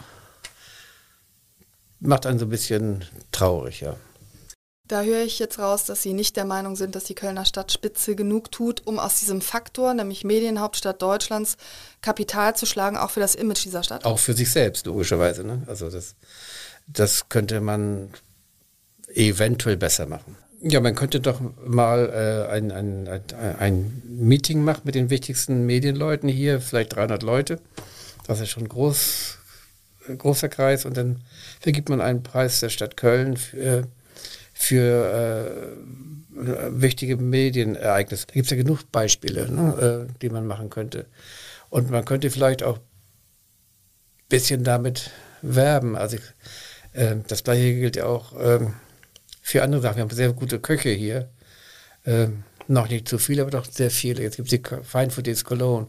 macht 1.99 2.25
einen 2.25 2.39
so 2.39 2.45
ein 2.45 2.49
bisschen 2.49 3.05
traurig, 3.31 3.81
ja. 3.81 3.95
Da 4.87 5.01
höre 5.01 5.23
ich 5.23 5.39
jetzt 5.39 5.57
raus, 5.57 5.85
dass 5.85 6.03
Sie 6.03 6.13
nicht 6.13 6.35
der 6.35 6.45
Meinung 6.45 6.75
sind, 6.75 6.95
dass 6.95 7.05
die 7.05 7.15
Kölner 7.15 7.45
Stadt 7.45 7.71
Spitze 7.71 8.15
genug 8.15 8.51
tut, 8.51 8.85
um 8.85 8.99
aus 8.99 9.19
diesem 9.19 9.41
Faktor, 9.41 9.95
nämlich 9.95 10.23
Medienhauptstadt 10.23 11.01
Deutschlands, 11.01 11.57
Kapital 12.01 12.55
zu 12.55 12.67
schlagen, 12.67 12.95
auch 12.95 13.09
für 13.09 13.19
das 13.19 13.33
Image 13.33 13.65
dieser 13.65 13.81
Stadt. 13.81 14.05
Auch 14.05 14.19
für 14.19 14.33
sich 14.33 14.51
selbst, 14.51 14.85
logischerweise. 14.85 15.43
Ne? 15.43 15.63
Also 15.65 15.89
das, 15.89 16.13
das 16.85 17.29
könnte 17.29 17.61
man 17.61 18.09
eventuell 19.07 19.77
besser 19.77 20.05
machen. 20.05 20.37
Ja, 20.61 20.79
man 20.79 20.95
könnte 20.95 21.19
doch 21.19 21.41
mal 21.65 22.09
äh, 22.49 22.51
ein, 22.53 22.71
ein, 22.71 23.07
ein, 23.07 23.55
ein, 23.59 24.01
Meeting 24.05 24.63
machen 24.63 24.81
mit 24.83 24.95
den 24.95 25.09
wichtigsten 25.09 25.65
Medienleuten 25.65 26.29
hier, 26.29 26.61
vielleicht 26.61 26.95
300 26.95 27.23
Leute. 27.23 27.59
Das 28.27 28.39
ist 28.39 28.49
schon 28.49 28.69
groß, 28.69 29.37
großer 30.17 30.49
Kreis. 30.49 30.85
Und 30.85 30.95
dann 30.97 31.21
vergibt 31.59 31.89
man 31.89 32.01
einen 32.01 32.23
Preis 32.23 32.59
der 32.59 32.69
Stadt 32.69 32.97
Köln 32.97 33.37
für, 33.37 33.87
für 34.57 35.75
äh, 36.33 36.81
wichtige 36.81 37.17
Medienereignisse. 37.17 38.25
Da 38.27 38.33
gibt 38.33 38.45
es 38.45 38.51
ja 38.51 38.57
genug 38.57 38.91
Beispiele, 38.91 39.51
ne, 39.51 40.07
äh, 40.09 40.13
die 40.21 40.29
man 40.29 40.47
machen 40.47 40.69
könnte. 40.69 41.05
Und 41.69 41.91
man 41.91 42.05
könnte 42.05 42.31
vielleicht 42.31 42.63
auch 42.63 42.77
ein 42.77 42.83
bisschen 44.29 44.63
damit 44.63 45.11
werben. 45.41 45.97
Also 45.97 46.17
äh, 46.93 47.17
das 47.27 47.43
gleiche 47.43 47.75
gilt 47.75 47.97
ja 47.97 48.05
auch 48.05 48.33
ähm, 48.39 48.73
für 49.41 49.61
andere 49.61 49.81
Sachen. 49.81 49.97
Wir 49.97 50.03
haben 50.03 50.09
sehr 50.09 50.31
gute 50.31 50.59
Köche 50.59 50.89
hier. 50.89 51.29
Ähm, 52.05 52.43
noch 52.67 52.89
nicht 52.89 53.09
zu 53.09 53.17
viele, 53.17 53.41
aber 53.41 53.51
doch 53.51 53.65
sehr 53.65 53.91
viele. 53.91 54.23
Jetzt 54.23 54.37
gibt 54.37 54.51
es 54.51 54.61
die 54.61 54.83
Fine 54.83 55.11
Foodies 55.11 55.43
Cologne. 55.43 55.87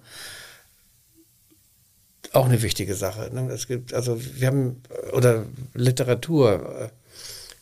Auch 2.33 2.47
eine 2.47 2.61
wichtige 2.63 2.97
Sache. 2.97 3.31
Ne? 3.33 3.49
Es 3.53 3.69
gibt, 3.69 3.95
also 3.95 4.21
wir 4.21 4.49
haben, 4.49 4.83
oder 5.13 5.47
Literatur. 5.73 6.91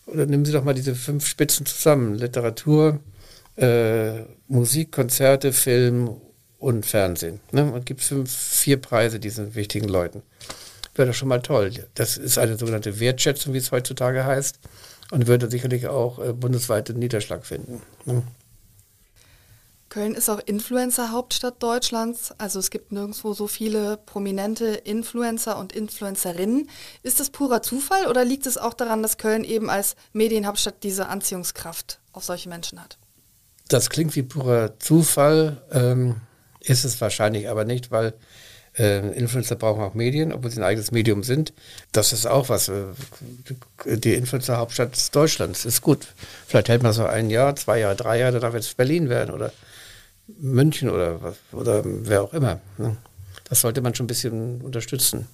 Oder 0.07 0.27
nehmen 0.27 0.45
Sie 0.45 0.53
doch 0.53 0.65
mal 0.65 0.75
diese 0.75 0.95
fünf 0.95 1.27
Spitzen 1.27 1.67
zusammen. 1.67 2.15
Literatur, 2.15 3.01
äh, 3.57 4.23
Musik, 4.49 4.93
Konzerte, 4.93 5.53
Film 5.53 6.17
und 6.59 6.87
Fernsehen. 6.87 7.41
Ne? 7.53 7.73
Und 7.73 7.87
gibt 7.87 8.03
fünf, 8.03 8.31
vier 8.31 8.79
Preise 8.79 9.21
diesen 9.21 9.55
wichtigen 9.55 9.89
Leuten. 9.89 10.23
Wäre 10.95 11.09
doch 11.09 11.15
schon 11.15 11.29
mal 11.29 11.43
toll. 11.43 11.73
Das 11.95 12.17
ist 12.17 12.39
eine 12.39 12.57
sogenannte 12.57 13.01
Wertschätzung, 13.01 13.53
wie 13.53 13.59
es 13.59 13.73
heutzutage 13.73 14.25
heißt. 14.25 14.59
Und 15.11 15.27
würde 15.27 15.51
sicherlich 15.51 15.87
auch 15.87 16.19
äh, 16.19 16.33
bundesweiten 16.33 16.99
Niederschlag 16.99 17.45
finden. 17.45 17.83
Ne? 18.05 18.23
Köln 19.95 20.17
ist 20.17 20.29
auch 20.29 20.41
Influencer-Hauptstadt 20.45 21.63
Deutschlands. 21.63 22.35
Also 22.37 22.59
es 22.59 22.71
gibt 22.71 22.91
nirgendwo 22.91 23.33
so 23.33 23.47
viele 23.47 23.97
prominente 23.97 24.65
Influencer 24.65 25.57
und 25.57 25.73
Influencerinnen. 25.73 26.69
Ist 27.05 27.21
das 27.21 27.31
purer 27.31 27.63
Zufall 27.63 28.09
oder 28.09 28.25
liegt 28.25 28.47
es 28.47 28.59
auch 28.59 28.75
daran, 28.75 29.05
dass 29.05 29.19
Köln 29.19 29.45
eben 29.45 29.71
als 29.71 29.95
Medienhauptstadt 30.13 30.83
diese 30.83 31.07
Anziehungskraft 31.07 32.01
auf 32.13 32.25
solche 32.25 32.49
Menschen 32.49 32.83
hat? 32.83 32.99
Das 33.69 33.89
klingt 33.89 34.17
wie 34.17 34.25
purer 34.25 34.81
Zufall, 34.81 35.63
ähm, 35.71 36.17
ist 36.59 36.85
es 36.85 37.01
wahrscheinlich 37.01 37.49
aber 37.49 37.65
nicht, 37.65 37.93
weil 37.93 38.15
äh, 38.77 39.17
Influencer 39.17 39.55
brauchen 39.55 39.81
auch 39.81 39.95
Medien, 39.95 40.33
obwohl 40.33 40.51
sie 40.51 40.59
ein 40.59 40.65
eigenes 40.65 40.91
Medium 40.91 41.23
sind. 41.23 41.53
Das 41.93 42.13
ist 42.13 42.27
auch 42.27 42.49
was. 42.49 42.69
Äh, 42.69 42.87
die 43.87 44.15
Influencer-Hauptstadt 44.15 45.15
Deutschlands 45.15 45.65
ist 45.65 45.83
gut. 45.83 46.09
Vielleicht 46.49 46.69
hält 46.69 46.83
man 46.83 46.93
so 46.93 47.07
ein 47.07 47.31
Jahr, 47.31 47.55
zwei 47.55 47.79
Jahre, 47.79 47.95
drei 47.95 48.19
Jahre, 48.19 48.41
danach 48.41 48.55
wird 48.55 48.65
es 48.65 48.75
Berlin 48.75 49.09
werden 49.09 49.33
oder 49.33 49.53
München 50.27 50.91
oder, 50.91 51.35
oder 51.53 51.83
wer 51.85 52.23
auch 52.23 52.33
immer. 52.33 52.61
Ne? 52.79 52.97
Das 53.49 53.61
sollte 53.61 53.81
man 53.81 53.95
schon 53.95 54.05
ein 54.05 54.09
bisschen 54.09 54.63
unterstützen. 54.63 55.29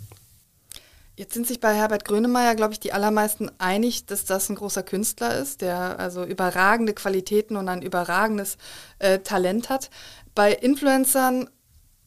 Jetzt 1.16 1.34
sind 1.34 1.46
sich 1.46 1.60
bei 1.60 1.74
Herbert 1.74 2.06
Grönemeyer, 2.06 2.54
glaube 2.54 2.72
ich, 2.72 2.80
die 2.80 2.92
allermeisten 2.94 3.50
einig, 3.58 4.06
dass 4.06 4.24
das 4.24 4.48
ein 4.48 4.54
großer 4.54 4.82
Künstler 4.82 5.36
ist, 5.38 5.60
der 5.60 5.98
also 5.98 6.24
überragende 6.24 6.94
Qualitäten 6.94 7.56
und 7.56 7.68
ein 7.68 7.82
überragendes 7.82 8.56
äh, 9.00 9.18
Talent 9.18 9.68
hat. 9.68 9.90
Bei 10.34 10.52
Influencern 10.52 11.50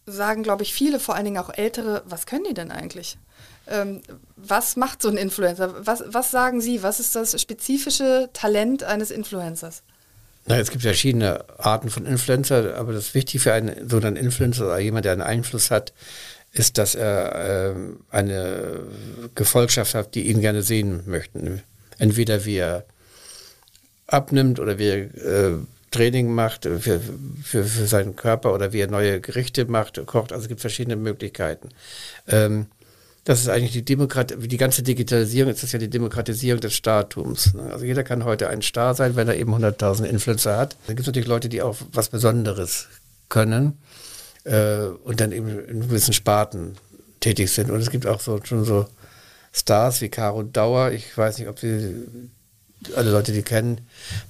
sagen, 0.06 0.43
glaube 0.43 0.63
ich, 0.63 0.74
viele, 0.74 1.00
vor 1.00 1.15
allen 1.15 1.26
Dingen 1.26 1.38
auch 1.38 1.52
Ältere, 1.54 2.02
was 2.06 2.26
können 2.26 2.46
die 2.46 2.56
denn 2.56 2.72
eigentlich? 2.72 3.17
Ähm, 3.67 4.02
was 4.36 4.76
macht 4.76 5.02
so 5.02 5.10
ein 5.10 5.17
Influencer? 5.17 5.86
Was, 5.86 6.04
was 6.08 6.32
sagen 6.32 6.60
Sie? 6.60 6.84
Was 6.84 7.00
ist 7.00 7.15
das 7.15 7.39
spezifische 7.39 8.30
Talent 8.34 8.84
eines 8.84 9.12
Influencers? 9.12 9.84
Na, 10.45 10.60
es 10.60 10.71
gibt 10.71 10.84
verschiedene 10.84 11.45
Arten 11.58 11.89
von 11.89 12.06
Influencer, 12.06 12.75
aber 12.75 12.91
das 12.91 13.13
Wichtige 13.13 13.41
für 13.41 13.53
einen 13.53 13.89
so 13.89 13.97
einen 13.97 14.17
Influencer 14.17 14.65
oder 14.65 14.79
jemand, 14.79 15.06
der 15.06 15.13
einen 15.13 15.21
Einfluss 15.21 15.71
hat, 15.71 15.93
ist, 16.51 16.77
dass 16.77 16.95
er 16.95 17.71
äh, 17.71 17.75
eine 18.12 18.82
Gefolgschaft 19.36 19.95
hat, 19.95 20.15
die 20.15 20.27
ihn 20.27 20.41
gerne 20.41 20.62
sehen 20.62 21.03
möchten. 21.06 21.63
Entweder 21.97 22.45
wie 22.45 22.58
er 22.58 22.86
abnimmt 24.08 24.60
oder 24.60 24.77
wie 24.77 24.88
er 24.89 24.97
äh, 24.97 25.58
Training 25.91 26.34
macht 26.34 26.63
für, 26.63 26.79
für, 26.79 27.63
für, 27.63 27.88
seinen 27.88 28.15
Körper 28.15 28.53
oder 28.53 28.73
wie 28.73 28.82
er 28.82 28.89
neue 28.89 29.21
Gerichte 29.21 29.65
macht, 29.65 30.03
kocht. 30.06 30.32
Also 30.32 30.43
es 30.43 30.49
gibt 30.49 30.62
verschiedene 30.62 30.95
Möglichkeiten. 30.95 31.69
Ähm, 32.27 32.67
das 33.23 33.39
ist 33.39 33.49
eigentlich 33.49 33.71
die 33.71 33.86
Demokrat 33.86 34.33
die 34.38 34.57
ganze 34.57 34.83
Digitalisierung 34.83 35.53
ist 35.53 35.63
das 35.63 35.71
ja 35.71 35.79
die 35.79 35.89
Demokratisierung 35.89 36.59
des 36.59 36.73
Startums. 36.73 37.53
Ne? 37.53 37.63
Also 37.71 37.86
jeder 37.86 38.03
kann 38.03 38.25
heute 38.25 38.49
ein 38.49 38.62
Star 38.62 38.95
sein, 38.95 39.15
wenn 39.15 39.27
er 39.27 39.38
eben 39.38 39.53
100.000 39.53 40.03
Influencer 40.03 40.57
hat. 40.57 40.75
Dann 40.88 40.95
gibt 40.95 41.01
es 41.01 41.07
natürlich 41.07 41.27
Leute, 41.27 41.47
die 41.47 41.62
auch 41.62 41.77
was 41.93 42.09
Besonderes 42.09 42.88
können 43.29 43.77
äh, 44.43 44.86
und 45.03 45.21
dann 45.21 45.31
eben 45.31 45.47
in 45.47 45.81
gewissen 45.81 46.13
Sparten 46.13 46.75
tätig 47.21 47.51
sind. 47.51 47.71
Und 47.71 47.79
es 47.79 47.89
gibt 47.89 48.05
auch 48.07 48.19
so 48.19 48.39
schon 48.43 48.65
so 48.65 48.88
Stars 49.53 50.01
wie 50.01 50.09
Caro 50.09 50.43
Dauer. 50.43 50.91
Ich 50.91 51.17
weiß 51.17 51.38
nicht, 51.38 51.47
ob 51.47 51.59
Sie 51.59 51.95
alle 52.95 53.12
Leute, 53.12 53.31
die 53.31 53.43
kennen, 53.43 53.79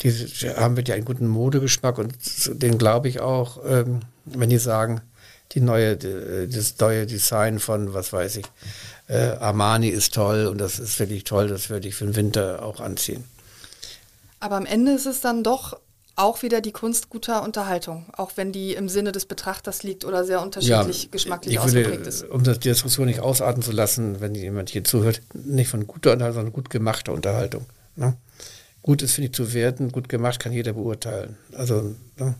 die 0.02 0.12
haben 0.12 0.78
wirklich 0.78 0.94
einen 0.94 1.06
guten 1.06 1.28
Modegeschmack 1.28 1.98
und 1.98 2.14
den 2.62 2.78
glaube 2.78 3.08
ich 3.08 3.20
auch, 3.20 3.60
ähm, 3.66 4.02
wenn 4.26 4.52
die 4.52 4.60
sagen, 4.60 5.02
die 5.54 5.62
neue, 5.62 5.98
das 5.98 6.76
neue 6.80 7.06
Design 7.06 7.60
von, 7.60 7.94
was 7.94 8.14
weiß 8.14 8.38
ich, 8.38 8.46
äh, 9.08 9.32
Armani 9.40 9.90
ist 9.90 10.14
toll 10.14 10.48
und 10.48 10.60
das 10.60 10.80
ist 10.80 11.00
wirklich 11.00 11.24
toll, 11.24 11.48
das 11.48 11.70
würde 11.70 11.88
ich 11.88 11.96
für 11.96 12.06
den 12.06 12.16
Winter 12.16 12.64
auch 12.64 12.80
anziehen. 12.80 13.24
Aber 14.40 14.56
am 14.58 14.66
Ende 14.66 14.92
ist 14.94 15.06
es 15.06 15.22
dann 15.22 15.44
doch 15.44 15.78
auch 16.16 16.44
wieder 16.44 16.62
die 16.62 16.72
Kunst 16.72 17.10
guter 17.10 17.44
Unterhaltung, 17.44 18.06
auch 18.14 18.34
wenn 18.36 18.52
die 18.52 18.74
im 18.74 18.88
Sinne 18.88 19.12
des 19.12 19.26
Betrachters 19.26 19.84
liegt 19.84 20.06
oder 20.06 20.26
sehr 20.26 20.42
unterschiedlich 20.42 21.04
ja, 21.04 21.10
geschmacklich 21.12 21.56
würde, 21.56 21.66
ausgeprägt 21.66 22.08
ist. 22.08 22.30
Um 22.30 22.44
das, 22.44 22.60
die 22.60 22.70
Diskussion 22.70 23.08
nicht 23.08 23.20
ausarten 23.20 23.64
zu 23.64 23.72
lassen, 23.72 24.20
wenn 24.22 24.36
jemand 24.36 24.70
hier 24.70 24.84
zuhört, 24.84 25.22
nicht 25.34 25.70
von 25.70 25.88
guter 25.88 26.12
Unterhaltung, 26.14 26.36
sondern 26.36 26.54
gut 26.54 26.70
gemachter 26.70 27.14
Unterhaltung. 27.14 27.66
Ne? 27.96 28.16
Gut 28.84 29.02
ist, 29.02 29.14
finde 29.14 29.28
ich, 29.28 29.34
zu 29.34 29.54
werten, 29.54 29.92
gut 29.92 30.10
gemacht 30.10 30.40
kann 30.40 30.52
jeder 30.52 30.74
beurteilen. 30.74 31.38
Also, 31.54 31.96
ne? 32.18 32.36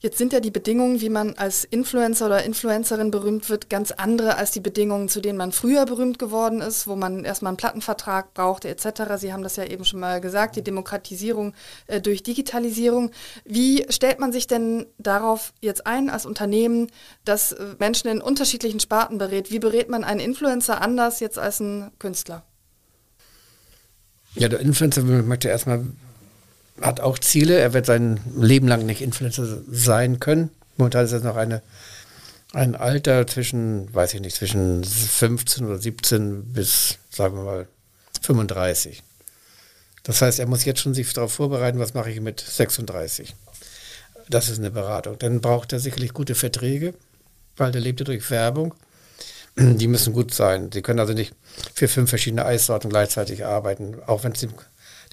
Jetzt 0.00 0.18
sind 0.18 0.34
ja 0.34 0.40
die 0.40 0.50
Bedingungen, 0.50 1.00
wie 1.00 1.08
man 1.08 1.34
als 1.34 1.64
Influencer 1.64 2.26
oder 2.26 2.44
Influencerin 2.44 3.10
berühmt 3.10 3.48
wird, 3.48 3.70
ganz 3.70 3.90
andere 3.90 4.36
als 4.36 4.50
die 4.50 4.60
Bedingungen, 4.60 5.08
zu 5.08 5.22
denen 5.22 5.38
man 5.38 5.50
früher 5.50 5.86
berühmt 5.86 6.18
geworden 6.18 6.60
ist, 6.60 6.86
wo 6.86 6.94
man 6.94 7.24
erstmal 7.24 7.50
einen 7.50 7.56
Plattenvertrag 7.56 8.34
brauchte 8.34 8.68
etc. 8.68 9.14
Sie 9.16 9.32
haben 9.32 9.42
das 9.42 9.56
ja 9.56 9.64
eben 9.64 9.84
schon 9.86 10.00
mal 10.00 10.20
gesagt, 10.20 10.56
die 10.56 10.62
Demokratisierung 10.62 11.54
äh, 11.86 12.02
durch 12.02 12.22
Digitalisierung. 12.22 13.12
Wie 13.46 13.86
stellt 13.88 14.20
man 14.20 14.30
sich 14.30 14.46
denn 14.46 14.84
darauf 14.98 15.54
jetzt 15.62 15.86
ein 15.86 16.10
als 16.10 16.26
Unternehmen, 16.26 16.88
das 17.24 17.52
äh, 17.52 17.64
Menschen 17.78 18.10
in 18.10 18.20
unterschiedlichen 18.20 18.80
Sparten 18.80 19.16
berät? 19.16 19.50
Wie 19.50 19.58
berät 19.58 19.88
man 19.88 20.04
einen 20.04 20.20
Influencer 20.20 20.82
anders 20.82 21.20
jetzt 21.20 21.38
als 21.38 21.62
einen 21.62 21.90
Künstler? 21.98 22.44
Ja, 24.34 24.48
der 24.48 24.60
Influencer 24.60 25.02
möchte 25.02 25.48
erstmal 25.48 25.86
hat 26.80 27.00
auch 27.00 27.18
Ziele. 27.18 27.58
Er 27.58 27.72
wird 27.72 27.86
sein 27.86 28.20
Leben 28.36 28.68
lang 28.68 28.86
nicht 28.86 29.00
Influencer 29.00 29.62
sein 29.70 30.20
können. 30.20 30.50
Momentan 30.76 31.04
ist 31.04 31.12
er 31.12 31.20
noch 31.20 31.36
eine, 31.36 31.62
ein 32.52 32.74
Alter 32.74 33.26
zwischen, 33.26 33.92
weiß 33.94 34.14
ich 34.14 34.20
nicht, 34.20 34.36
zwischen 34.36 34.84
15 34.84 35.66
oder 35.66 35.78
17 35.78 36.52
bis, 36.52 36.98
sagen 37.10 37.36
wir 37.36 37.44
mal, 37.44 37.66
35. 38.22 39.02
Das 40.02 40.20
heißt, 40.20 40.38
er 40.38 40.46
muss 40.46 40.64
jetzt 40.64 40.80
schon 40.80 40.94
sich 40.94 41.12
darauf 41.12 41.32
vorbereiten, 41.32 41.78
was 41.78 41.94
mache 41.94 42.10
ich 42.10 42.20
mit 42.20 42.40
36. 42.40 43.34
Das 44.28 44.48
ist 44.48 44.58
eine 44.58 44.70
Beratung. 44.70 45.18
Dann 45.18 45.40
braucht 45.40 45.72
er 45.72 45.80
sicherlich 45.80 46.12
gute 46.12 46.34
Verträge, 46.34 46.94
weil 47.56 47.72
der 47.72 47.80
lebt 47.80 48.00
ja 48.00 48.04
durch 48.04 48.30
Werbung. 48.30 48.74
Die 49.56 49.86
müssen 49.86 50.12
gut 50.12 50.34
sein. 50.34 50.70
Sie 50.72 50.82
können 50.82 50.98
also 50.98 51.12
nicht 51.12 51.34
für 51.74 51.88
fünf 51.88 52.10
verschiedene 52.10 52.44
Eissorten 52.44 52.90
gleichzeitig 52.90 53.44
arbeiten, 53.44 53.96
auch 54.06 54.24
wenn 54.24 54.32
es 54.32 54.46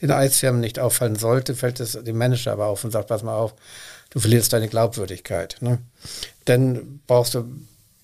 den 0.02 0.12
Eisfirmen 0.12 0.62
nicht 0.62 0.80
auffallen 0.80 1.16
sollte, 1.16 1.56
fällt 1.56 1.80
es 1.80 1.94
dem 1.94 2.18
Manager 2.18 2.54
aber 2.54 2.68
auf 2.68 2.84
und 2.84 2.92
sagt, 2.92 3.08
pass 3.08 3.24
mal 3.24 3.36
auf, 3.36 3.54
du 4.10 4.20
verlierst 4.20 4.52
deine 4.54 4.68
Glaubwürdigkeit. 4.68 5.58
Ne? 5.62 5.80
Dann 6.46 7.02
brauchst 7.08 7.36
du 7.36 7.46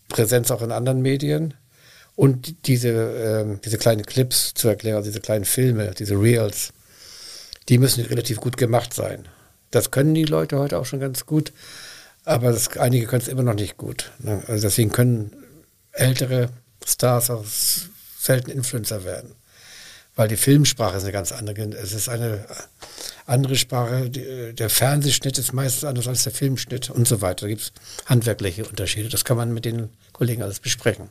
Präsenz 0.10 0.52
auch 0.52 0.62
in 0.62 0.72
anderen 0.72 1.02
Medien 1.02 1.56
und 2.16 2.68
diese, 2.68 2.90
äh, 2.90 3.60
diese 3.64 3.78
kleinen 3.78 4.06
Clips 4.06 4.54
zu 4.54 4.68
erklären, 4.68 5.04
diese 5.04 5.20
kleinen 5.20 5.46
Filme, 5.46 5.92
diese 5.98 6.16
Reels, 6.16 6.72
die 7.68 7.80
müssen 7.80 8.06
relativ 8.06 8.40
gut 8.40 8.58
gemacht 8.58 8.94
sein. 8.94 9.28
Das 9.72 9.92
können 9.92 10.14
die 10.14 10.24
Leute 10.24 10.58
heute 10.58 10.78
auch 10.78 10.86
schon 10.86 11.00
ganz 11.00 11.26
gut, 11.26 11.52
aber 12.24 12.52
das, 12.52 12.78
einige 12.78 13.08
können 13.08 13.22
es 13.22 13.28
immer 13.28 13.44
noch 13.44 13.56
nicht 13.56 13.78
gut. 13.78 14.12
Ne? 14.20 14.42
Also 14.48 14.68
deswegen 14.68 14.92
können 14.92 15.36
ältere 15.92 16.50
Stars 16.86 17.30
auch 17.30 17.44
selten 18.20 18.52
Influencer 18.52 19.04
werden 19.04 19.36
weil 20.18 20.28
die 20.28 20.36
Filmsprache 20.36 20.98
ist 20.98 21.04
eine 21.04 21.14
ganz 21.14 21.32
andere. 21.32 21.62
Es 21.76 21.94
ist 21.94 22.10
eine 22.10 22.46
andere 23.26 23.56
Sprache. 23.56 24.10
Der 24.10 24.70
Fernsehschnitt 24.70 25.38
ist 25.38 25.54
meistens 25.54 25.86
anders 25.86 26.08
als 26.08 26.24
der 26.24 26.34
Filmschnitt 26.34 26.90
und 26.90 27.08
so 27.08 27.22
weiter. 27.22 27.46
Da 27.46 27.48
gibt 27.48 27.62
es 27.62 27.72
handwerkliche 28.08 28.66
Unterschiede. 28.66 29.08
Das 29.08 29.24
kann 29.24 29.38
man 29.38 29.54
mit 29.54 29.64
den 29.64 29.90
Kollegen 30.12 30.42
alles 30.44 30.60
besprechen. 30.60 31.10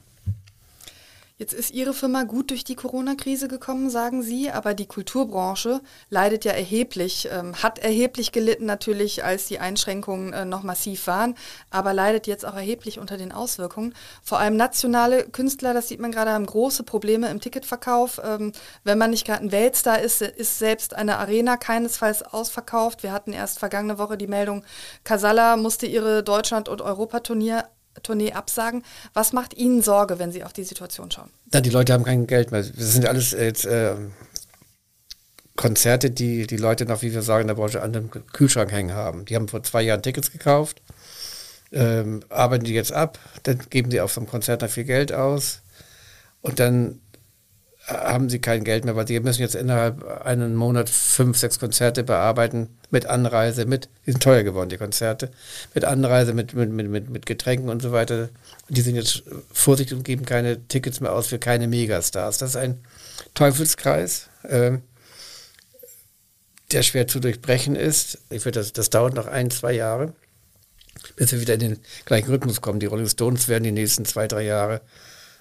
Jetzt 1.38 1.53
ist 1.53 1.70
Ihre 1.75 1.92
Firma 1.92 2.22
gut 2.22 2.49
durch 2.49 2.64
die 2.64 2.77
Corona-Krise 2.77 3.46
gekommen, 3.46 3.90
sagen 3.90 4.22
Sie, 4.22 4.51
aber 4.51 4.72
die 4.72 4.87
Kulturbranche 4.87 5.83
leidet 6.09 6.46
ja 6.46 6.53
erheblich, 6.53 7.29
ähm, 7.31 7.62
hat 7.62 7.79
erheblich 7.79 8.33
gelitten 8.33 8.64
natürlich, 8.64 9.22
als 9.22 9.46
die 9.46 9.59
Einschränkungen 9.59 10.33
äh, 10.33 10.46
noch 10.46 10.62
massiv 10.62 11.07
waren, 11.07 11.35
aber 11.68 11.92
leidet 11.92 12.27
jetzt 12.27 12.46
auch 12.46 12.55
erheblich 12.55 12.99
unter 12.99 13.18
den 13.18 13.33
Auswirkungen. 13.33 13.94
Vor 14.22 14.38
allem 14.38 14.57
nationale 14.57 15.25
Künstler, 15.25 15.75
das 15.75 15.88
sieht 15.88 16.01
man 16.01 16.11
gerade, 16.11 16.31
haben 16.31 16.46
große 16.46 16.85
Probleme 16.85 17.29
im 17.29 17.42
Ticketverkauf. 17.42 18.18
Ähm, 18.25 18.53
wenn 18.85 18.96
man 18.96 19.11
nicht 19.11 19.27
gerade 19.27 19.42
ein 19.44 19.53
Weltstar 19.53 20.01
ist, 20.01 20.22
ist 20.22 20.59
selbst 20.59 20.94
eine 20.94 21.18
Arena 21.18 21.59
keinesfalls 21.59 22.22
ausverkauft. 22.22 23.03
Wir 23.03 23.12
hatten 23.12 23.35
erst 23.35 23.59
vergangene 23.59 23.99
Woche 23.99 24.16
die 24.16 24.27
Meldung, 24.27 24.64
Casalla 25.05 25.59
musste 25.59 25.85
ihre 25.85 26.22
Deutschland- 26.22 26.70
und 26.70 26.81
Europatournee 26.81 27.61
Tournee 28.02 28.32
absagen. 28.32 28.82
Was 29.14 29.32
macht 29.32 29.54
Ihnen 29.54 29.82
Sorge, 29.82 30.18
wenn 30.18 30.32
Sie 30.32 30.44
auf 30.44 30.52
die 30.52 30.64
Situation 30.64 31.11
schauen? 31.11 31.30
Ja, 31.52 31.61
die 31.61 31.70
Leute 31.70 31.92
haben 31.92 32.04
kein 32.04 32.26
Geld 32.26 32.50
mehr. 32.52 32.62
Das 32.62 32.92
sind 32.92 33.06
alles 33.06 33.32
jetzt 33.32 33.66
äh, 33.66 33.94
Konzerte, 35.56 36.11
die 36.11 36.46
die 36.46 36.56
Leute 36.56 36.85
noch, 36.85 37.02
wie 37.02 37.12
wir 37.12 37.22
sagen, 37.22 37.42
in 37.42 37.48
der 37.48 37.54
Branche 37.54 37.82
an 37.82 37.92
dem 37.92 38.11
Kühlschrank 38.11 38.70
hängen 38.70 38.94
haben. 38.94 39.24
Die 39.24 39.35
haben 39.35 39.48
vor 39.48 39.62
zwei 39.62 39.82
Jahren 39.82 40.02
Tickets 40.02 40.30
gekauft, 40.30 40.82
ähm, 41.72 42.20
arbeiten 42.28 42.64
die 42.64 42.74
jetzt 42.74 42.92
ab, 42.92 43.18
dann 43.42 43.59
geben 43.70 43.90
sie 43.90 44.00
auf 44.00 44.12
so 44.12 44.20
einem 44.20 44.28
Konzert 44.28 44.62
noch 44.62 44.68
viel 44.68 44.85
Geld 44.85 45.12
aus 45.12 45.62
und 46.42 46.61
dann 46.61 47.00
haben 47.87 48.29
sie 48.29 48.40
kein 48.40 48.64
Geld 48.64 48.85
mehr, 48.85 48.96
weil 48.96 49.07
sie 49.07 49.18
müssen 49.20 49.42
jetzt 49.42 49.55
innerhalb 49.55 50.05
einen 50.25 50.57
Monat 50.57 50.90
fünf, 50.90 51.38
sechs 51.38 51.61
Konzerte 51.61 52.03
bearbeiten 52.03 52.68
mit 52.90 53.07
Anreise, 53.07 53.64
mit, 53.64 53.88
die 54.05 54.12
sind 54.12 54.22
teuer 54.22 54.42
geworden, 54.42 54.70
die 54.70 54.77
Konzerte, 54.77 55.31
mit 55.72 55.85
Anreise, 55.85 56.35
mit, 56.35 56.53
mit, 56.55 56.70
mit, 56.72 57.11
mit 57.11 57.27
Getränken 57.27 57.68
und 57.68 57.83
so 57.83 57.92
weiter. 57.92 58.29
Die 58.68 58.81
sind 58.81 58.96
jetzt 58.96 59.22
vorsichtig 59.53 59.96
und 59.96 60.03
geben 60.03 60.25
keine 60.25 60.66
Tickets 60.66 61.01
mehr 61.01 61.12
aus 61.12 61.29
für 61.29 61.38
keine 61.38 61.68
Megastars. 61.68 62.38
Das 62.38 62.51
ist 62.51 62.57
ein 62.57 62.81
Teufelskreis, 63.35 64.31
äh, 64.42 64.79
der 66.72 66.83
schwer 66.83 67.07
zu 67.07 67.20
durchbrechen 67.20 67.77
ist. 67.77 68.18
Ich 68.31 68.44
würde, 68.44 68.59
das, 68.59 68.72
das 68.72 68.90
dauert 68.90 69.14
noch 69.14 69.29
ein, 69.29 69.53
zwei 69.53 69.72
Jahre, 69.72 70.12
bis 71.14 71.31
wir 71.31 71.40
wieder 71.40 71.55
in 71.55 71.61
den 71.61 71.79
gleichen 72.05 72.31
Rhythmus 72.31 72.61
kommen. 72.61 72.81
Die 72.81 72.87
Rolling 72.87 73.09
Stones 73.09 73.46
werden 73.46 73.62
die 73.62 73.70
nächsten 73.70 74.05
zwei, 74.05 74.27
drei 74.27 74.42
Jahre 74.42 74.81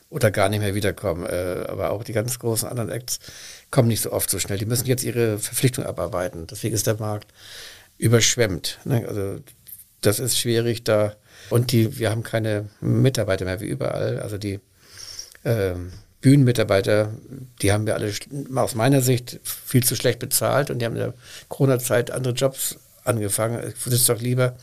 oder 0.09 0.31
gar 0.31 0.49
nicht 0.49 0.59
mehr 0.59 0.75
wiederkommen. 0.75 1.25
Äh, 1.25 1.65
aber 1.67 1.91
auch 1.91 2.03
die 2.03 2.13
ganz 2.13 2.39
großen 2.39 2.67
anderen 2.67 2.89
Acts 2.89 3.19
kommen 3.71 3.87
nicht 3.87 4.01
so 4.01 4.11
oft 4.11 4.29
so 4.29 4.39
schnell. 4.39 4.57
Die 4.57 4.65
müssen 4.65 4.87
jetzt 4.87 5.03
ihre 5.03 5.39
Verpflichtung 5.39 5.85
abarbeiten. 5.85 6.47
Deswegen 6.47 6.75
ist 6.75 6.87
der 6.87 6.99
Markt 6.99 7.33
überschwemmt. 7.97 8.79
Ne? 8.85 9.05
Also 9.07 9.39
das 10.01 10.19
ist 10.19 10.38
schwierig 10.38 10.84
da. 10.84 11.15
Und 11.49 11.71
die, 11.71 11.97
wir 11.99 12.11
haben 12.11 12.23
keine 12.23 12.69
Mitarbeiter 12.80 13.45
mehr 13.45 13.59
wie 13.59 13.67
überall. 13.67 14.19
Also 14.19 14.38
die 14.38 14.59
äh, 15.43 15.73
Bühnenmitarbeiter, 16.21 17.11
die 17.61 17.71
haben 17.71 17.86
wir 17.86 17.95
alle 17.95 18.11
aus 18.55 18.75
meiner 18.75 19.01
Sicht 19.01 19.39
viel 19.43 19.84
zu 19.84 19.95
schlecht 19.95 20.19
bezahlt 20.19 20.71
und 20.71 20.80
die 20.80 20.86
haben 20.86 20.95
in 20.95 21.01
der 21.01 21.13
Corona-Zeit 21.49 22.09
andere 22.09 22.34
Jobs 22.34 22.77
angefangen. 23.03 23.73
Ich 23.75 23.84
sitze 23.84 24.13
doch 24.13 24.21
lieber 24.21 24.55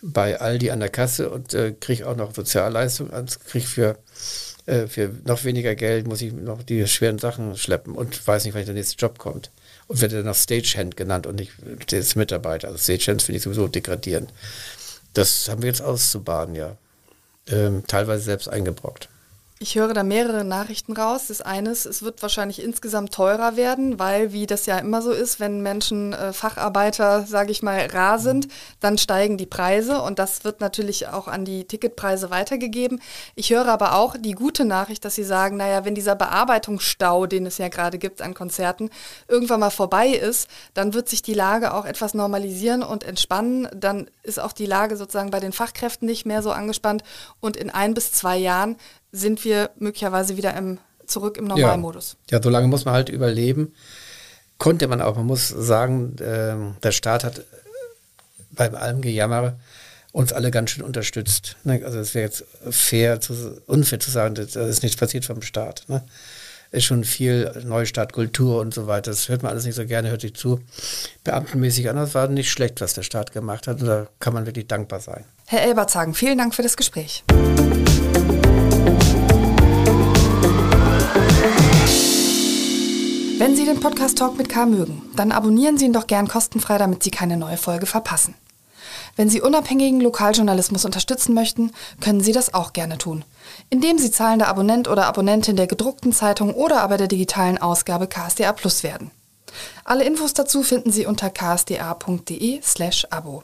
bei 0.00 0.40
Aldi 0.40 0.70
an 0.70 0.80
der 0.80 0.90
Kasse 0.90 1.30
und 1.30 1.54
äh, 1.54 1.72
kriege 1.72 2.08
auch 2.08 2.16
noch 2.16 2.34
Sozialleistungen, 2.34 3.26
kriege 3.48 3.66
für 3.66 3.98
Äh, 4.66 4.86
für 4.86 5.10
noch 5.24 5.44
weniger 5.44 5.74
Geld 5.74 6.06
muss 6.06 6.22
ich 6.22 6.32
noch 6.32 6.62
die 6.62 6.86
schweren 6.86 7.18
Sachen 7.18 7.56
schleppen 7.56 7.94
und 7.94 8.26
weiß 8.26 8.44
nicht, 8.44 8.54
wann 8.54 8.64
der 8.64 8.74
nächste 8.74 8.96
Job 8.96 9.18
kommt. 9.18 9.50
Und 9.88 10.00
werde 10.00 10.16
dann 10.16 10.26
noch 10.26 10.36
Stagehand 10.36 10.96
genannt 10.96 11.26
und 11.26 11.36
nicht 11.36 11.52
als 11.92 12.14
Mitarbeiter. 12.14 12.68
Also 12.68 12.78
Stagehand 12.78 13.22
finde 13.22 13.38
ich 13.38 13.42
sowieso 13.42 13.68
degradierend. 13.68 14.30
Das 15.14 15.48
haben 15.48 15.62
wir 15.62 15.68
jetzt 15.68 15.82
auszubaden, 15.82 16.54
ja. 16.54 16.76
Ähm, 17.48 17.82
teilweise 17.86 18.22
selbst 18.22 18.48
eingebrockt. 18.48 19.08
Ich 19.62 19.76
höre 19.76 19.94
da 19.94 20.02
mehrere 20.02 20.42
Nachrichten 20.42 20.92
raus. 20.92 21.28
Das 21.28 21.40
eine 21.40 21.70
ist, 21.70 21.86
es 21.86 22.02
wird 22.02 22.20
wahrscheinlich 22.20 22.60
insgesamt 22.60 23.14
teurer 23.14 23.54
werden, 23.54 24.00
weil, 24.00 24.32
wie 24.32 24.46
das 24.46 24.66
ja 24.66 24.76
immer 24.78 25.02
so 25.02 25.12
ist, 25.12 25.38
wenn 25.38 25.60
Menschen 25.60 26.12
äh, 26.12 26.32
Facharbeiter, 26.32 27.26
sage 27.26 27.52
ich 27.52 27.62
mal, 27.62 27.86
rar 27.86 28.18
sind, 28.18 28.48
dann 28.80 28.98
steigen 28.98 29.36
die 29.36 29.46
Preise 29.46 30.02
und 30.02 30.18
das 30.18 30.42
wird 30.42 30.60
natürlich 30.60 31.06
auch 31.06 31.28
an 31.28 31.44
die 31.44 31.64
Ticketpreise 31.64 32.30
weitergegeben. 32.30 33.00
Ich 33.36 33.50
höre 33.50 33.68
aber 33.68 33.94
auch 33.94 34.16
die 34.18 34.32
gute 34.32 34.64
Nachricht, 34.64 35.04
dass 35.04 35.14
Sie 35.14 35.22
sagen, 35.22 35.58
naja, 35.58 35.84
wenn 35.84 35.94
dieser 35.94 36.16
Bearbeitungsstau, 36.16 37.26
den 37.26 37.46
es 37.46 37.58
ja 37.58 37.68
gerade 37.68 37.98
gibt 37.98 38.20
an 38.20 38.34
Konzerten, 38.34 38.90
irgendwann 39.28 39.60
mal 39.60 39.70
vorbei 39.70 40.08
ist, 40.08 40.48
dann 40.74 40.92
wird 40.92 41.08
sich 41.08 41.22
die 41.22 41.34
Lage 41.34 41.72
auch 41.72 41.84
etwas 41.84 42.14
normalisieren 42.14 42.82
und 42.82 43.04
entspannen. 43.04 43.68
Dann 43.72 44.10
ist 44.24 44.40
auch 44.40 44.52
die 44.52 44.66
Lage 44.66 44.96
sozusagen 44.96 45.30
bei 45.30 45.38
den 45.38 45.52
Fachkräften 45.52 46.08
nicht 46.08 46.26
mehr 46.26 46.42
so 46.42 46.50
angespannt 46.50 47.04
und 47.38 47.56
in 47.56 47.70
ein 47.70 47.94
bis 47.94 48.10
zwei 48.10 48.36
Jahren 48.36 48.76
sind 49.12 49.44
wir 49.44 49.70
möglicherweise 49.78 50.36
wieder 50.36 50.56
im, 50.56 50.78
zurück 51.06 51.36
im 51.36 51.44
Normalmodus. 51.44 52.16
Ja. 52.30 52.38
ja, 52.38 52.42
so 52.42 52.50
lange 52.50 52.68
muss 52.68 52.84
man 52.84 52.94
halt 52.94 53.10
überleben. 53.10 53.74
Konnte 54.58 54.88
man 54.88 55.02
auch. 55.02 55.16
Man 55.16 55.26
muss 55.26 55.48
sagen, 55.48 56.16
äh, 56.18 56.80
der 56.82 56.92
Staat 56.92 57.24
hat 57.24 57.42
beim 58.50 58.74
allem 58.74 59.02
Gejammer 59.02 59.58
uns 60.12 60.32
alle 60.32 60.50
ganz 60.50 60.70
schön 60.70 60.84
unterstützt. 60.84 61.56
Ne? 61.64 61.82
Also 61.84 61.98
es 61.98 62.14
wäre 62.14 62.26
jetzt 62.26 62.44
fair, 62.70 63.20
zu, 63.20 63.60
unfair 63.66 63.98
zu 63.98 64.10
sagen, 64.10 64.34
da 64.34 64.66
ist 64.66 64.82
nichts 64.82 64.98
passiert 64.98 65.24
vom 65.24 65.42
Staat. 65.42 65.84
Ne? 65.88 66.02
Ist 66.70 66.84
schon 66.84 67.04
viel 67.04 67.50
Neustart, 67.64 68.12
Kultur 68.12 68.60
und 68.60 68.72
so 68.72 68.86
weiter. 68.86 69.10
Das 69.10 69.28
hört 69.28 69.42
man 69.42 69.52
alles 69.52 69.64
nicht 69.64 69.74
so 69.74 69.84
gerne, 69.84 70.10
hört 70.10 70.22
sich 70.22 70.34
zu. 70.34 70.60
Beamtenmäßig 71.24 71.90
anders 71.90 72.14
war 72.14 72.28
nicht 72.28 72.50
schlecht, 72.50 72.80
was 72.80 72.94
der 72.94 73.02
Staat 73.02 73.32
gemacht 73.32 73.66
hat. 73.66 73.80
Und 73.80 73.86
da 73.86 74.06
kann 74.20 74.32
man 74.32 74.46
wirklich 74.46 74.68
dankbar 74.68 75.00
sein. 75.00 75.24
Herr 75.46 75.62
Elberzagen, 75.62 76.14
vielen 76.14 76.38
Dank 76.38 76.54
für 76.54 76.62
das 76.62 76.76
Gespräch. 76.76 77.24
Wenn 83.42 83.56
Sie 83.56 83.64
den 83.64 83.80
Podcast 83.80 84.18
Talk 84.18 84.38
mit 84.38 84.48
K 84.48 84.66
mögen, 84.66 85.02
dann 85.16 85.32
abonnieren 85.32 85.76
Sie 85.76 85.86
ihn 85.86 85.92
doch 85.92 86.06
gern 86.06 86.28
kostenfrei, 86.28 86.78
damit 86.78 87.02
Sie 87.02 87.10
keine 87.10 87.36
neue 87.36 87.56
Folge 87.56 87.86
verpassen. 87.86 88.36
Wenn 89.16 89.28
Sie 89.28 89.40
unabhängigen 89.40 90.00
Lokaljournalismus 90.00 90.84
unterstützen 90.84 91.34
möchten, 91.34 91.72
können 92.00 92.20
Sie 92.20 92.30
das 92.30 92.54
auch 92.54 92.72
gerne 92.72 92.98
tun, 92.98 93.24
indem 93.68 93.98
Sie 93.98 94.12
zahlender 94.12 94.46
Abonnent 94.46 94.86
oder 94.86 95.06
Abonnentin 95.06 95.56
der 95.56 95.66
gedruckten 95.66 96.12
Zeitung 96.12 96.54
oder 96.54 96.82
aber 96.82 96.98
der 96.98 97.08
digitalen 97.08 97.58
Ausgabe 97.58 98.06
KSDA 98.06 98.52
Plus 98.52 98.84
werden. 98.84 99.10
Alle 99.84 100.04
Infos 100.04 100.34
dazu 100.34 100.62
finden 100.62 100.92
Sie 100.92 101.04
unter 101.04 101.28
ksda.de/slash 101.28 103.08
abo. 103.10 103.42